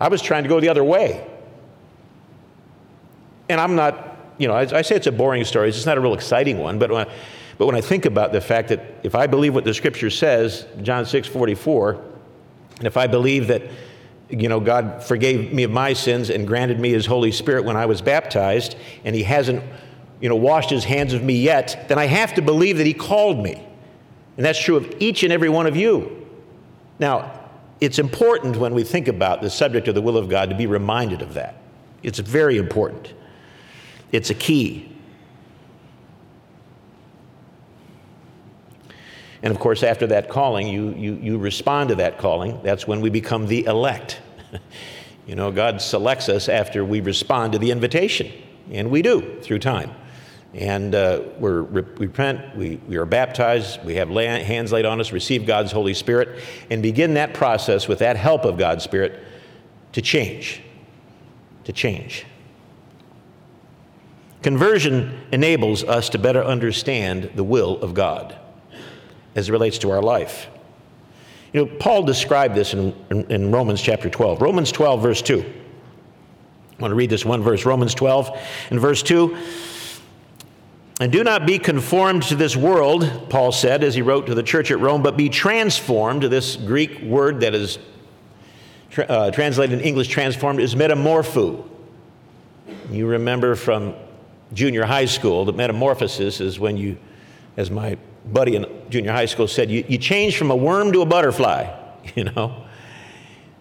I 0.00 0.08
was 0.08 0.22
trying 0.22 0.44
to 0.44 0.48
go 0.48 0.60
the 0.60 0.68
other 0.68 0.84
way. 0.84 1.26
And 3.48 3.60
I'm 3.60 3.74
not, 3.74 4.16
you 4.38 4.48
know, 4.48 4.54
I, 4.54 4.78
I 4.78 4.82
say 4.82 4.96
it's 4.96 5.06
a 5.06 5.12
boring 5.12 5.44
story. 5.44 5.68
It's 5.68 5.84
not 5.84 5.98
a 5.98 6.00
real 6.00 6.14
exciting 6.14 6.58
one. 6.58 6.78
But 6.78 6.90
when, 6.90 7.06
I, 7.06 7.12
but 7.58 7.66
when 7.66 7.74
I 7.74 7.80
think 7.80 8.06
about 8.06 8.32
the 8.32 8.40
fact 8.40 8.68
that 8.68 8.80
if 9.02 9.14
I 9.14 9.26
believe 9.26 9.54
what 9.54 9.64
the 9.64 9.74
scripture 9.74 10.08
says, 10.08 10.66
John 10.82 11.04
6 11.04 11.28
44, 11.28 12.02
and 12.78 12.86
if 12.86 12.96
I 12.96 13.06
believe 13.06 13.48
that, 13.48 13.62
you 14.30 14.48
know, 14.48 14.60
God 14.60 15.02
forgave 15.02 15.52
me 15.52 15.64
of 15.64 15.70
my 15.70 15.92
sins 15.92 16.30
and 16.30 16.46
granted 16.46 16.80
me 16.80 16.90
his 16.92 17.04
Holy 17.04 17.32
Spirit 17.32 17.64
when 17.64 17.76
I 17.76 17.84
was 17.84 18.00
baptized, 18.00 18.76
and 19.04 19.14
he 19.14 19.24
hasn't, 19.24 19.62
you 20.20 20.28
know, 20.28 20.36
washed 20.36 20.70
his 20.70 20.84
hands 20.84 21.12
of 21.12 21.22
me 21.22 21.40
yet, 21.40 21.86
then 21.88 21.98
I 21.98 22.06
have 22.06 22.34
to 22.34 22.42
believe 22.42 22.76
that 22.76 22.86
he 22.86 22.94
called 22.94 23.42
me. 23.42 23.66
And 24.36 24.44
that's 24.44 24.60
true 24.60 24.76
of 24.76 24.94
each 25.00 25.22
and 25.22 25.32
every 25.32 25.48
one 25.48 25.66
of 25.66 25.76
you. 25.76 26.26
Now, 26.98 27.48
it's 27.80 27.98
important 27.98 28.56
when 28.56 28.74
we 28.74 28.84
think 28.84 29.08
about 29.08 29.40
the 29.40 29.50
subject 29.50 29.88
of 29.88 29.94
the 29.94 30.02
will 30.02 30.18
of 30.18 30.28
God 30.28 30.50
to 30.50 30.56
be 30.56 30.66
reminded 30.66 31.22
of 31.22 31.34
that. 31.34 31.56
It's 32.02 32.18
very 32.18 32.58
important. 32.58 33.14
It's 34.12 34.30
a 34.30 34.34
key. 34.34 34.94
And 39.42 39.50
of 39.50 39.58
course, 39.58 39.82
after 39.82 40.06
that 40.08 40.28
calling, 40.28 40.68
you, 40.68 40.90
you, 40.90 41.14
you 41.14 41.38
respond 41.38 41.88
to 41.88 41.94
that 41.96 42.18
calling. 42.18 42.60
That's 42.62 42.86
when 42.86 43.00
we 43.00 43.08
become 43.08 43.46
the 43.46 43.64
elect. 43.64 44.20
you 45.26 45.34
know, 45.34 45.50
God 45.50 45.80
selects 45.80 46.28
us 46.28 46.50
after 46.50 46.84
we 46.84 47.00
respond 47.00 47.54
to 47.54 47.58
the 47.58 47.70
invitation, 47.70 48.30
and 48.70 48.90
we 48.90 49.00
do 49.00 49.40
through 49.40 49.60
time 49.60 49.90
and 50.52 50.94
uh, 50.94 51.22
we 51.38 51.48
repent, 51.48 52.56
we, 52.56 52.80
we 52.88 52.96
are 52.96 53.06
baptized, 53.06 53.84
we 53.84 53.94
have 53.96 54.10
lay, 54.10 54.26
hands 54.42 54.72
laid 54.72 54.84
on 54.84 55.00
us, 55.00 55.12
receive 55.12 55.46
God's 55.46 55.70
Holy 55.70 55.94
Spirit, 55.94 56.42
and 56.70 56.82
begin 56.82 57.14
that 57.14 57.34
process 57.34 57.86
with 57.86 58.00
that 58.00 58.16
help 58.16 58.44
of 58.44 58.58
God's 58.58 58.82
Spirit 58.82 59.20
to 59.92 60.02
change. 60.02 60.60
To 61.64 61.72
change. 61.72 62.26
Conversion 64.42 65.20
enables 65.30 65.84
us 65.84 66.08
to 66.10 66.18
better 66.18 66.42
understand 66.42 67.30
the 67.34 67.44
will 67.44 67.80
of 67.80 67.94
God 67.94 68.36
as 69.36 69.48
it 69.48 69.52
relates 69.52 69.78
to 69.78 69.90
our 69.90 70.02
life. 70.02 70.48
You 71.52 71.64
know, 71.64 71.72
Paul 71.78 72.02
described 72.02 72.54
this 72.54 72.74
in, 72.74 72.94
in, 73.10 73.30
in 73.30 73.52
Romans 73.52 73.80
chapter 73.80 74.08
12. 74.08 74.40
Romans 74.40 74.72
12, 74.72 75.02
verse 75.02 75.22
2. 75.22 75.40
I 75.40 76.82
want 76.82 76.92
to 76.92 76.96
read 76.96 77.10
this 77.10 77.24
one 77.24 77.42
verse, 77.42 77.66
Romans 77.66 77.94
12 77.94 78.38
and 78.70 78.80
verse 78.80 79.02
2. 79.02 79.36
And 81.00 81.10
do 81.10 81.24
not 81.24 81.46
be 81.46 81.58
conformed 81.58 82.24
to 82.24 82.36
this 82.36 82.54
world, 82.54 83.30
Paul 83.30 83.52
said 83.52 83.82
as 83.82 83.94
he 83.94 84.02
wrote 84.02 84.26
to 84.26 84.34
the 84.34 84.42
church 84.42 84.70
at 84.70 84.78
Rome, 84.80 85.02
but 85.02 85.16
be 85.16 85.30
transformed. 85.30 86.24
This 86.24 86.56
Greek 86.56 87.00
word 87.00 87.40
that 87.40 87.54
is 87.54 87.78
uh, 88.98 89.30
translated 89.30 89.78
in 89.78 89.84
English, 89.84 90.08
transformed, 90.08 90.60
is 90.60 90.74
metamorpho. 90.74 91.66
You 92.90 93.06
remember 93.06 93.54
from 93.54 93.94
junior 94.52 94.84
high 94.84 95.06
school 95.06 95.46
that 95.46 95.56
metamorphosis 95.56 96.38
is 96.38 96.60
when 96.60 96.76
you, 96.76 96.98
as 97.56 97.70
my 97.70 97.96
buddy 98.26 98.56
in 98.56 98.66
junior 98.90 99.12
high 99.12 99.24
school 99.24 99.48
said, 99.48 99.70
you, 99.70 99.82
you 99.88 99.96
change 99.96 100.36
from 100.36 100.50
a 100.50 100.56
worm 100.56 100.92
to 100.92 101.00
a 101.00 101.06
butterfly, 101.06 101.74
you 102.14 102.24
know? 102.24 102.66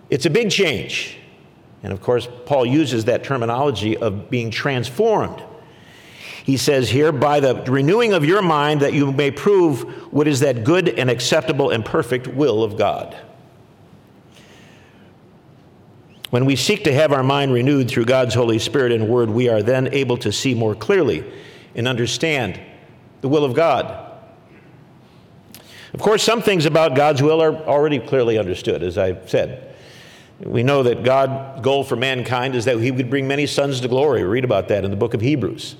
It's 0.10 0.26
a 0.26 0.30
big 0.30 0.52
change. 0.52 1.18
And 1.84 1.94
of 1.94 2.02
course, 2.02 2.28
Paul 2.46 2.66
uses 2.66 3.06
that 3.06 3.24
terminology 3.24 3.96
of 3.96 4.30
being 4.30 4.52
transformed. 4.52 5.42
He 6.44 6.58
says 6.58 6.90
here, 6.90 7.12
by 7.12 7.40
the 7.40 7.56
renewing 7.64 8.14
of 8.14 8.26
your 8.26 8.42
mind, 8.42 8.82
that 8.82 8.94
you 8.94 9.12
may 9.12 9.32
prove 9.32 9.82
what 10.12 10.28
is 10.28 10.40
that 10.40 10.64
good 10.64 10.90
and 10.90 11.10
acceptable 11.10 11.70
and 11.70 11.84
perfect 11.86 12.28
will 12.28 12.64
of 12.64 12.78
God. 12.78 13.18
When 16.30 16.46
we 16.46 16.56
seek 16.56 16.84
to 16.84 16.94
have 16.94 17.12
our 17.12 17.24
mind 17.24 17.54
renewed 17.54 17.90
through 17.90 18.06
God's 18.06 18.36
Holy 18.36 18.60
Spirit 18.60 18.92
and 18.92 19.10
Word, 19.10 19.30
we 19.30 19.50
are 19.50 19.64
then 19.64 19.88
able 19.94 20.18
to 20.18 20.32
see 20.32 20.54
more 20.54 20.76
clearly 20.76 21.24
and 21.76 21.88
understand 21.88 22.60
the 23.22 23.28
will 23.28 23.44
of 23.44 23.54
God. 23.56 24.06
Of 25.94 26.02
course, 26.02 26.22
some 26.22 26.42
things 26.44 26.68
about 26.68 26.96
God's 26.96 27.22
will 27.22 27.42
are 27.42 27.56
already 27.56 28.00
clearly 28.00 28.38
understood, 28.38 28.84
as 28.84 28.98
I've 28.98 29.28
said. 29.30 29.76
We 30.40 30.62
know 30.62 30.84
that 30.84 31.04
God's 31.04 31.62
goal 31.62 31.84
for 31.84 31.96
mankind 31.96 32.56
is 32.56 32.66
that 32.66 32.80
he 32.80 32.92
would 32.92 33.10
bring 33.10 33.28
many 33.28 33.46
sons 33.48 33.82
to 33.82 33.88
glory. 33.88 34.22
We 34.22 34.30
read 34.30 34.46
about 34.46 34.68
that 34.70 34.86
in 34.86 34.92
the 34.92 34.98
book 34.98 35.14
of 35.16 35.22
Hebrews. 35.22 35.76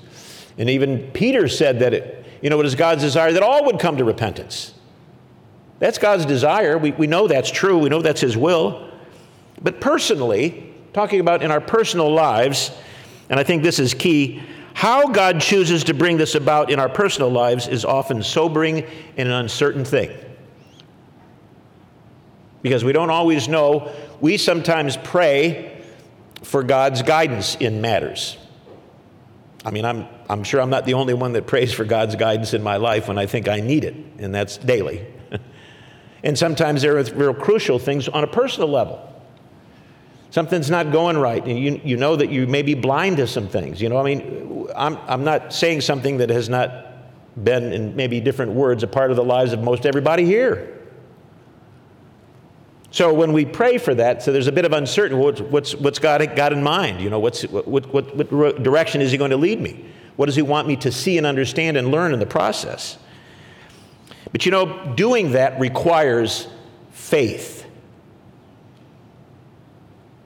And 0.60 0.68
even 0.68 1.10
Peter 1.12 1.48
said 1.48 1.78
that, 1.78 1.94
it, 1.94 2.26
you 2.42 2.50
know, 2.50 2.60
it 2.60 2.66
is 2.66 2.74
God's 2.74 3.02
desire 3.02 3.32
that 3.32 3.42
all 3.42 3.64
would 3.64 3.78
come 3.78 3.96
to 3.96 4.04
repentance. 4.04 4.74
That's 5.78 5.96
God's 5.96 6.26
desire. 6.26 6.76
We, 6.76 6.90
we 6.90 7.06
know 7.06 7.26
that's 7.26 7.50
true. 7.50 7.78
We 7.78 7.88
know 7.88 8.02
that's 8.02 8.20
his 8.20 8.36
will. 8.36 8.90
But 9.62 9.80
personally, 9.80 10.70
talking 10.92 11.20
about 11.20 11.42
in 11.42 11.50
our 11.50 11.62
personal 11.62 12.12
lives, 12.12 12.72
and 13.30 13.40
I 13.40 13.42
think 13.42 13.62
this 13.62 13.78
is 13.78 13.94
key, 13.94 14.42
how 14.74 15.08
God 15.08 15.40
chooses 15.40 15.84
to 15.84 15.94
bring 15.94 16.18
this 16.18 16.34
about 16.34 16.70
in 16.70 16.78
our 16.78 16.90
personal 16.90 17.30
lives 17.30 17.66
is 17.66 17.86
often 17.86 18.22
sobering 18.22 18.84
and 19.16 19.28
an 19.28 19.32
uncertain 19.32 19.86
thing 19.86 20.10
because 22.60 22.84
we 22.84 22.92
don't 22.92 23.08
always 23.08 23.48
know. 23.48 23.90
We 24.20 24.36
sometimes 24.36 24.98
pray 24.98 25.82
for 26.42 26.62
God's 26.62 27.00
guidance 27.00 27.54
in 27.56 27.80
matters. 27.80 28.36
I 29.64 29.70
mean, 29.70 29.84
I'm, 29.84 30.06
I'm 30.28 30.42
sure 30.42 30.60
I'm 30.60 30.70
not 30.70 30.86
the 30.86 30.94
only 30.94 31.14
one 31.14 31.34
that 31.34 31.46
prays 31.46 31.72
for 31.72 31.84
God's 31.84 32.16
guidance 32.16 32.54
in 32.54 32.62
my 32.62 32.76
life 32.76 33.08
when 33.08 33.18
I 33.18 33.26
think 33.26 33.48
I 33.48 33.60
need 33.60 33.84
it, 33.84 33.94
and 34.18 34.34
that's 34.34 34.56
daily. 34.56 35.06
and 36.24 36.38
sometimes 36.38 36.82
there 36.82 36.96
are 36.96 37.02
real 37.02 37.34
crucial 37.34 37.78
things 37.78 38.08
on 38.08 38.24
a 38.24 38.26
personal 38.26 38.70
level. 38.70 39.06
Something's 40.30 40.70
not 40.70 40.92
going 40.92 41.18
right, 41.18 41.44
and 41.44 41.58
you, 41.58 41.80
you 41.84 41.96
know 41.96 42.16
that 42.16 42.30
you 42.30 42.46
may 42.46 42.62
be 42.62 42.74
blind 42.74 43.18
to 43.18 43.26
some 43.26 43.48
things. 43.48 43.82
You 43.82 43.88
know, 43.88 43.98
I 43.98 44.02
mean, 44.02 44.68
I'm, 44.74 44.96
I'm 45.06 45.24
not 45.24 45.52
saying 45.52 45.82
something 45.82 46.18
that 46.18 46.30
has 46.30 46.48
not 46.48 46.70
been, 47.42 47.72
in 47.72 47.96
maybe 47.96 48.20
different 48.20 48.52
words, 48.52 48.82
a 48.82 48.86
part 48.86 49.10
of 49.10 49.16
the 49.16 49.24
lives 49.24 49.52
of 49.52 49.60
most 49.60 49.84
everybody 49.84 50.24
here. 50.24 50.79
So 52.92 53.14
when 53.14 53.32
we 53.32 53.44
pray 53.44 53.78
for 53.78 53.94
that, 53.94 54.22
so 54.22 54.32
there's 54.32 54.48
a 54.48 54.52
bit 54.52 54.64
of 54.64 54.72
uncertainty. 54.72 55.22
What's, 55.22 55.40
what's, 55.40 55.74
what's 55.76 55.98
God 56.00 56.34
got 56.34 56.52
in 56.52 56.62
mind? 56.62 57.00
You 57.00 57.08
know, 57.08 57.20
what's, 57.20 57.42
what, 57.42 57.66
what, 57.66 58.14
what 58.14 58.62
direction 58.62 59.00
is 59.00 59.12
He 59.12 59.18
going 59.18 59.30
to 59.30 59.36
lead 59.36 59.60
me? 59.60 59.84
What 60.16 60.26
does 60.26 60.34
He 60.34 60.42
want 60.42 60.66
me 60.66 60.76
to 60.76 60.90
see 60.90 61.16
and 61.16 61.26
understand 61.26 61.76
and 61.76 61.90
learn 61.90 62.12
in 62.12 62.18
the 62.18 62.26
process? 62.26 62.98
But 64.32 64.44
you 64.44 64.52
know, 64.52 64.94
doing 64.96 65.32
that 65.32 65.58
requires 65.60 66.48
faith. 66.90 67.64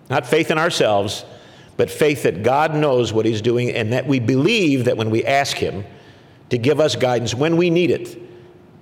Not 0.08 0.26
faith 0.26 0.50
in 0.50 0.58
ourselves, 0.58 1.24
but 1.76 1.90
faith 1.90 2.22
that 2.22 2.42
God 2.42 2.74
knows 2.74 3.12
what 3.12 3.26
He's 3.26 3.42
doing 3.42 3.70
and 3.70 3.92
that 3.92 4.06
we 4.06 4.20
believe 4.20 4.86
that 4.86 4.96
when 4.96 5.10
we 5.10 5.24
ask 5.24 5.56
Him 5.56 5.84
to 6.48 6.58
give 6.58 6.80
us 6.80 6.96
guidance 6.96 7.34
when 7.34 7.56
we 7.56 7.68
need 7.68 7.90
it, 7.90 8.18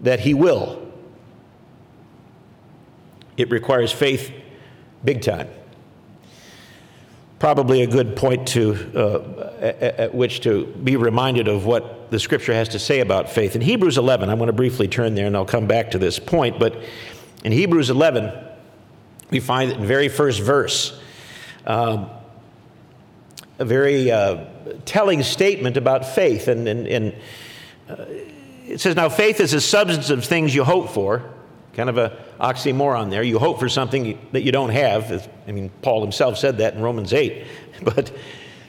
that 0.05 0.21
He 0.21 0.35
will. 0.35 0.92
It 3.43 3.51
requires 3.51 3.91
faith 3.91 4.33
big 5.05 5.21
time. 5.21 5.49
Probably 7.41 7.83
a 7.83 7.89
good 7.89 8.15
point 8.15 8.47
to, 8.49 8.93
uh, 8.95 9.51
at, 9.61 9.83
at 9.83 10.15
which 10.15 10.43
to 10.43 10.67
be 10.67 10.95
reminded 10.95 11.49
of 11.49 11.67
what 11.67 12.13
the 12.13 12.21
scripture 12.21 12.55
has 12.55 12.69
to 12.69 12.79
say 12.79 13.01
about 13.01 13.29
faith. 13.29 13.57
In 13.57 13.61
Hebrews 13.61 13.99
11, 13.99 14.31
I'm 14.31 14.39
going 14.39 14.47
to 14.47 14.53
briefly 14.53 14.87
turn 14.87 15.17
there 15.17 15.27
and 15.27 15.37
I'll 15.37 15.45
come 15.45 15.67
back 15.67 15.91
to 15.91 15.99
this 15.99 16.21
point, 16.21 16.61
but 16.61 16.85
in 17.43 17.51
Hebrews 17.51 17.91
11, 17.91 18.33
we 19.31 19.41
find 19.41 19.73
in 19.73 19.81
the 19.81 19.89
very 19.89 20.09
first 20.09 20.41
verse 20.41 20.97
um, 21.67 22.11
a 23.59 23.65
very 23.65 24.13
uh, 24.13 24.45
telling 24.85 25.25
statement 25.25 25.77
about 25.77 26.07
faith. 26.07 26.47
And, 26.47 26.69
and, 26.69 26.87
and 26.87 27.15
uh, 27.89 28.05
it 28.69 28.81
says, 28.81 28.95
Now 28.95 29.09
faith 29.09 29.41
is 29.41 29.51
the 29.51 29.61
substance 29.61 30.11
of 30.11 30.25
things 30.25 30.55
you 30.55 30.63
hope 30.63 30.91
for 30.91 31.29
Kind 31.75 31.89
of 31.89 31.97
a 31.97 32.19
oxymoron 32.39 33.11
there. 33.11 33.23
You 33.23 33.39
hope 33.39 33.59
for 33.59 33.69
something 33.69 34.19
that 34.33 34.43
you 34.43 34.53
don't 34.53 34.71
have. 34.71 35.29
I 35.47 35.53
mean, 35.53 35.71
Paul 35.81 36.03
himself 36.03 36.37
said 36.37 36.59
that 36.59 36.75
in 36.75 36.83
Romans 36.83 37.13
8. 37.13 37.47
But 37.83 38.13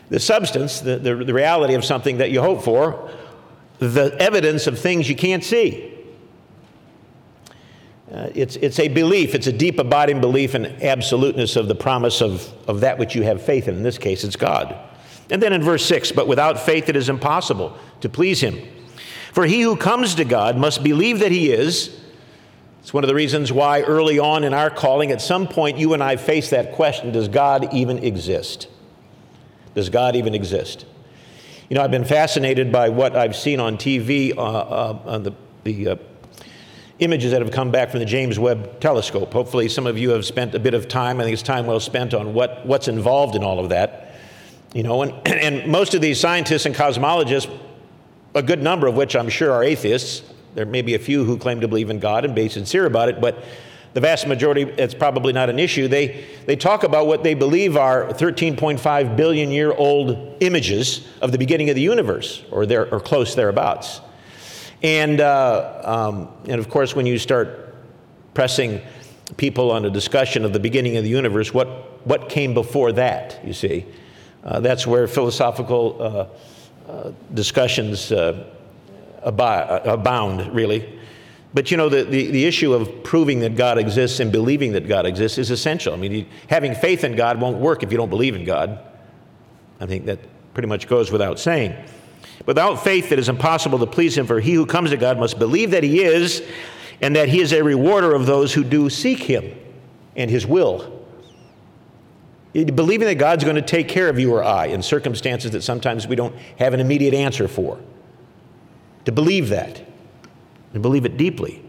the 0.09 0.19
substance, 0.19 0.79
the, 0.79 0.97
the, 0.97 1.15
the 1.15 1.33
reality 1.33 1.75
of 1.75 1.85
something 1.85 2.17
that 2.17 2.31
you 2.31 2.41
hope 2.41 2.63
for, 2.63 3.11
the 3.77 4.15
evidence 4.19 4.65
of 4.65 4.79
things 4.79 5.07
you 5.07 5.15
can't 5.15 5.43
see. 5.43 5.93
Uh, 8.11 8.29
it's, 8.33 8.55
it's 8.57 8.79
a 8.79 8.87
belief, 8.87 9.33
it's 9.35 9.47
a 9.47 9.51
deep, 9.51 9.79
abiding 9.79 10.21
belief 10.21 10.55
in 10.55 10.65
absoluteness 10.83 11.55
of 11.55 11.67
the 11.67 11.75
promise 11.75 12.21
of, 12.21 12.51
of 12.67 12.81
that 12.81 12.97
which 12.97 13.15
you 13.15 13.23
have 13.23 13.41
faith 13.41 13.67
in. 13.67 13.75
In 13.75 13.83
this 13.83 13.97
case, 13.97 14.23
it's 14.23 14.35
God. 14.35 14.75
And 15.29 15.41
then 15.41 15.53
in 15.53 15.61
verse 15.63 15.85
6, 15.85 16.11
but 16.11 16.27
without 16.27 16.59
faith 16.59 16.89
it 16.89 16.95
is 16.95 17.09
impossible 17.09 17.77
to 18.01 18.09
please 18.09 18.41
him. 18.41 18.59
For 19.31 19.45
he 19.45 19.61
who 19.61 19.75
comes 19.75 20.15
to 20.15 20.25
God 20.25 20.57
must 20.57 20.83
believe 20.83 21.19
that 21.19 21.31
he 21.31 21.51
is 21.51 21.99
it's 22.83 22.93
one 22.93 23.05
of 23.05 23.07
the 23.07 23.15
reasons 23.15 23.49
why 23.49 23.81
early 23.83 24.19
on 24.19 24.43
in 24.43 24.53
our 24.53 24.69
calling, 24.69 25.09
at 25.11 25.21
some 25.21 25.47
point, 25.47 25.77
you 25.77 25.93
and 25.93 26.03
I 26.03 26.17
face 26.17 26.49
that 26.49 26.73
question 26.73 27.13
Does 27.13 27.29
God 27.29 27.73
even 27.73 28.03
exist? 28.03 28.67
Does 29.73 29.89
God 29.89 30.17
even 30.17 30.35
exist? 30.35 30.85
You 31.69 31.75
know, 31.75 31.81
I've 31.81 31.91
been 31.91 32.03
fascinated 32.03 32.73
by 32.73 32.89
what 32.89 33.15
I've 33.15 33.37
seen 33.37 33.61
on 33.61 33.77
TV, 33.77 34.35
uh, 34.35 34.41
uh, 34.41 34.99
on 35.05 35.23
the, 35.23 35.31
the 35.63 35.87
uh, 35.87 35.95
images 36.99 37.31
that 37.31 37.41
have 37.41 37.51
come 37.51 37.71
back 37.71 37.89
from 37.89 38.01
the 38.01 38.05
James 38.05 38.37
Webb 38.37 38.81
Telescope. 38.81 39.31
Hopefully, 39.31 39.69
some 39.69 39.87
of 39.87 39.97
you 39.97 40.09
have 40.09 40.25
spent 40.25 40.53
a 40.53 40.59
bit 40.59 40.73
of 40.73 40.89
time, 40.89 41.21
I 41.21 41.23
think 41.23 41.33
it's 41.33 41.41
time 41.41 41.65
well 41.65 41.79
spent, 41.79 42.13
on 42.13 42.33
what, 42.33 42.65
what's 42.65 42.89
involved 42.89 43.37
in 43.37 43.45
all 43.45 43.59
of 43.59 43.69
that. 43.69 44.13
You 44.73 44.83
know, 44.83 45.03
and, 45.03 45.25
and 45.27 45.71
most 45.71 45.93
of 45.93 46.01
these 46.01 46.19
scientists 46.19 46.65
and 46.65 46.75
cosmologists, 46.75 47.49
a 48.35 48.43
good 48.43 48.61
number 48.61 48.87
of 48.87 48.95
which 48.95 49.15
I'm 49.15 49.29
sure 49.29 49.53
are 49.53 49.63
atheists, 49.63 50.32
there 50.55 50.65
may 50.65 50.81
be 50.81 50.93
a 50.95 50.99
few 50.99 51.23
who 51.23 51.37
claim 51.37 51.61
to 51.61 51.67
believe 51.67 51.89
in 51.89 51.99
God 51.99 52.25
and 52.25 52.35
be 52.35 52.49
sincere 52.49 52.85
about 52.85 53.09
it, 53.09 53.19
but 53.19 53.43
the 53.93 54.01
vast 54.01 54.27
majority, 54.27 54.63
it's 54.63 54.95
probably 54.95 55.33
not 55.33 55.49
an 55.49 55.59
issue. 55.59 55.87
They, 55.87 56.25
they 56.45 56.55
talk 56.55 56.83
about 56.83 57.05
what 57.05 57.23
they 57.23 57.35
believe 57.35 57.77
are 57.77 58.07
13.5 58.07 59.15
billion 59.15 59.51
year 59.51 59.71
old 59.71 60.37
images 60.39 61.07
of 61.21 61.31
the 61.31 61.37
beginning 61.37 61.69
of 61.69 61.75
the 61.75 61.81
universe, 61.81 62.43
or, 62.51 62.65
there, 62.65 62.91
or 62.91 62.99
close 62.99 63.35
thereabouts. 63.35 64.01
And, 64.81 65.21
uh, 65.21 65.81
um, 65.83 66.29
and 66.45 66.59
of 66.59 66.69
course, 66.69 66.95
when 66.95 67.05
you 67.05 67.19
start 67.19 67.75
pressing 68.33 68.81
people 69.37 69.71
on 69.71 69.85
a 69.85 69.89
discussion 69.89 70.43
of 70.43 70.53
the 70.53 70.59
beginning 70.59 70.97
of 70.97 71.03
the 71.03 71.09
universe, 71.09 71.53
what, 71.53 71.67
what 72.05 72.29
came 72.29 72.53
before 72.53 72.91
that, 72.93 73.39
you 73.45 73.53
see? 73.53 73.85
Uh, 74.43 74.59
that's 74.59 74.85
where 74.85 75.07
philosophical 75.07 75.97
uh, 76.01 76.27
uh 76.91 77.11
discussions 77.33 78.11
uh, 78.11 78.43
abound, 79.23 80.53
really. 80.53 80.99
But 81.53 81.69
you 81.69 81.77
know, 81.77 81.87
the, 81.87 82.03
the, 82.03 82.31
the, 82.31 82.45
issue 82.45 82.73
of 82.73 83.03
proving 83.03 83.39
that 83.41 83.55
God 83.55 83.77
exists 83.77 84.19
and 84.19 84.31
believing 84.31 84.71
that 84.71 84.87
God 84.87 85.05
exists 85.05 85.37
is 85.37 85.51
essential. 85.51 85.93
I 85.93 85.97
mean, 85.97 86.27
having 86.49 86.73
faith 86.73 87.03
in 87.03 87.15
God 87.15 87.39
won't 87.39 87.57
work 87.57 87.83
if 87.83 87.91
you 87.91 87.97
don't 87.97 88.09
believe 88.09 88.35
in 88.35 88.43
God. 88.43 88.79
I 89.79 89.85
think 89.85 90.05
that 90.05 90.19
pretty 90.53 90.67
much 90.67 90.87
goes 90.87 91.11
without 91.11 91.39
saying. 91.39 91.75
Without 92.47 92.83
faith, 92.83 93.11
it 93.11 93.19
is 93.19 93.29
impossible 93.29 93.77
to 93.79 93.85
please 93.85 94.17
Him, 94.17 94.25
for 94.25 94.39
he 94.39 94.53
who 94.53 94.65
comes 94.65 94.89
to 94.89 94.97
God 94.97 95.19
must 95.19 95.37
believe 95.37 95.71
that 95.71 95.83
He 95.83 96.01
is, 96.01 96.41
and 97.01 97.15
that 97.15 97.29
He 97.29 97.39
is 97.39 97.53
a 97.53 97.63
rewarder 97.63 98.15
of 98.15 98.25
those 98.25 98.53
who 98.53 98.63
do 98.63 98.89
seek 98.89 99.19
Him 99.19 99.55
and 100.15 100.31
His 100.31 100.47
will. 100.47 101.05
Believing 102.53 103.07
that 103.07 103.15
God's 103.15 103.43
going 103.43 103.55
to 103.55 103.61
take 103.61 103.87
care 103.87 104.09
of 104.09 104.19
you 104.19 104.33
or 104.33 104.43
I 104.43 104.67
in 104.67 104.81
circumstances 104.81 105.51
that 105.51 105.61
sometimes 105.61 106.07
we 106.07 106.15
don't 106.15 106.35
have 106.57 106.73
an 106.73 106.79
immediate 106.79 107.13
answer 107.13 107.47
for 107.47 107.79
to 109.05 109.11
believe 109.11 109.49
that 109.49 109.85
and 110.73 110.81
believe 110.81 111.05
it 111.05 111.17
deeply. 111.17 111.63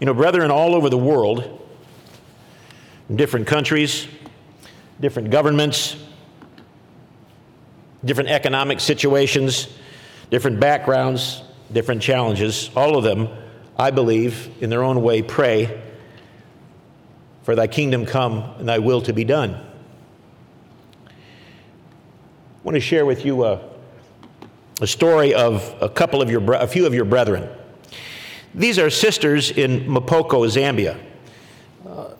You 0.00 0.06
know, 0.06 0.14
brethren 0.14 0.50
all 0.50 0.74
over 0.74 0.90
the 0.90 0.98
world, 0.98 1.62
in 3.08 3.16
different 3.16 3.46
countries, 3.46 4.06
different 5.00 5.30
governments, 5.30 5.96
different 8.04 8.30
economic 8.30 8.80
situations, 8.80 9.68
different 10.30 10.60
backgrounds, 10.60 11.42
different 11.72 12.02
challenges. 12.02 12.70
All 12.76 12.96
of 12.96 13.04
them, 13.04 13.28
I 13.78 13.90
believe, 13.90 14.50
in 14.60 14.70
their 14.70 14.82
own 14.82 15.02
way, 15.02 15.22
pray 15.22 15.82
for 17.42 17.54
thy 17.54 17.66
kingdom 17.66 18.06
come 18.06 18.38
and 18.58 18.68
thy 18.68 18.78
will 18.78 19.00
to 19.02 19.12
be 19.12 19.24
done. 19.24 19.54
I 21.06 21.10
want 22.64 22.74
to 22.74 22.80
share 22.80 23.06
with 23.06 23.24
you 23.24 23.44
a, 23.44 23.60
a 24.80 24.86
story 24.86 25.32
of 25.32 25.74
a 25.80 25.88
couple 25.88 26.20
of 26.20 26.30
your, 26.30 26.52
a 26.52 26.66
few 26.66 26.86
of 26.86 26.94
your 26.94 27.04
brethren. 27.06 27.48
These 28.54 28.78
are 28.78 28.90
sisters 28.90 29.50
in 29.50 29.80
Mapoko, 29.86 30.46
Zambia. 30.48 30.98
Uh, 31.86 32.14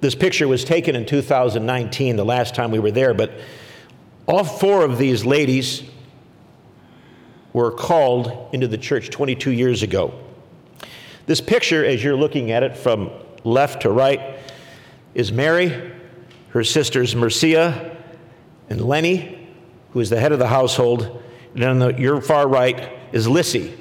this 0.00 0.14
picture 0.14 0.48
was 0.48 0.64
taken 0.64 0.96
in 0.96 1.04
2019, 1.04 2.16
the 2.16 2.24
last 2.24 2.54
time 2.54 2.70
we 2.70 2.78
were 2.78 2.90
there, 2.90 3.12
but 3.12 3.32
all 4.26 4.44
four 4.44 4.84
of 4.84 4.96
these 4.96 5.24
ladies 5.24 5.82
were 7.52 7.70
called 7.70 8.48
into 8.52 8.68
the 8.68 8.78
church 8.78 9.10
22 9.10 9.50
years 9.50 9.82
ago. 9.82 10.14
This 11.26 11.40
picture, 11.40 11.84
as 11.84 12.02
you're 12.02 12.16
looking 12.16 12.50
at 12.52 12.62
it 12.62 12.76
from 12.76 13.10
left 13.44 13.82
to 13.82 13.90
right, 13.90 14.38
is 15.14 15.32
Mary, 15.32 15.92
her 16.50 16.64
sisters 16.64 17.14
Mercia 17.14 17.96
and 18.68 18.80
Lenny, 18.80 19.48
who 19.92 20.00
is 20.00 20.10
the 20.10 20.18
head 20.18 20.32
of 20.32 20.38
the 20.38 20.46
household. 20.46 21.19
And 21.54 21.64
on 21.64 21.78
the, 21.78 21.88
your 21.94 22.20
far 22.20 22.48
right 22.48 22.98
is 23.12 23.26
Lissy. 23.26 23.76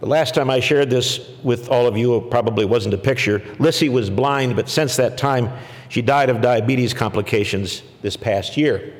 The 0.00 0.06
last 0.06 0.34
time 0.34 0.50
I 0.50 0.60
shared 0.60 0.90
this 0.90 1.20
with 1.44 1.68
all 1.68 1.86
of 1.86 1.96
you, 1.96 2.16
it 2.16 2.30
probably 2.30 2.64
wasn't 2.64 2.94
a 2.94 2.98
picture. 2.98 3.40
Lissy 3.60 3.88
was 3.88 4.10
blind, 4.10 4.56
but 4.56 4.68
since 4.68 4.96
that 4.96 5.16
time, 5.16 5.50
she 5.88 6.02
died 6.02 6.28
of 6.28 6.40
diabetes 6.40 6.92
complications 6.92 7.82
this 8.02 8.16
past 8.16 8.56
year. 8.56 8.94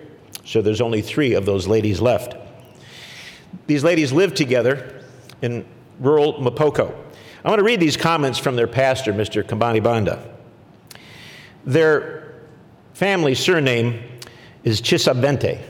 So 0.44 0.62
there's 0.62 0.80
only 0.80 1.02
three 1.02 1.34
of 1.34 1.44
those 1.44 1.66
ladies 1.66 2.00
left. 2.00 2.36
These 3.66 3.82
ladies 3.82 4.12
lived 4.12 4.36
together 4.36 5.04
in 5.40 5.64
rural 5.98 6.34
Mapoko. 6.34 6.94
I 7.44 7.48
want 7.48 7.58
to 7.58 7.64
read 7.64 7.80
these 7.80 7.96
comments 7.96 8.38
from 8.38 8.54
their 8.54 8.68
pastor, 8.68 9.12
Mr. 9.12 9.42
Kambani 9.42 9.82
Banda. 9.82 10.24
Their 11.64 12.34
family 12.94 13.34
surname 13.34 14.02
is 14.62 14.80
Chisabente. 14.80 15.60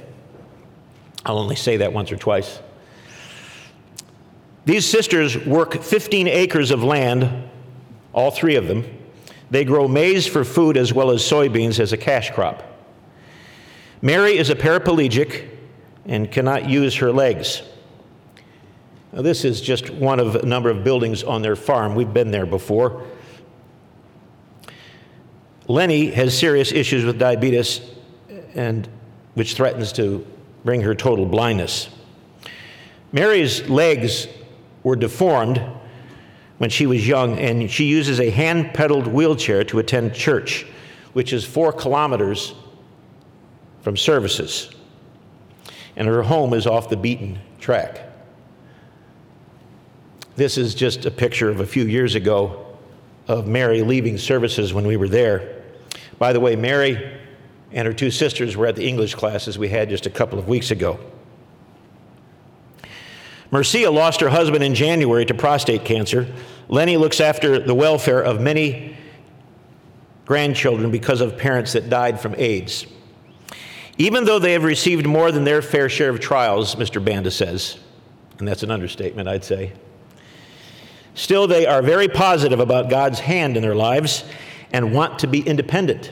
I'll 1.25 1.39
only 1.39 1.57
say 1.57 1.79
that 1.79 1.93
once 1.93 2.11
or 2.11 2.16
twice. 2.16 2.61
These 4.64 4.87
sisters 4.87 5.37
work 5.45 5.83
15 5.83 6.29
acres 6.29 6.70
of 6.70 6.85
land, 6.85 7.49
all 8.12 8.31
three 8.31 8.57
of 8.57 8.68
them. 8.68 8.85
They 9.51 9.64
grow 9.64 9.89
maize 9.89 10.27
for 10.27 10.45
food 10.45 10.77
as 10.77 10.93
well 10.93 11.11
as 11.11 11.23
soybeans 11.23 11.81
as 11.81 11.93
a 11.93 11.97
cash 11.97 12.31
crop. 12.31 12.62
Mary 14.01 14.37
is 14.37 14.51
a 14.51 14.55
paraplegic 14.55 15.49
and 16.07 16.31
cannot 16.31 16.68
use 16.68 16.97
her 16.97 17.12
legs. 17.12 17.62
Now, 19.12 19.23
this 19.23 19.45
is 19.45 19.61
just 19.61 19.91
one 19.91 20.18
of 20.20 20.37
a 20.37 20.47
number 20.47 20.70
of 20.70 20.83
buildings 20.85 21.23
on 21.23 21.43
their 21.43 21.55
farm. 21.55 21.95
We've 21.95 22.12
been 22.12 22.31
there 22.31 22.47
before. 22.47 23.07
Lenny 25.68 26.11
has 26.11 26.37
serious 26.37 26.73
issues 26.73 27.05
with 27.05 27.18
diabetes, 27.18 27.81
and 28.55 28.89
which 29.35 29.55
threatens 29.55 29.93
to 29.93 30.27
bring 30.65 30.83
her 30.83 30.95
total 30.95 31.27
blindness. 31.27 31.89
Mary's 33.13 33.69
legs 33.69 34.27
were 34.83 34.97
deformed 34.97 35.61
when 36.59 36.71
she 36.71 36.87
was 36.87 37.07
young, 37.07 37.39
and 37.39 37.71
she 37.71 37.85
uses 37.85 38.21
a 38.21 38.31
hand 38.31 38.73
pedaled 38.73 39.07
wheelchair 39.07 39.65
to 39.65 39.79
attend 39.79 40.15
church, 40.15 40.65
which 41.13 41.33
is 41.33 41.45
four 41.45 41.73
kilometers 41.73 42.55
from 43.83 43.97
services. 43.97 44.71
And 45.97 46.09
her 46.09 46.23
home 46.23 46.55
is 46.55 46.67
off 46.67 46.89
the 46.89 46.97
beaten 46.97 47.39
track. 47.61 48.09
This 50.37 50.57
is 50.57 50.75
just 50.75 51.05
a 51.05 51.11
picture 51.11 51.51
of 51.51 51.61
a 51.61 51.67
few 51.67 51.85
years 51.85 52.15
ago 52.15 52.77
of 53.29 53.47
Mary 53.47 53.83
leaving 53.83 54.17
services 54.17 54.73
when 54.73 54.87
we 54.87 54.97
were 54.97 55.09
there. 55.09 55.63
By 56.19 56.33
the 56.33 56.41
way, 56.41 56.57
Mary 56.57 57.19
and 57.73 57.87
her 57.87 57.95
two 57.95 58.11
sisters 58.11 58.57
were 58.57 58.66
at 58.66 58.77
the 58.77 58.87
English 58.87 59.14
classes 59.14 59.59
we 59.59 59.68
had 59.68 59.89
just 59.89 60.07
a 60.07 60.11
couple 60.11 60.39
of 60.39 60.49
weeks 60.49 60.70
ago. 60.70 60.99
Mercia 63.51 63.91
lost 63.91 64.20
her 64.20 64.31
husband 64.31 64.64
in 64.64 64.75
January 64.75 65.27
to 65.27 65.35
prostate 65.35 65.85
cancer. 65.85 66.27
Lenny 66.68 66.97
looks 66.97 67.20
after 67.20 67.59
the 67.59 67.75
welfare 67.75 68.23
of 68.23 68.41
many 68.41 68.97
grandchildren 70.25 70.91
because 70.91 71.20
of 71.20 71.37
parents 71.37 71.75
that 71.75 71.91
died 71.91 72.18
from 72.18 72.35
AIDS. 72.39 72.87
Even 73.99 74.25
though 74.25 74.39
they 74.39 74.53
have 74.53 74.64
received 74.64 75.07
more 75.07 75.31
than 75.31 75.45
their 75.45 75.61
fair 75.61 75.89
share 75.91 76.09
of 76.09 76.18
trials, 76.18 76.77
Mr. 76.77 77.05
Banda 77.05 77.31
says, 77.31 77.79
and 78.39 78.49
that's 78.49 78.62
an 78.62 78.70
understatement, 78.70 79.29
I'd 79.29 79.45
say. 79.45 79.73
Still, 81.14 81.47
they 81.47 81.66
are 81.66 81.83
very 81.83 82.09
positive 82.09 82.59
about 82.59 82.89
God's 82.89 83.20
hand 83.20 83.57
in 83.57 83.62
their 83.62 83.75
lives 83.75 84.25
and 84.73 84.95
want 84.95 85.18
to 85.18 85.27
be 85.27 85.41
independent. 85.41 86.11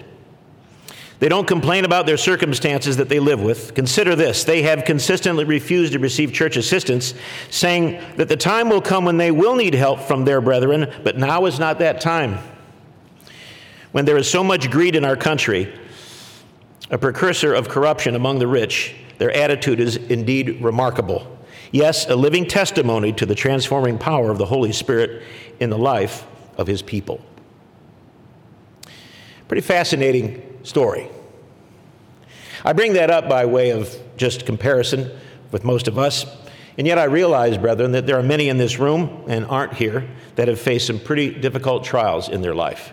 They 1.21 1.29
don't 1.29 1.47
complain 1.47 1.85
about 1.85 2.07
their 2.07 2.17
circumstances 2.17 2.97
that 2.97 3.11
they 3.11 3.21
live 3.21 3.43
with. 3.43 3.75
Consider 3.75 4.17
this 4.17 4.43
they 4.43 4.63
have 4.63 4.87
consistently 4.87 5.45
refused 5.45 5.93
to 5.93 5.99
receive 5.99 6.33
church 6.33 6.57
assistance, 6.57 7.13
saying 7.51 8.03
that 8.17 8.29
the 8.29 8.39
time 8.39 8.71
will 8.71 8.81
come 8.81 9.05
when 9.05 9.19
they 9.19 9.31
will 9.31 9.55
need 9.55 9.75
help 9.75 10.01
from 10.01 10.25
their 10.25 10.41
brethren, 10.41 10.91
but 11.05 11.19
now 11.19 11.45
is 11.45 11.59
not 11.59 11.79
that 11.79 12.01
time. 12.01 12.39
When 13.93 14.07
there 14.07 14.17
is 14.17 14.31
so 14.31 14.43
much 14.43 14.71
greed 14.71 14.97
in 14.97 15.05
our 15.05 15.17
country, 15.17 15.71
a 16.91 16.97
precursor 16.97 17.53
of 17.53 17.69
corruption 17.69 18.15
among 18.15 18.39
the 18.39 18.47
rich, 18.47 18.95
their 19.19 19.31
attitude 19.31 19.79
is 19.79 19.97
indeed 19.97 20.63
remarkable. 20.63 21.39
Yes, 21.71 22.09
a 22.09 22.17
living 22.17 22.47
testimony 22.47 23.13
to 23.13 23.27
the 23.27 23.35
transforming 23.35 23.99
power 23.99 24.31
of 24.31 24.39
the 24.39 24.47
Holy 24.47 24.73
Spirit 24.73 25.23
in 25.61 25.69
the 25.69 25.79
life 25.79 26.27
of 26.57 26.67
his 26.67 26.81
people. 26.81 27.21
Pretty 29.49 29.61
fascinating 29.61 30.50
story. 30.63 31.09
I 32.65 32.73
bring 32.73 32.93
that 32.95 33.11
up 33.11 33.29
by 33.29 33.47
way 33.47 33.71
of 33.71 33.97
just 34.17 34.47
comparison 34.47 35.11
with 35.51 35.65
most 35.65 35.89
of 35.89 35.99
us. 35.99 36.27
And 36.79 36.87
yet 36.87 36.99
I 36.99 37.05
realize, 37.05 37.59
brethren, 37.59 37.93
that 37.93 38.07
there 38.07 38.19
are 38.19 38.23
many 38.23 38.49
in 38.49 38.59
this 38.59 38.79
room 38.79 39.25
and 39.29 39.45
aren't 39.47 39.75
here 39.75 40.09
that 40.37 40.49
have 40.49 40.61
faced 40.61 40.87
some 40.87 40.99
pretty 40.99 41.31
difficult 41.31 41.85
trials 41.85 42.29
in 42.29 42.43
their 42.43 42.55
life 42.55 42.93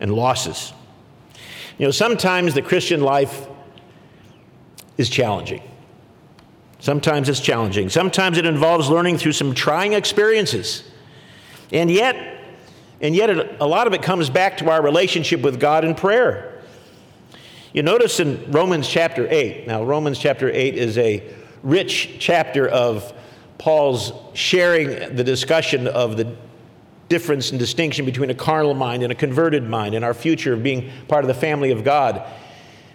and 0.00 0.12
losses. 0.14 0.72
You 1.78 1.86
know, 1.86 1.90
sometimes 1.90 2.54
the 2.54 2.62
Christian 2.62 3.00
life 3.00 3.48
is 4.96 5.08
challenging. 5.08 5.62
Sometimes 6.78 7.28
it's 7.28 7.40
challenging. 7.40 7.88
Sometimes 7.88 8.38
it 8.38 8.46
involves 8.46 8.88
learning 8.88 9.18
through 9.18 9.32
some 9.32 9.54
trying 9.54 9.92
experiences. 9.92 10.84
And 11.72 11.90
yet, 11.90 12.16
and 13.00 13.14
yet 13.14 13.30
it, 13.30 13.56
a 13.60 13.66
lot 13.66 13.86
of 13.86 13.94
it 13.94 14.02
comes 14.02 14.30
back 14.30 14.58
to 14.58 14.70
our 14.70 14.82
relationship 14.82 15.40
with 15.40 15.58
God 15.58 15.84
in 15.84 15.94
prayer. 15.94 16.55
You 17.76 17.82
notice 17.82 18.20
in 18.20 18.50
Romans 18.52 18.88
chapter 18.88 19.28
8. 19.30 19.66
Now, 19.66 19.84
Romans 19.84 20.18
chapter 20.18 20.48
8 20.48 20.76
is 20.76 20.96
a 20.96 21.22
rich 21.62 22.16
chapter 22.18 22.66
of 22.66 23.12
Paul's 23.58 24.14
sharing 24.32 25.14
the 25.14 25.22
discussion 25.22 25.86
of 25.86 26.16
the 26.16 26.34
difference 27.10 27.50
and 27.50 27.58
distinction 27.58 28.06
between 28.06 28.30
a 28.30 28.34
carnal 28.34 28.72
mind 28.72 29.02
and 29.02 29.12
a 29.12 29.14
converted 29.14 29.62
mind 29.62 29.94
and 29.94 30.06
our 30.06 30.14
future 30.14 30.54
of 30.54 30.62
being 30.62 30.90
part 31.06 31.22
of 31.22 31.28
the 31.28 31.34
family 31.34 31.70
of 31.70 31.84
God. 31.84 32.26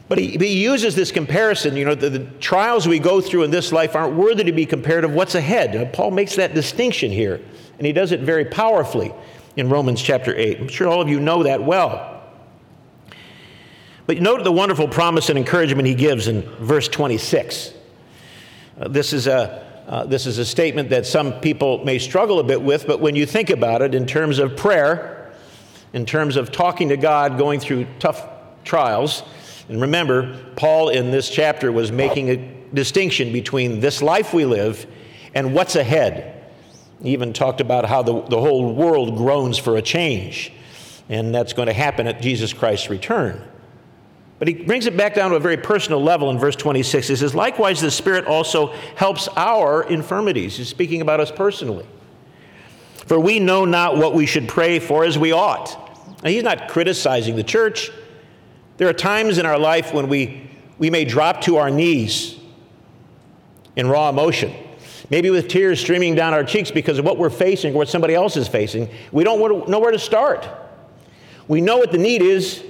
But 0.10 0.18
he, 0.18 0.30
he 0.30 0.64
uses 0.64 0.96
this 0.96 1.12
comparison. 1.12 1.76
You 1.76 1.86
know, 1.86 1.94
the, 1.94 2.10
the, 2.10 2.26
trials 2.40 2.88
we 2.88 2.98
go 2.98 3.22
through 3.22 3.44
in 3.44 3.52
this 3.52 3.72
life 3.72 3.96
aren't 3.96 4.16
worthy 4.16 4.46
to 4.46 4.52
be 4.52 4.66
compared 4.66 5.04
of 5.04 5.14
what's 5.14 5.36
ahead. 5.36 5.76
Now, 5.76 5.86
Paul 5.86 6.10
makes 6.10 6.38
that 6.38 6.56
distinction 6.56 7.12
here, 7.12 7.40
and 7.78 7.86
he 7.86 7.94
does 7.94 8.12
it 8.12 8.22
very 8.22 8.46
powerfully 8.46 9.14
in 9.56 9.70
Romans 9.70 10.02
chapter 10.02 10.36
8. 10.36 10.60
I'm 10.60 10.68
sure 10.70 10.88
all 10.88 11.02
of 11.02 11.08
you 11.08 11.20
know 11.20 11.44
that 11.44 11.64
well. 11.64 12.11
But 14.12 14.22
note 14.22 14.44
the 14.44 14.52
wonderful 14.52 14.90
promise 14.90 15.30
and 15.30 15.40
encouragement 15.40 15.88
he 15.88 15.96
gives 15.96 16.28
in 16.28 16.42
verse 16.60 16.90
26. 16.90 17.74
Uh, 18.78 18.90
this, 18.90 19.14
is 19.14 19.26
a, 19.26 19.66
uh, 19.88 20.04
this 20.04 20.26
is 20.26 20.38
a 20.38 20.44
statement 20.44 20.90
that 20.90 21.06
some 21.06 21.40
people 21.40 21.86
may 21.86 21.98
struggle 21.98 22.40
a 22.40 22.44
bit 22.44 22.62
with, 22.62 22.86
but 22.86 23.00
when 23.00 23.16
you 23.16 23.26
think 23.26 23.50
about 23.50 23.82
it 23.82 23.96
in 23.96 24.06
terms 24.06 24.38
of 24.38 24.58
prayer, 24.58 25.32
in 25.94 26.06
terms 26.06 26.36
of 26.36 26.52
talking 26.52 26.90
to 26.90 26.98
God, 26.98 27.38
going 27.38 27.62
through 27.62 27.88
tough 28.00 28.28
trials, 28.66 29.24
and 29.70 29.80
remember, 29.80 30.38
Paul 30.58 30.90
in 30.90 31.12
this 31.12 31.30
chapter 31.30 31.72
was 31.72 31.90
making 31.90 32.32
a 32.32 32.36
distinction 32.74 33.32
between 33.32 33.80
this 33.80 34.02
life 34.02 34.34
we 34.34 34.44
live 34.44 34.88
and 35.34 35.54
what's 35.54 35.78
ahead. 35.78 36.52
He 37.02 37.12
even 37.12 37.32
talked 37.32 37.62
about 37.62 37.86
how 37.86 38.04
the, 38.04 38.24
the 38.24 38.42
whole 38.42 38.76
world 38.76 39.16
groans 39.16 39.58
for 39.58 39.78
a 39.78 39.82
change, 39.82 40.52
and 41.08 41.34
that's 41.34 41.54
going 41.54 41.68
to 41.68 41.74
happen 41.74 42.08
at 42.08 42.22
Jesus 42.22 42.52
Christ's 42.52 42.90
return. 42.90 43.48
But 44.42 44.48
he 44.48 44.56
brings 44.56 44.88
it 44.88 44.98
back 44.98 45.14
down 45.14 45.30
to 45.30 45.36
a 45.36 45.40
very 45.40 45.58
personal 45.58 46.02
level 46.02 46.32
in 46.32 46.40
verse 46.40 46.56
26. 46.56 47.10
He 47.10 47.16
says, 47.16 47.36
Likewise, 47.36 47.80
the 47.80 47.92
Spirit 47.92 48.26
also 48.26 48.74
helps 48.96 49.28
our 49.36 49.84
infirmities. 49.84 50.58
He's 50.58 50.68
speaking 50.68 51.00
about 51.02 51.20
us 51.20 51.30
personally. 51.30 51.86
For 53.06 53.20
we 53.20 53.38
know 53.40 53.66
not 53.66 53.98
what 53.98 54.16
we 54.16 54.26
should 54.26 54.48
pray 54.48 54.80
for 54.80 55.06
as 55.06 55.16
we 55.16 55.32
ought. 55.32 55.78
Now, 56.24 56.32
he's 56.32 56.42
not 56.42 56.70
criticizing 56.70 57.36
the 57.36 57.44
church. 57.44 57.92
There 58.78 58.90
are 58.90 58.94
times 58.94 59.38
in 59.38 59.46
our 59.46 59.60
life 59.60 59.94
when 59.94 60.10
we, 60.10 60.50
we 60.80 60.90
may 60.90 61.06
drop 61.06 61.42
to 61.42 61.58
our 61.58 61.70
knees 61.70 62.40
in 63.76 63.88
raw 63.88 64.10
emotion, 64.10 64.56
maybe 65.12 65.30
with 65.30 65.50
tears 65.50 65.80
streaming 65.80 66.16
down 66.16 66.34
our 66.34 66.44
cheeks 66.44 66.72
because 66.72 66.98
of 66.98 67.06
what 67.06 67.20
we're 67.20 67.30
facing 67.30 67.76
or 67.76 67.78
what 67.78 67.90
somebody 67.90 68.16
else 68.16 68.36
is 68.38 68.48
facing. 68.48 68.90
We 69.12 69.24
don't 69.24 69.70
know 69.70 69.78
where 69.78 69.92
to 69.92 70.00
start. 70.00 70.50
We 71.48 71.62
know 71.62 71.78
what 71.78 71.92
the 71.92 72.00
need 72.00 72.24
is, 72.24 72.64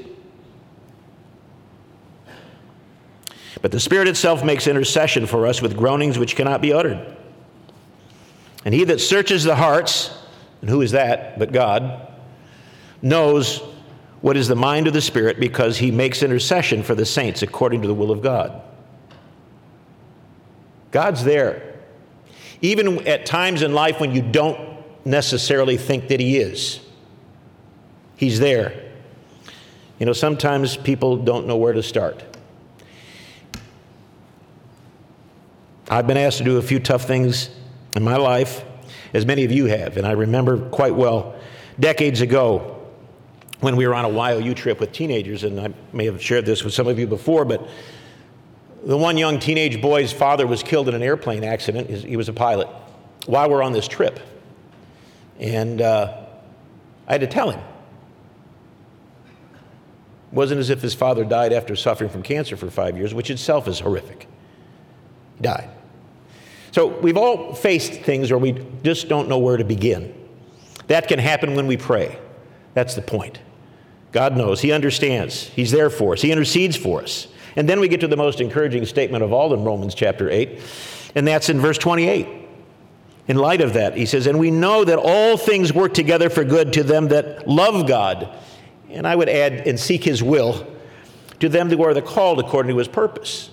but 3.62 3.72
the 3.72 3.80
Spirit 3.80 4.08
itself 4.08 4.44
makes 4.44 4.68
intercession 4.68 5.26
for 5.28 5.46
us 5.46 5.62
with 5.62 5.78
groanings 5.78 6.18
which 6.18 6.36
cannot 6.36 6.62
be 6.62 6.74
uttered. 6.74 7.16
And 8.66 8.74
he 8.74 8.84
that 8.86 9.00
searches 9.00 9.44
the 9.44 9.56
hearts, 9.56 10.16
and 10.62 10.70
who 10.70 10.82
is 10.82 10.92
that 10.92 11.38
but 11.38 11.52
God, 11.52 12.08
knows 13.02 13.62
what 14.22 14.38
is 14.38 14.48
the 14.48 14.56
mind 14.56 14.88
of 14.88 14.94
the 14.94 15.02
Spirit 15.02 15.40
because 15.40 15.78
he 15.78 15.92
makes 15.92 16.22
intercession 16.22 16.84
for 16.84 16.96
the 16.96 17.06
saints 17.06 17.42
according 17.42 17.82
to 17.82 17.88
the 17.88 17.94
will 17.94 18.12
of 18.12 18.22
God. 18.22 18.62
God's 20.92 21.24
there. 21.24 21.76
Even 22.62 23.08
at 23.08 23.26
times 23.26 23.64
in 23.64 23.74
life 23.74 24.00
when 24.00 24.12
you 24.12 24.22
don't 24.22 24.60
necessarily 25.04 25.78
think 25.78 26.10
that 26.10 26.20
he 26.20 26.38
is, 26.38 26.80
he's 28.16 28.40
there. 28.40 28.92
You 29.98 30.06
know, 30.06 30.14
sometimes 30.14 30.78
people 30.78 31.18
don't 31.18 31.48
know 31.48 31.58
where 31.58 31.74
to 31.74 31.82
start. 31.82 32.24
I've 35.92 36.08
been 36.08 36.16
asked 36.16 36.38
to 36.38 36.46
do 36.46 36.58
a 36.58 36.62
few 36.62 36.80
tough 36.80 37.04
things 37.04 37.50
in 37.98 38.04
my 38.04 38.16
life, 38.16 38.64
as 39.14 39.26
many 39.26 39.44
of 39.44 39.52
you 39.52 39.66
have, 39.66 39.98
and 39.98 40.08
I 40.08 40.12
remember 40.12 40.70
quite 40.70 40.96
well 40.96 41.36
decades 41.82 42.22
ago 42.22 42.88
when 43.60 43.76
we 43.76 43.86
were 43.86 43.94
on 43.94 44.06
a 44.06 44.40
YOU 44.40 44.54
trip 44.54 44.80
with 44.80 44.94
teenagers, 44.94 45.44
and 45.44 45.60
I 45.60 45.74
may 45.92 46.06
have 46.06 46.22
shared 46.22 46.46
this 46.46 46.64
with 46.64 46.74
some 46.74 46.88
of 46.88 46.98
you 46.98 47.08
before, 47.08 47.44
but 47.44 47.68
the 48.86 48.98
one 48.98 49.18
young 49.18 49.38
teenage 49.38 49.82
boy's 49.82 50.14
father 50.14 50.48
was 50.48 50.64
killed 50.64 50.88
in 50.88 50.96
an 50.96 51.04
airplane 51.04 51.44
accident. 51.44 51.90
He 51.90 52.16
was 52.16 52.30
a 52.30 52.34
pilot 52.34 52.70
while 53.26 53.50
we're 53.50 53.62
on 53.62 53.74
this 53.74 53.90
trip. 53.90 54.22
And 55.40 55.82
uh, 55.82 56.26
I 57.06 57.12
had 57.12 57.22
to 57.22 57.28
tell 57.28 57.52
him. 57.52 57.60
It 60.32 60.36
wasn't 60.36 60.62
as 60.62 60.70
if 60.70 60.82
his 60.82 60.94
father 60.94 61.26
died 61.26 61.52
after 61.52 61.76
suffering 61.76 62.10
from 62.10 62.24
cancer 62.24 62.56
for 62.56 62.72
five 62.72 62.98
years, 62.98 63.14
which 63.14 63.30
itself 63.30 63.68
is 63.68 63.82
horrific. 63.82 64.26
He 65.36 65.44
died. 65.44 65.70
So 66.72 66.88
we've 66.88 67.18
all 67.18 67.54
faced 67.54 67.94
things 68.02 68.32
where 68.32 68.38
we 68.38 68.66
just 68.84 69.10
don't 69.10 69.28
know 69.28 69.38
where 69.38 69.58
to 69.58 69.66
begin. 69.66 70.16
That 70.88 71.08
can 71.08 71.20
happen 71.20 71.56
when 71.56 71.68
we 71.68 71.78
pray. 71.78 72.20
That's 72.74 72.96
the 72.96 73.02
point. 73.02 73.40
God 74.12 74.36
knows. 74.36 74.62
He 74.62 74.72
understands. 74.72 75.44
He's 75.50 75.72
there 75.72 75.90
for 75.90 76.14
us. 76.14 76.22
He 76.22 76.32
intercedes 76.32 76.76
for 76.76 77.02
us. 77.02 77.28
And 77.56 77.68
then 77.68 77.80
we 77.80 77.88
get 77.88 78.00
to 78.02 78.08
the 78.08 78.18
most 78.18 78.40
encouraging 78.42 78.86
statement 78.86 79.24
of 79.24 79.34
all 79.34 79.54
in 79.54 79.64
Romans 79.64 79.94
chapter 79.94 80.30
8, 80.30 80.60
and 81.16 81.28
that's 81.28 81.50
in 81.50 81.60
verse 81.60 81.78
28. 81.78 82.28
In 83.28 83.38
light 83.38 83.62
of 83.62 83.74
that, 83.74 83.96
he 83.96 84.06
says, 84.06 84.26
And 84.28 84.40
we 84.40 84.52
know 84.52 84.84
that 84.84 84.98
all 84.98 85.38
things 85.38 85.74
work 85.74 85.94
together 85.94 86.30
for 86.30 86.44
good 86.44 86.74
to 86.74 86.84
them 86.84 87.10
that 87.10 87.48
love 87.48 87.88
God. 87.88 88.30
And 88.90 89.06
I 89.06 89.16
would 89.16 89.30
add, 89.30 89.68
and 89.68 89.80
seek 89.80 90.04
his 90.04 90.24
will, 90.24 90.68
to 91.40 91.48
them 91.48 91.70
who 91.70 91.84
are 91.84 91.94
the 91.94 92.02
called 92.02 92.40
according 92.40 92.72
to 92.72 92.78
his 92.78 92.88
purpose. 92.88 93.50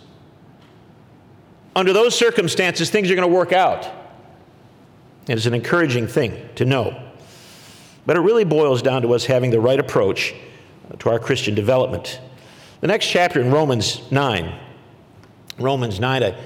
Under 1.76 1.92
those 1.92 2.16
circumstances, 2.16 2.90
things 2.90 3.10
are 3.10 3.14
going 3.14 3.28
to 3.28 3.34
work 3.34 3.52
out. 3.52 3.88
It's 5.26 5.46
an 5.46 5.54
encouraging 5.54 6.06
thing 6.06 6.48
to 6.56 6.64
know. 6.64 7.02
But 8.06 8.16
it 8.16 8.20
really 8.20 8.44
boils 8.44 8.80
down 8.80 9.02
to 9.02 9.14
us 9.14 9.26
having 9.26 9.50
the 9.50 9.60
right 9.60 9.78
approach 9.78 10.34
uh, 10.90 10.96
to 10.96 11.10
our 11.10 11.18
Christian 11.18 11.54
development. 11.54 12.20
The 12.80 12.86
next 12.86 13.06
chapter 13.06 13.40
in 13.40 13.50
Romans 13.50 14.00
9, 14.10 14.58
Romans 15.58 16.00
9, 16.00 16.22
a, 16.22 16.38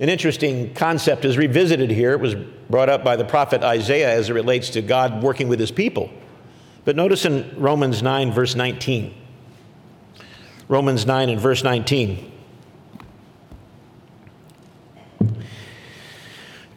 an 0.00 0.08
interesting 0.08 0.72
concept 0.72 1.26
is 1.26 1.36
revisited 1.36 1.90
here. 1.90 2.12
It 2.12 2.20
was 2.20 2.34
brought 2.70 2.88
up 2.88 3.04
by 3.04 3.16
the 3.16 3.24
prophet 3.24 3.62
Isaiah 3.62 4.10
as 4.10 4.30
it 4.30 4.32
relates 4.32 4.70
to 4.70 4.82
God 4.82 5.22
working 5.22 5.48
with 5.48 5.60
his 5.60 5.70
people. 5.70 6.10
But 6.86 6.96
notice 6.96 7.26
in 7.26 7.54
Romans 7.60 8.02
9, 8.02 8.32
verse 8.32 8.54
19. 8.54 9.14
Romans 10.68 11.04
9 11.04 11.28
and 11.28 11.40
verse 11.40 11.62
19. 11.62 12.32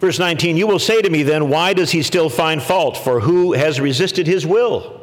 Verse 0.03 0.19
19, 0.19 0.57
you 0.57 0.67
will 0.67 0.79
say 0.79 1.01
to 1.01 1.09
me 1.09 1.23
then, 1.23 1.47
why 1.47 1.71
does 1.71 1.89
he 1.89 2.03
still 2.03 2.29
find 2.29 2.61
fault? 2.61 2.97
For 2.97 3.21
who 3.21 3.53
has 3.53 3.79
resisted 3.79 4.27
his 4.27 4.45
will? 4.45 5.01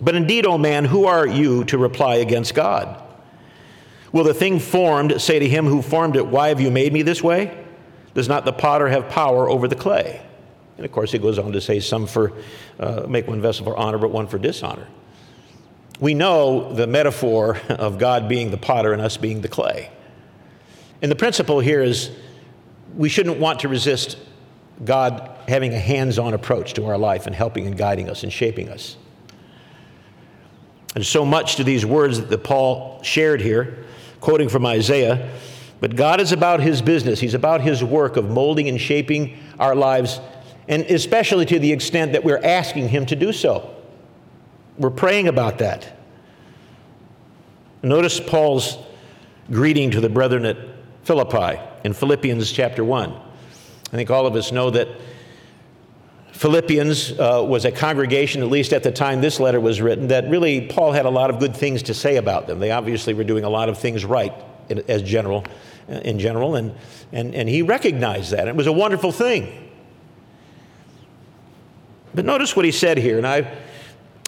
But 0.00 0.16
indeed, 0.16 0.46
O 0.46 0.58
man, 0.58 0.84
who 0.84 1.04
are 1.04 1.24
you 1.24 1.62
to 1.66 1.78
reply 1.78 2.16
against 2.16 2.52
God? 2.52 3.00
Will 4.10 4.24
the 4.24 4.34
thing 4.34 4.58
formed 4.58 5.22
say 5.22 5.38
to 5.38 5.48
him 5.48 5.64
who 5.64 5.80
formed 5.80 6.16
it, 6.16 6.26
Why 6.26 6.48
have 6.48 6.60
you 6.60 6.72
made 6.72 6.92
me 6.92 7.02
this 7.02 7.22
way? 7.22 7.56
Does 8.14 8.28
not 8.28 8.44
the 8.44 8.52
potter 8.52 8.88
have 8.88 9.08
power 9.08 9.48
over 9.48 9.68
the 9.68 9.76
clay? 9.76 10.20
And 10.76 10.84
of 10.84 10.90
course, 10.90 11.12
he 11.12 11.18
goes 11.18 11.38
on 11.38 11.52
to 11.52 11.60
say, 11.60 11.78
Some 11.78 12.08
for 12.08 12.32
uh, 12.80 13.06
make 13.08 13.28
one 13.28 13.40
vessel 13.40 13.64
for 13.64 13.76
honor, 13.76 13.98
but 13.98 14.10
one 14.10 14.26
for 14.26 14.38
dishonor. 14.38 14.88
We 16.00 16.14
know 16.14 16.74
the 16.74 16.88
metaphor 16.88 17.58
of 17.68 17.98
God 17.98 18.28
being 18.28 18.50
the 18.50 18.58
potter 18.58 18.92
and 18.92 19.00
us 19.00 19.16
being 19.16 19.40
the 19.40 19.48
clay. 19.48 19.92
And 21.00 21.12
the 21.12 21.16
principle 21.16 21.60
here 21.60 21.80
is 21.80 22.10
we 22.96 23.08
shouldn't 23.08 23.38
want 23.38 23.60
to 23.60 23.68
resist 23.68 24.18
God 24.84 25.30
having 25.48 25.72
a 25.74 25.78
hands 25.78 26.18
on 26.18 26.34
approach 26.34 26.74
to 26.74 26.86
our 26.86 26.98
life 26.98 27.26
and 27.26 27.34
helping 27.34 27.66
and 27.66 27.76
guiding 27.76 28.08
us 28.08 28.22
and 28.22 28.32
shaping 28.32 28.68
us. 28.68 28.96
There's 30.94 31.08
so 31.08 31.24
much 31.24 31.56
to 31.56 31.64
these 31.64 31.86
words 31.86 32.20
that 32.20 32.44
Paul 32.44 33.02
shared 33.02 33.40
here, 33.40 33.84
quoting 34.20 34.48
from 34.48 34.66
Isaiah. 34.66 35.30
But 35.80 35.96
God 35.96 36.20
is 36.20 36.32
about 36.32 36.60
his 36.60 36.82
business. 36.82 37.20
He's 37.20 37.34
about 37.34 37.60
his 37.60 37.82
work 37.82 38.16
of 38.16 38.28
molding 38.28 38.68
and 38.68 38.80
shaping 38.80 39.38
our 39.58 39.74
lives, 39.74 40.20
and 40.68 40.82
especially 40.84 41.46
to 41.46 41.58
the 41.58 41.72
extent 41.72 42.12
that 42.12 42.24
we're 42.24 42.42
asking 42.42 42.88
him 42.88 43.06
to 43.06 43.16
do 43.16 43.32
so. 43.32 43.74
We're 44.78 44.90
praying 44.90 45.28
about 45.28 45.58
that. 45.58 45.96
Notice 47.82 48.20
Paul's 48.20 48.76
greeting 49.50 49.90
to 49.92 50.00
the 50.00 50.08
brethren 50.08 50.44
at 50.44 50.58
Philippi 51.04 51.60
in 51.84 51.92
Philippians 51.92 52.50
chapter 52.52 52.84
1. 52.84 53.10
I 53.12 53.96
think 53.96 54.10
all 54.10 54.26
of 54.26 54.36
us 54.36 54.52
know 54.52 54.70
that 54.70 54.88
Philippians 56.32 57.12
uh, 57.18 57.44
was 57.46 57.64
a 57.64 57.72
congregation, 57.72 58.42
at 58.42 58.48
least 58.48 58.72
at 58.72 58.82
the 58.82 58.92
time 58.92 59.20
this 59.20 59.40
letter 59.40 59.60
was 59.60 59.80
written, 59.80 60.08
that 60.08 60.28
really 60.30 60.68
Paul 60.68 60.92
had 60.92 61.04
a 61.04 61.10
lot 61.10 61.28
of 61.28 61.38
good 61.38 61.54
things 61.54 61.82
to 61.84 61.94
say 61.94 62.16
about 62.16 62.46
them. 62.46 62.60
They 62.60 62.70
obviously 62.70 63.12
were 63.12 63.24
doing 63.24 63.44
a 63.44 63.50
lot 63.50 63.68
of 63.68 63.78
things 63.78 64.04
right 64.04 64.32
as 64.88 65.02
general, 65.02 65.44
in 65.88 66.18
general, 66.18 66.54
and, 66.54 66.72
and, 67.12 67.34
and 67.34 67.48
he 67.48 67.62
recognized 67.62 68.30
that. 68.30 68.48
It 68.48 68.56
was 68.56 68.68
a 68.68 68.72
wonderful 68.72 69.12
thing. 69.12 69.70
But 72.14 72.24
notice 72.24 72.56
what 72.56 72.64
he 72.64 72.72
said 72.72 72.96
here, 72.96 73.18
and 73.18 73.26
I, 73.26 73.58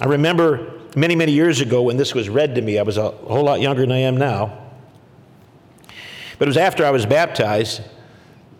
I 0.00 0.06
remember 0.06 0.80
many, 0.94 1.16
many 1.16 1.32
years 1.32 1.60
ago 1.60 1.82
when 1.82 1.96
this 1.96 2.14
was 2.14 2.28
read 2.28 2.56
to 2.56 2.62
me, 2.62 2.78
I 2.78 2.82
was 2.82 2.98
a 2.98 3.10
whole 3.10 3.44
lot 3.44 3.60
younger 3.60 3.82
than 3.82 3.92
I 3.92 3.98
am 3.98 4.16
now. 4.16 4.61
But 6.38 6.48
it 6.48 6.50
was 6.50 6.56
after 6.56 6.84
I 6.84 6.90
was 6.90 7.06
baptized, 7.06 7.82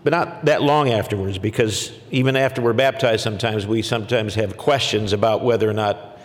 but 0.05 0.11
not 0.11 0.45
that 0.47 0.63
long 0.63 0.91
afterwards, 0.91 1.39
because 1.39 1.93
even 2.11 2.37
after 2.37 2.61
we're 2.61 2.73
baptized, 2.73 3.23
sometimes 3.23 3.67
we 3.67 3.83
sometimes 3.83 4.35
have 4.35 4.57
questions 4.57 5.13
about 5.13 5.43
whether 5.45 5.69
or 5.69 5.73
not 5.73 6.19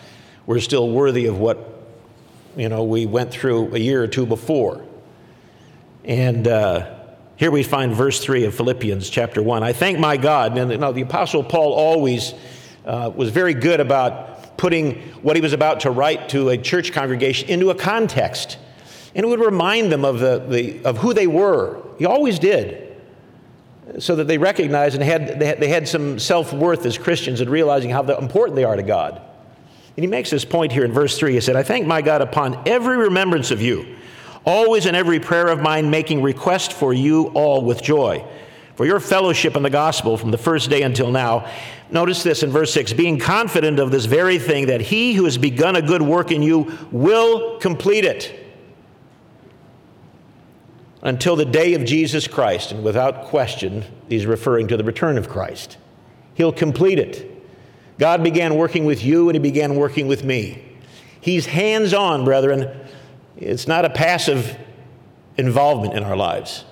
we're 0.46 0.60
still 0.60 0.90
worthy 0.90 1.28
of 1.28 1.40
what 1.40 1.84
you 2.56 2.70
know 2.70 2.84
we 2.84 3.06
went 3.06 3.32
through 3.32 3.76
a 3.76 3.80
year 3.80 4.02
or 4.04 4.08
two 4.08 4.26
before. 4.26 4.84
And 6.04 6.48
uh, 6.48 6.96
here 7.36 7.52
we 7.52 7.64
find 7.64 7.94
verse 7.94 8.20
three 8.20 8.46
of 8.46 8.56
Philippians 8.56 9.10
chapter 9.10 9.44
one. 9.44 9.62
I 9.62 9.74
thank 9.74 10.00
my 10.00 10.18
God, 10.18 10.58
and 10.58 10.72
the 10.72 11.02
Apostle 11.02 11.44
Paul 11.44 11.74
always 11.74 12.34
uh, 12.86 13.12
was 13.14 13.30
very 13.30 13.54
good 13.54 13.80
about 13.80 14.58
putting 14.58 15.02
what 15.22 15.36
he 15.36 15.42
was 15.42 15.54
about 15.54 15.82
to 15.82 15.92
write 15.92 16.30
to 16.30 16.50
a 16.50 16.58
church 16.58 16.92
congregation 16.92 17.48
into 17.50 17.70
a 17.70 17.76
context 17.76 18.58
and 19.18 19.26
it 19.26 19.30
would 19.30 19.40
remind 19.40 19.92
them 19.92 20.06
of, 20.06 20.20
the, 20.20 20.46
the, 20.48 20.86
of 20.86 21.00
who 21.00 21.12
they 21.12 21.26
were. 21.26 21.82
He 21.98 22.06
always 22.06 22.38
did. 22.38 22.96
So 23.98 24.16
that 24.16 24.28
they 24.28 24.38
recognized 24.38 24.94
and 24.94 25.04
had, 25.04 25.40
they 25.40 25.48
had, 25.48 25.60
they 25.60 25.70
had 25.70 25.88
some 25.88 26.20
self 26.20 26.54
worth 26.54 26.86
as 26.86 27.00
Christians 27.00 27.42
and 27.42 27.50
realizing 27.50 27.90
how 27.90 28.04
important 28.04 28.56
they 28.56 28.64
are 28.64 28.76
to 28.76 28.84
God. 28.84 29.20
And 29.96 30.04
he 30.04 30.08
makes 30.08 30.30
this 30.30 30.46
point 30.46 30.72
here 30.72 30.86
in 30.86 30.92
verse 30.92 31.18
3. 31.18 31.34
He 31.34 31.42
said, 31.42 31.56
I 31.56 31.64
thank 31.64 31.88
my 31.88 32.04
God 32.04 32.22
upon 32.22 32.62
every 32.68 32.96
remembrance 32.96 33.50
of 33.50 33.60
you, 33.60 33.96
always 34.46 34.86
in 34.86 34.94
every 34.94 35.20
prayer 35.20 35.48
of 35.48 35.62
mine, 35.62 35.90
making 35.90 36.22
request 36.22 36.74
for 36.74 36.94
you 36.94 37.30
all 37.30 37.66
with 37.66 37.82
joy, 37.82 38.24
for 38.76 38.86
your 38.86 39.00
fellowship 39.00 39.56
in 39.56 39.64
the 39.64 39.72
gospel 39.72 40.18
from 40.18 40.30
the 40.30 40.38
first 40.38 40.70
day 40.70 40.84
until 40.84 41.10
now. 41.10 41.50
Notice 41.90 42.22
this 42.22 42.44
in 42.44 42.52
verse 42.52 42.72
6 42.72 42.94
being 42.94 43.18
confident 43.18 43.80
of 43.80 43.90
this 43.90 44.06
very 44.06 44.38
thing, 44.38 44.68
that 44.68 44.82
he 44.82 45.16
who 45.16 45.26
has 45.26 45.40
begun 45.40 45.76
a 45.76 45.82
good 45.82 46.04
work 46.04 46.30
in 46.32 46.44
you 46.44 46.78
will 46.92 47.58
complete 47.58 48.06
it 48.06 48.44
until 51.08 51.38
the 51.38 51.46
day 51.46 51.74
of 51.74 51.86
Jesus 51.86 52.28
Christ. 52.28 52.74
And 52.74 52.84
without 52.84 53.28
question, 53.28 53.86
he's 54.10 54.26
referring 54.26 54.68
to 54.68 54.76
the 54.76 54.84
return 54.84 55.18
of 55.18 55.30
Christ. 55.30 55.78
He'll 56.34 56.52
complete 56.52 57.00
it. 57.00 57.34
God 57.98 58.24
began 58.24 58.56
working 58.56 58.84
with 58.84 59.06
you 59.06 59.30
and 59.30 59.36
he 59.36 59.40
began 59.40 59.76
working 59.76 60.08
with 60.08 60.26
me. 60.26 60.62
He's 61.22 61.46
hands 61.46 61.94
on, 61.94 62.26
brethren, 62.26 62.78
It's 63.38 63.70
not 63.70 63.86
a 63.86 63.90
passive 63.90 64.58
involvement 65.38 65.94
in 65.94 66.04
our 66.04 66.18
lives. 66.18 66.66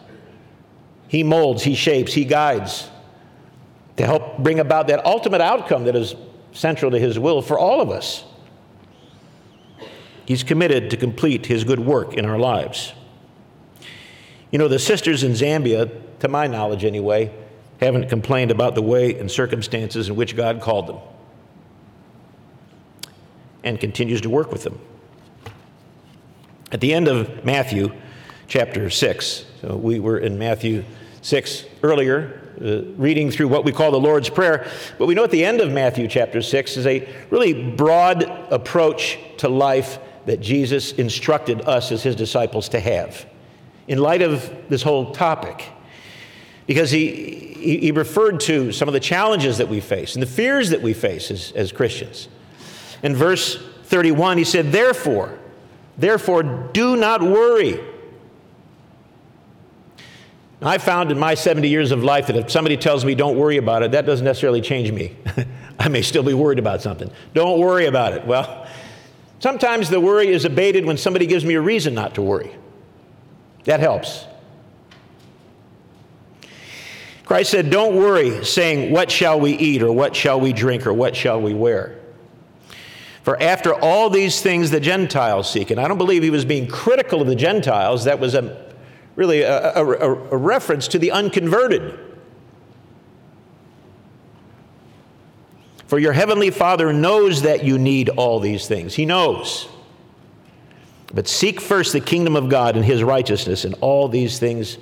He 1.08 1.24
molds, 1.24 1.64
He 1.64 1.74
shapes, 1.74 2.12
He 2.12 2.26
guides 2.26 2.90
to 3.96 4.06
help 4.06 4.40
bring 4.40 4.60
about 4.60 4.88
that 4.88 5.06
ultimate 5.06 5.40
outcome 5.40 5.86
that 5.86 5.96
is 5.96 6.14
central 6.52 6.92
to 6.92 7.00
His 7.00 7.18
will 7.18 7.42
for 7.42 7.58
all 7.58 7.80
of 7.80 7.90
us. 7.90 8.26
He's 10.26 10.44
committed 10.44 10.90
to 10.90 10.98
complete 10.98 11.46
His 11.46 11.64
good 11.64 11.80
work 11.80 12.16
in 12.16 12.26
our 12.26 12.38
lives. 12.38 12.92
You 14.52 14.60
know, 14.60 14.68
the 14.68 14.80
sisters 14.80 15.24
in 15.24 15.34
Zambia, 15.34 15.92
to 16.20 16.28
my 16.28 16.48
knowledge 16.48 16.86
anyway, 16.86 17.32
haven't 17.80 18.10
complained 18.10 18.52
about 18.52 18.76
the 18.76 18.82
way 18.82 19.18
and 19.20 19.30
circumstances 19.30 20.08
in 20.08 20.16
which 20.16 20.36
God 20.36 20.62
called 20.62 20.88
them 20.88 20.98
and 23.64 23.80
continues 23.80 24.22
to 24.22 24.30
work 24.30 24.52
with 24.52 24.64
them. 24.64 24.80
At 26.72 26.82
the 26.82 26.94
end 26.94 27.08
of 27.08 27.44
Matthew 27.44 27.92
chapter 28.48 28.90
6, 28.90 29.46
so 29.62 29.76
we 29.76 30.00
were 30.00 30.20
in 30.20 30.38
Matthew 30.38 30.86
6 31.22 31.66
earlier, 31.84 32.42
uh, 32.62 32.84
reading 32.96 33.32
through 33.32 33.48
what 33.48 33.66
we 33.66 33.72
call 33.72 33.92
the 33.92 34.00
Lord's 34.00 34.30
Prayer. 34.30 34.70
But 34.98 35.08
we 35.08 35.16
know 35.16 35.24
at 35.24 35.32
the 35.32 35.44
end 35.44 35.60
of 35.60 35.72
Matthew 35.72 36.08
chapter 36.08 36.42
6 36.42 36.78
is 36.78 36.86
a 36.86 37.08
really 37.30 37.72
broad 37.72 38.24
approach 38.52 39.18
to 39.38 39.50
life 39.50 40.00
that 40.28 40.40
Jesus 40.40 40.94
instructed 40.94 41.62
us 41.62 41.92
as 41.92 42.04
his 42.04 42.16
disciples 42.16 42.70
to 42.70 42.80
have 42.80 43.26
in 43.88 44.00
light 44.00 44.22
of 44.22 44.52
this 44.70 44.82
whole 44.82 45.12
topic. 45.12 45.70
Because 46.68 46.90
he, 46.90 47.80
he, 47.80 47.92
referred 47.92 48.40
to 48.42 48.72
some 48.72 48.88
of 48.88 48.94
the 48.94 49.00
challenges 49.00 49.60
that 49.60 49.68
we 49.68 49.80
face 49.80 50.16
and 50.16 50.24
the 50.24 50.28
fears 50.28 50.72
that 50.72 50.82
we 50.82 50.94
face 50.94 51.30
as, 51.30 51.52
as 51.52 51.72
Christians. 51.72 52.28
In 53.04 53.16
verse 53.16 53.62
31, 53.84 54.40
he 54.40 54.44
said, 54.44 54.72
Therefore, 54.72 55.38
therefore, 55.98 56.42
do 56.42 56.96
not 56.96 57.22
worry. 57.22 57.80
I 60.62 60.80
found 60.80 61.12
in 61.12 61.20
my 61.20 61.36
70 61.36 61.70
years 61.70 61.92
of 61.92 62.04
life 62.04 62.28
that 62.28 62.36
if 62.36 62.50
somebody 62.50 62.78
tells 62.78 63.06
me 63.06 63.14
don't 63.14 63.38
worry 63.38 63.58
about 63.58 63.84
it, 63.84 63.92
that 63.92 64.08
doesn't 64.08 64.26
necessarily 64.26 64.62
change 64.62 64.92
me. 64.92 65.16
I 65.80 65.90
may 65.90 66.02
still 66.02 66.24
be 66.24 66.34
worried 66.34 66.58
about 66.58 66.82
something. 66.82 67.12
Don't 67.36 67.60
worry 67.60 67.86
about 67.86 68.14
it. 68.14 68.26
Well, 68.26 68.66
sometimes 69.40 69.90
the 69.90 70.00
worry 70.00 70.30
is 70.30 70.46
abated 70.46 70.86
when 70.86 70.98
somebody 70.98 71.28
gives 71.28 71.46
me 71.46 71.54
a 71.54 71.62
reason 71.62 71.94
not 71.94 72.16
to 72.16 72.24
worry. 72.24 72.56
That 73.66 73.80
helps. 73.80 74.26
Christ 77.26 77.52
said, 77.52 77.70
Don't 77.70 77.96
worry, 77.96 78.46
saying, 78.46 78.92
What 78.92 79.12
shall 79.12 79.40
we 79.40 79.54
eat, 79.54 79.82
or 79.82 79.92
what 79.92 80.16
shall 80.16 80.40
we 80.40 80.54
drink, 80.54 80.88
or 80.88 80.94
what 80.94 81.16
shall 81.16 81.42
we 81.42 81.54
wear? 81.54 82.00
For 83.24 83.42
after 83.42 83.74
all 83.74 84.12
these 84.12 84.40
things 84.42 84.70
the 84.70 84.80
Gentiles 84.80 85.52
seek, 85.52 85.72
and 85.72 85.82
I 85.82 85.88
don't 85.88 85.98
believe 85.98 86.22
he 86.22 86.30
was 86.30 86.46
being 86.46 86.68
critical 86.68 87.22
of 87.22 87.28
the 87.28 87.36
Gentiles, 87.36 88.04
that 88.04 88.20
was 88.20 88.36
a, 88.36 88.72
really 89.16 89.42
a, 89.42 89.74
a, 89.74 89.84
a 89.84 90.38
reference 90.38 90.88
to 90.90 91.00
the 91.00 91.12
unconverted. 91.12 92.00
For 95.88 95.98
your 95.98 96.14
heavenly 96.14 96.52
Father 96.52 96.94
knows 96.94 97.42
that 97.42 97.64
you 97.64 97.80
need 97.80 98.10
all 98.10 98.40
these 98.40 98.68
things. 98.68 98.94
He 98.94 99.08
knows. 99.08 99.68
But 101.16 101.30
seek 101.30 101.62
first 101.62 101.94
the 101.94 102.02
kingdom 102.02 102.36
of 102.36 102.50
God 102.50 102.76
and 102.76 102.84
his 102.84 103.02
righteousness, 103.02 103.64
and 103.64 103.74
all 103.80 104.10
these 104.10 104.38
things 104.38 104.78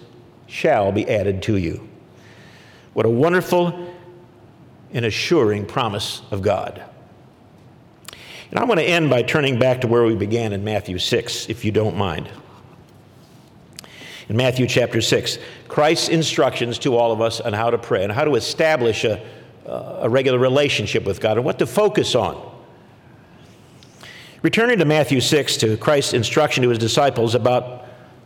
shall 0.47 0.91
be 0.91 1.07
added 1.07 1.43
to 1.43 1.57
you. 1.57 1.87
What 2.93 3.05
a 3.05 3.09
wonderful 3.09 3.93
and 4.91 5.05
assuring 5.05 5.67
promise 5.67 6.23
of 6.31 6.41
God. 6.41 6.83
And 8.49 8.59
I'm 8.59 8.65
going 8.65 8.79
to 8.79 8.83
end 8.83 9.11
by 9.11 9.21
turning 9.21 9.59
back 9.59 9.81
to 9.81 9.87
where 9.87 10.03
we 10.03 10.15
began 10.15 10.53
in 10.53 10.63
Matthew 10.63 10.97
6, 10.97 11.49
if 11.49 11.63
you 11.63 11.71
don't 11.71 11.97
mind. 11.97 12.27
In 14.27 14.35
Matthew 14.35 14.65
chapter 14.65 15.01
6, 15.01 15.37
Christ's 15.67 16.09
instructions 16.09 16.79
to 16.79 16.95
all 16.95 17.11
of 17.11 17.21
us 17.21 17.41
on 17.41 17.53
how 17.53 17.69
to 17.69 17.77
pray 17.77 18.03
and 18.03 18.11
how 18.11 18.25
to 18.25 18.35
establish 18.35 19.03
a, 19.03 19.23
a 19.67 20.09
regular 20.09 20.39
relationship 20.39 21.05
with 21.05 21.19
God 21.19 21.37
and 21.37 21.45
what 21.45 21.59
to 21.59 21.67
focus 21.67 22.15
on. 22.15 22.52
Returning 24.43 24.77
to 24.79 24.85
Matthew 24.85 25.21
6, 25.21 25.55
to 25.57 25.77
Christ's 25.77 26.11
instruction 26.11 26.63
to 26.63 26.69
his 26.69 26.77
disciples 26.77 27.33
about 27.33 27.85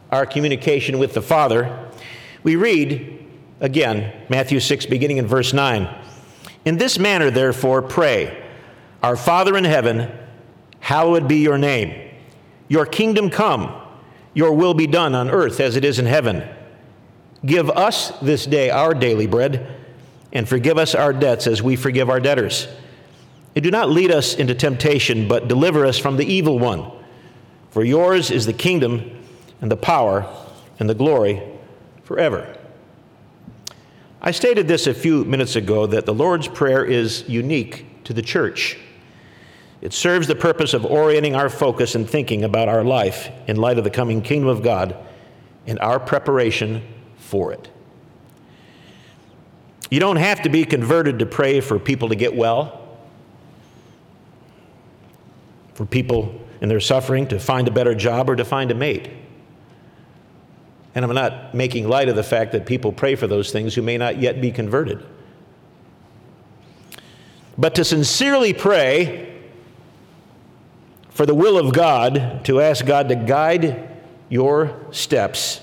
our 0.10 0.26
communication 0.26 0.98
with 0.98 1.14
the 1.14 1.22
Father, 1.22 1.92
we 2.42 2.56
read 2.56 3.24
again, 3.60 4.26
Matthew 4.28 4.60
6, 4.60 4.88
beginning 4.88 5.18
in 5.18 5.28
verse 5.28 5.54
9. 5.54 5.88
In 6.66 6.80
this 6.80 6.98
manner, 6.98 7.30
therefore, 7.30 7.84
pray 7.84 8.44
Our 9.04 9.16
Father 9.16 9.56
in 9.56 9.64
heaven, 9.64 10.12
hallowed 10.80 11.28
be 11.28 11.38
your 11.38 11.60
name. 11.60 12.10
Your 12.68 12.88
kingdom 12.88 13.30
come, 13.30 13.72
your 14.34 14.54
will 14.54 14.74
be 14.74 14.88
done 14.88 15.14
on 15.14 15.30
earth 15.30 15.60
as 15.60 15.76
it 15.76 15.86
is 15.86 16.00
in 16.00 16.08
heaven. 16.08 16.50
Give 17.46 17.70
us 17.70 18.10
this 18.22 18.48
day 18.48 18.72
our 18.72 18.96
daily 18.96 19.28
bread, 19.28 19.72
and 20.34 20.50
forgive 20.50 20.80
us 20.80 20.96
our 20.96 21.14
debts 21.14 21.46
as 21.46 21.62
we 21.62 21.76
forgive 21.76 22.10
our 22.10 22.20
debtors 22.20 22.68
and 23.58 23.64
do 23.64 23.72
not 23.72 23.90
lead 23.90 24.12
us 24.12 24.36
into 24.36 24.54
temptation, 24.54 25.28
but 25.28 25.48
deliver 25.48 25.84
us 25.84 25.98
from 25.98 26.16
the 26.16 26.26
evil 26.32 26.60
one. 26.60 26.92
For 27.72 27.84
yours 27.84 28.30
is 28.30 28.46
the 28.46 28.54
kingdom 28.54 29.20
and 29.62 29.72
the 29.72 29.76
power 29.76 30.32
and 30.80 30.88
the 30.88 30.94
glory 30.94 31.42
forever. 32.04 32.56
I 34.22 34.30
stated 34.30 34.68
this 34.68 34.86
a 34.86 34.94
few 34.94 35.26
minutes 35.26 35.56
ago 35.56 35.88
that 35.88 36.06
the 36.06 36.14
Lord's 36.14 36.48
Prayer 36.48 36.86
is 36.86 37.28
unique 37.28 38.04
to 38.04 38.14
the 38.14 38.22
church. 38.22 38.78
It 39.82 39.92
serves 39.92 40.28
the 40.28 40.36
purpose 40.36 40.76
of 40.76 40.86
orienting 40.86 41.36
our 41.36 41.50
focus 41.50 41.96
and 41.96 42.08
thinking 42.08 42.44
about 42.44 42.70
our 42.70 42.84
life 42.84 43.32
in 43.48 43.56
light 43.56 43.80
of 43.80 43.84
the 43.84 43.90
coming 43.90 44.22
kingdom 44.22 44.50
of 44.50 44.62
God 44.62 44.96
and 45.66 45.80
our 45.80 46.00
preparation 46.00 46.84
for 47.18 47.52
it. 47.54 47.72
You 49.90 50.00
don't 50.00 50.18
have 50.18 50.44
to 50.44 50.50
be 50.50 50.64
converted 50.64 51.18
to 51.18 51.26
pray 51.26 51.60
for 51.60 51.80
people 51.80 52.10
to 52.10 52.16
get 52.16 52.36
well 52.36 52.84
for 55.78 55.86
people 55.86 56.34
in 56.60 56.70
their 56.70 56.80
suffering 56.80 57.28
to 57.28 57.40
find 57.40 57.68
a 57.68 57.72
better 57.72 57.94
job 57.94 58.32
or 58.32 58.36
to 58.36 58.44
find 58.44 58.72
a 58.72 58.74
mate. 58.74 59.12
And 60.96 61.06
I'm 61.06 61.14
not 61.14 61.54
making 61.54 61.88
light 61.88 62.10
of 62.10 62.16
the 62.16 62.24
fact 62.24 62.52
that 62.54 62.66
people 62.66 62.92
pray 62.92 63.14
for 63.14 63.28
those 63.28 63.52
things 63.52 63.76
who 63.76 63.84
may 63.84 63.96
not 63.96 64.18
yet 64.18 64.42
be 64.42 64.52
converted. 64.52 65.06
But 67.60 67.76
to 67.76 67.86
sincerely 67.86 68.54
pray 68.54 69.40
for 71.12 71.28
the 71.28 71.36
will 71.36 71.60
of 71.60 71.76
God, 71.76 72.44
to 72.46 72.60
ask 72.60 72.84
God 72.84 73.10
to 73.10 73.16
guide 73.16 73.88
your 74.30 74.84
steps, 74.90 75.62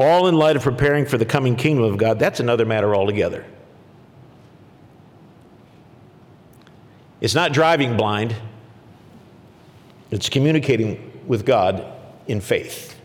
all 0.00 0.26
in 0.26 0.34
light 0.34 0.56
of 0.56 0.64
preparing 0.64 1.06
for 1.06 1.16
the 1.16 1.26
coming 1.26 1.54
kingdom 1.54 1.84
of 1.84 1.96
God, 1.96 2.18
that's 2.18 2.40
another 2.40 2.66
matter 2.66 2.92
altogether. 2.92 3.46
It's 7.20 7.36
not 7.36 7.52
driving 7.52 7.96
blind, 7.96 8.34
it's 10.12 10.28
communicating 10.28 11.10
with 11.26 11.46
God 11.46 11.84
in 12.26 12.40
faith 12.40 13.00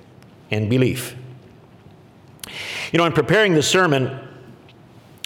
and 0.52 0.70
belief. 0.70 1.16
You 2.92 2.98
know, 2.98 3.06
in 3.06 3.14
preparing 3.14 3.54
this 3.54 3.68
sermon, 3.68 4.20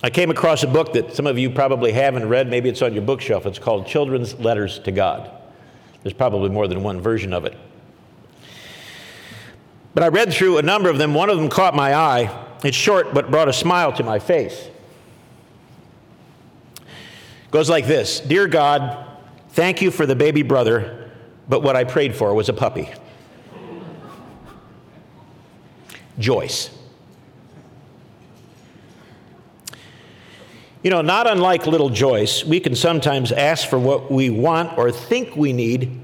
I 0.03 0.11
came 0.11 0.29
across 0.29 0.61
a 0.63 0.67
book 0.67 0.93
that 0.93 1.15
some 1.15 1.25
of 1.25 1.39
you 1.39 1.49
probably 1.49 1.91
haven't 1.91 2.29
read. 2.29 2.47
Maybe 2.49 2.69
it's 2.69 2.84
on 2.84 2.93
your 2.93 3.01
bookshelf. 3.01 3.47
It's 3.47 3.59
called 3.59 3.88
Children's 3.88 4.36
Letters 4.36 4.77
to 4.79 4.91
God. 4.91 5.32
There's 6.03 6.13
probably 6.13 6.49
more 6.49 6.67
than 6.67 6.84
one 6.84 7.01
version 7.01 7.34
of 7.34 7.45
it. 7.45 7.57
But 9.93 10.03
I 10.03 10.07
read 10.07 10.32
through 10.32 10.59
a 10.59 10.61
number 10.61 10.89
of 10.89 10.99
them. 10.99 11.15
One 11.15 11.29
of 11.32 11.38
them 11.38 11.49
caught 11.49 11.75
my 11.75 11.95
eye. 11.95 12.47
It's 12.63 12.77
short, 12.77 13.13
but 13.13 13.32
brought 13.32 13.49
a 13.49 13.53
smile 13.53 13.91
to 13.93 14.03
my 14.03 14.19
face. 14.19 14.69
It 16.77 17.51
goes 17.51 17.71
like 17.71 17.88
this 17.88 18.19
Dear 18.19 18.47
God, 18.47 19.05
thank 19.49 19.82
you 19.82 19.89
for 19.89 20.05
the 20.05 20.15
baby 20.15 20.43
brother 20.43 21.01
but 21.52 21.64
what 21.64 21.76
I 21.76 21.84
prayed 21.84 22.16
for 22.16 22.34
was 22.34 22.47
a 22.47 22.54
puppy. 22.54 22.89
Joyce. 26.18 26.70
You 30.82 30.91
know, 30.91 31.02
not 31.02 31.30
unlike 31.30 31.68
little 31.68 31.89
Joyce, 31.89 32.45
we 32.45 32.62
can 32.62 32.74
sometimes 32.74 33.34
ask 33.34 33.68
for 33.68 33.78
what 33.78 34.10
we 34.10 34.30
want 34.30 34.78
or 34.78 34.93
think 34.93 35.36
we 35.36 35.52
need, 35.52 35.99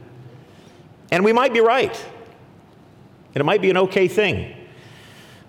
and 1.14 1.24
we 1.24 1.32
might 1.32 1.54
be 1.54 1.62
right. 1.62 1.95
And 3.34 3.39
it 3.39 3.45
might 3.45 3.62
be 3.62 3.70
an 3.70 3.78
okay 3.78 4.10
thing. 4.10 4.54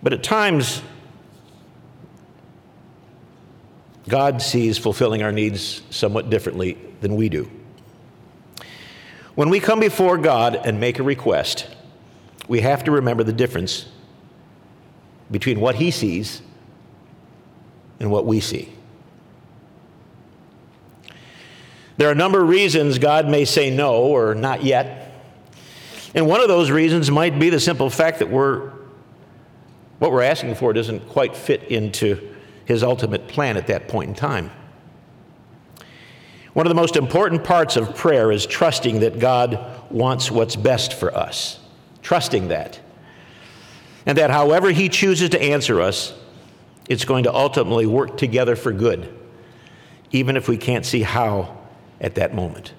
But 0.01 0.13
at 0.13 0.23
times, 0.23 0.81
God 4.09 4.43
sees 4.43 4.79
fulfilling 4.79 5.25
our 5.25 5.33
needs 5.33 5.83
somewhat 5.91 6.31
differently 6.31 6.79
than 7.01 7.17
we 7.17 7.29
do. 7.29 7.51
When 9.39 9.51
we 9.51 9.61
come 9.61 9.79
before 9.79 10.19
God 10.19 10.57
and 10.65 10.81
make 10.81 10.99
a 10.99 11.05
request, 11.05 11.69
we 12.49 12.61
have 12.63 12.83
to 12.83 12.91
remember 12.91 13.23
the 13.23 13.33
difference 13.33 13.87
between 15.31 15.61
what 15.61 15.77
He 15.77 15.93
sees 15.93 16.43
and 18.01 18.11
what 18.11 18.27
we 18.27 18.41
see. 18.41 18.73
There 21.99 22.09
are 22.09 22.11
a 22.11 22.17
number 22.17 22.43
of 22.43 22.49
reasons 22.49 22.99
God 22.99 23.29
may 23.29 23.45
say 23.45 23.71
no 23.71 24.03
or 24.07 24.35
not 24.35 24.65
yet. 24.65 25.15
And 26.17 26.27
one 26.27 26.41
of 26.41 26.49
those 26.49 26.73
reasons 26.73 27.09
might 27.09 27.39
be 27.39 27.49
the 27.49 27.61
simple 27.61 27.91
fact 27.91 28.19
that 28.19 28.29
we're, 28.29 28.73
what 30.01 30.11
we're 30.11 30.23
asking 30.23 30.57
for 30.57 30.73
doesn't 30.73 31.09
quite 31.11 31.37
fit 31.37 31.63
into 31.63 32.35
his 32.65 32.83
ultimate 32.83 33.29
plan 33.29 33.57
at 33.57 33.69
that 33.69 33.87
point 33.87 34.09
in 34.09 34.17
time. 34.17 34.51
One 36.59 36.67
of 36.67 36.71
the 36.71 36.75
most 36.75 36.97
important 36.97 37.45
parts 37.45 37.77
of 37.77 37.95
prayer 37.95 38.33
is 38.33 38.45
trusting 38.45 38.99
that 38.99 39.21
God 39.21 39.65
wants 39.93 40.29
what's 40.29 40.57
best 40.57 40.93
for 40.93 41.17
us. 41.17 41.61
Trusting 42.03 42.49
that. 42.49 42.81
And 44.07 44.19
that 44.19 44.31
however 44.31 44.73
He 44.73 44.89
chooses 44.89 45.31
to 45.31 45.41
answer 45.41 45.81
us, 45.81 46.13
it's 46.89 47.05
going 47.05 47.23
to 47.23 47.33
ultimately 47.33 47.87
work 47.87 48.17
together 48.17 48.57
for 48.57 48.73
good, 48.73 49.17
even 50.11 50.37
if 50.37 50.49
we 50.49 50.57
can't 50.57 50.85
see 50.85 51.03
how 51.03 51.59
at 52.01 52.17
that 52.17 52.35
moment. 52.35 52.75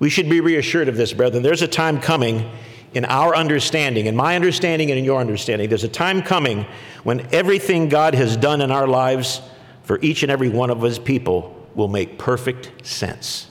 We 0.00 0.10
should 0.10 0.28
be 0.28 0.40
reassured 0.40 0.88
of 0.88 0.96
this, 0.96 1.12
brethren. 1.12 1.44
There's 1.44 1.62
a 1.62 1.68
time 1.68 2.00
coming 2.00 2.50
in 2.94 3.04
our 3.04 3.36
understanding, 3.36 4.06
in 4.06 4.16
my 4.16 4.34
understanding 4.34 4.90
and 4.90 4.98
in 4.98 5.04
your 5.04 5.20
understanding, 5.20 5.68
there's 5.68 5.84
a 5.84 5.88
time 5.88 6.20
coming 6.20 6.66
when 7.04 7.32
everything 7.32 7.88
God 7.88 8.16
has 8.16 8.36
done 8.36 8.60
in 8.60 8.72
our 8.72 8.88
lives 8.88 9.40
for 9.84 10.00
each 10.00 10.22
and 10.22 10.32
every 10.32 10.48
one 10.48 10.70
of 10.70 10.82
his 10.82 10.98
people 10.98 11.68
will 11.74 11.88
make 11.88 12.18
perfect 12.18 12.86
sense. 12.86 13.48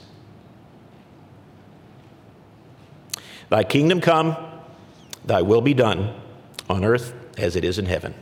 Thy 3.49 3.63
kingdom 3.63 4.01
come, 4.01 4.35
thy 5.25 5.41
will 5.41 5.61
be 5.61 5.73
done 5.73 6.19
on 6.69 6.83
earth 6.83 7.13
as 7.37 7.55
it 7.55 7.63
is 7.63 7.77
in 7.77 7.85
heaven. 7.85 8.15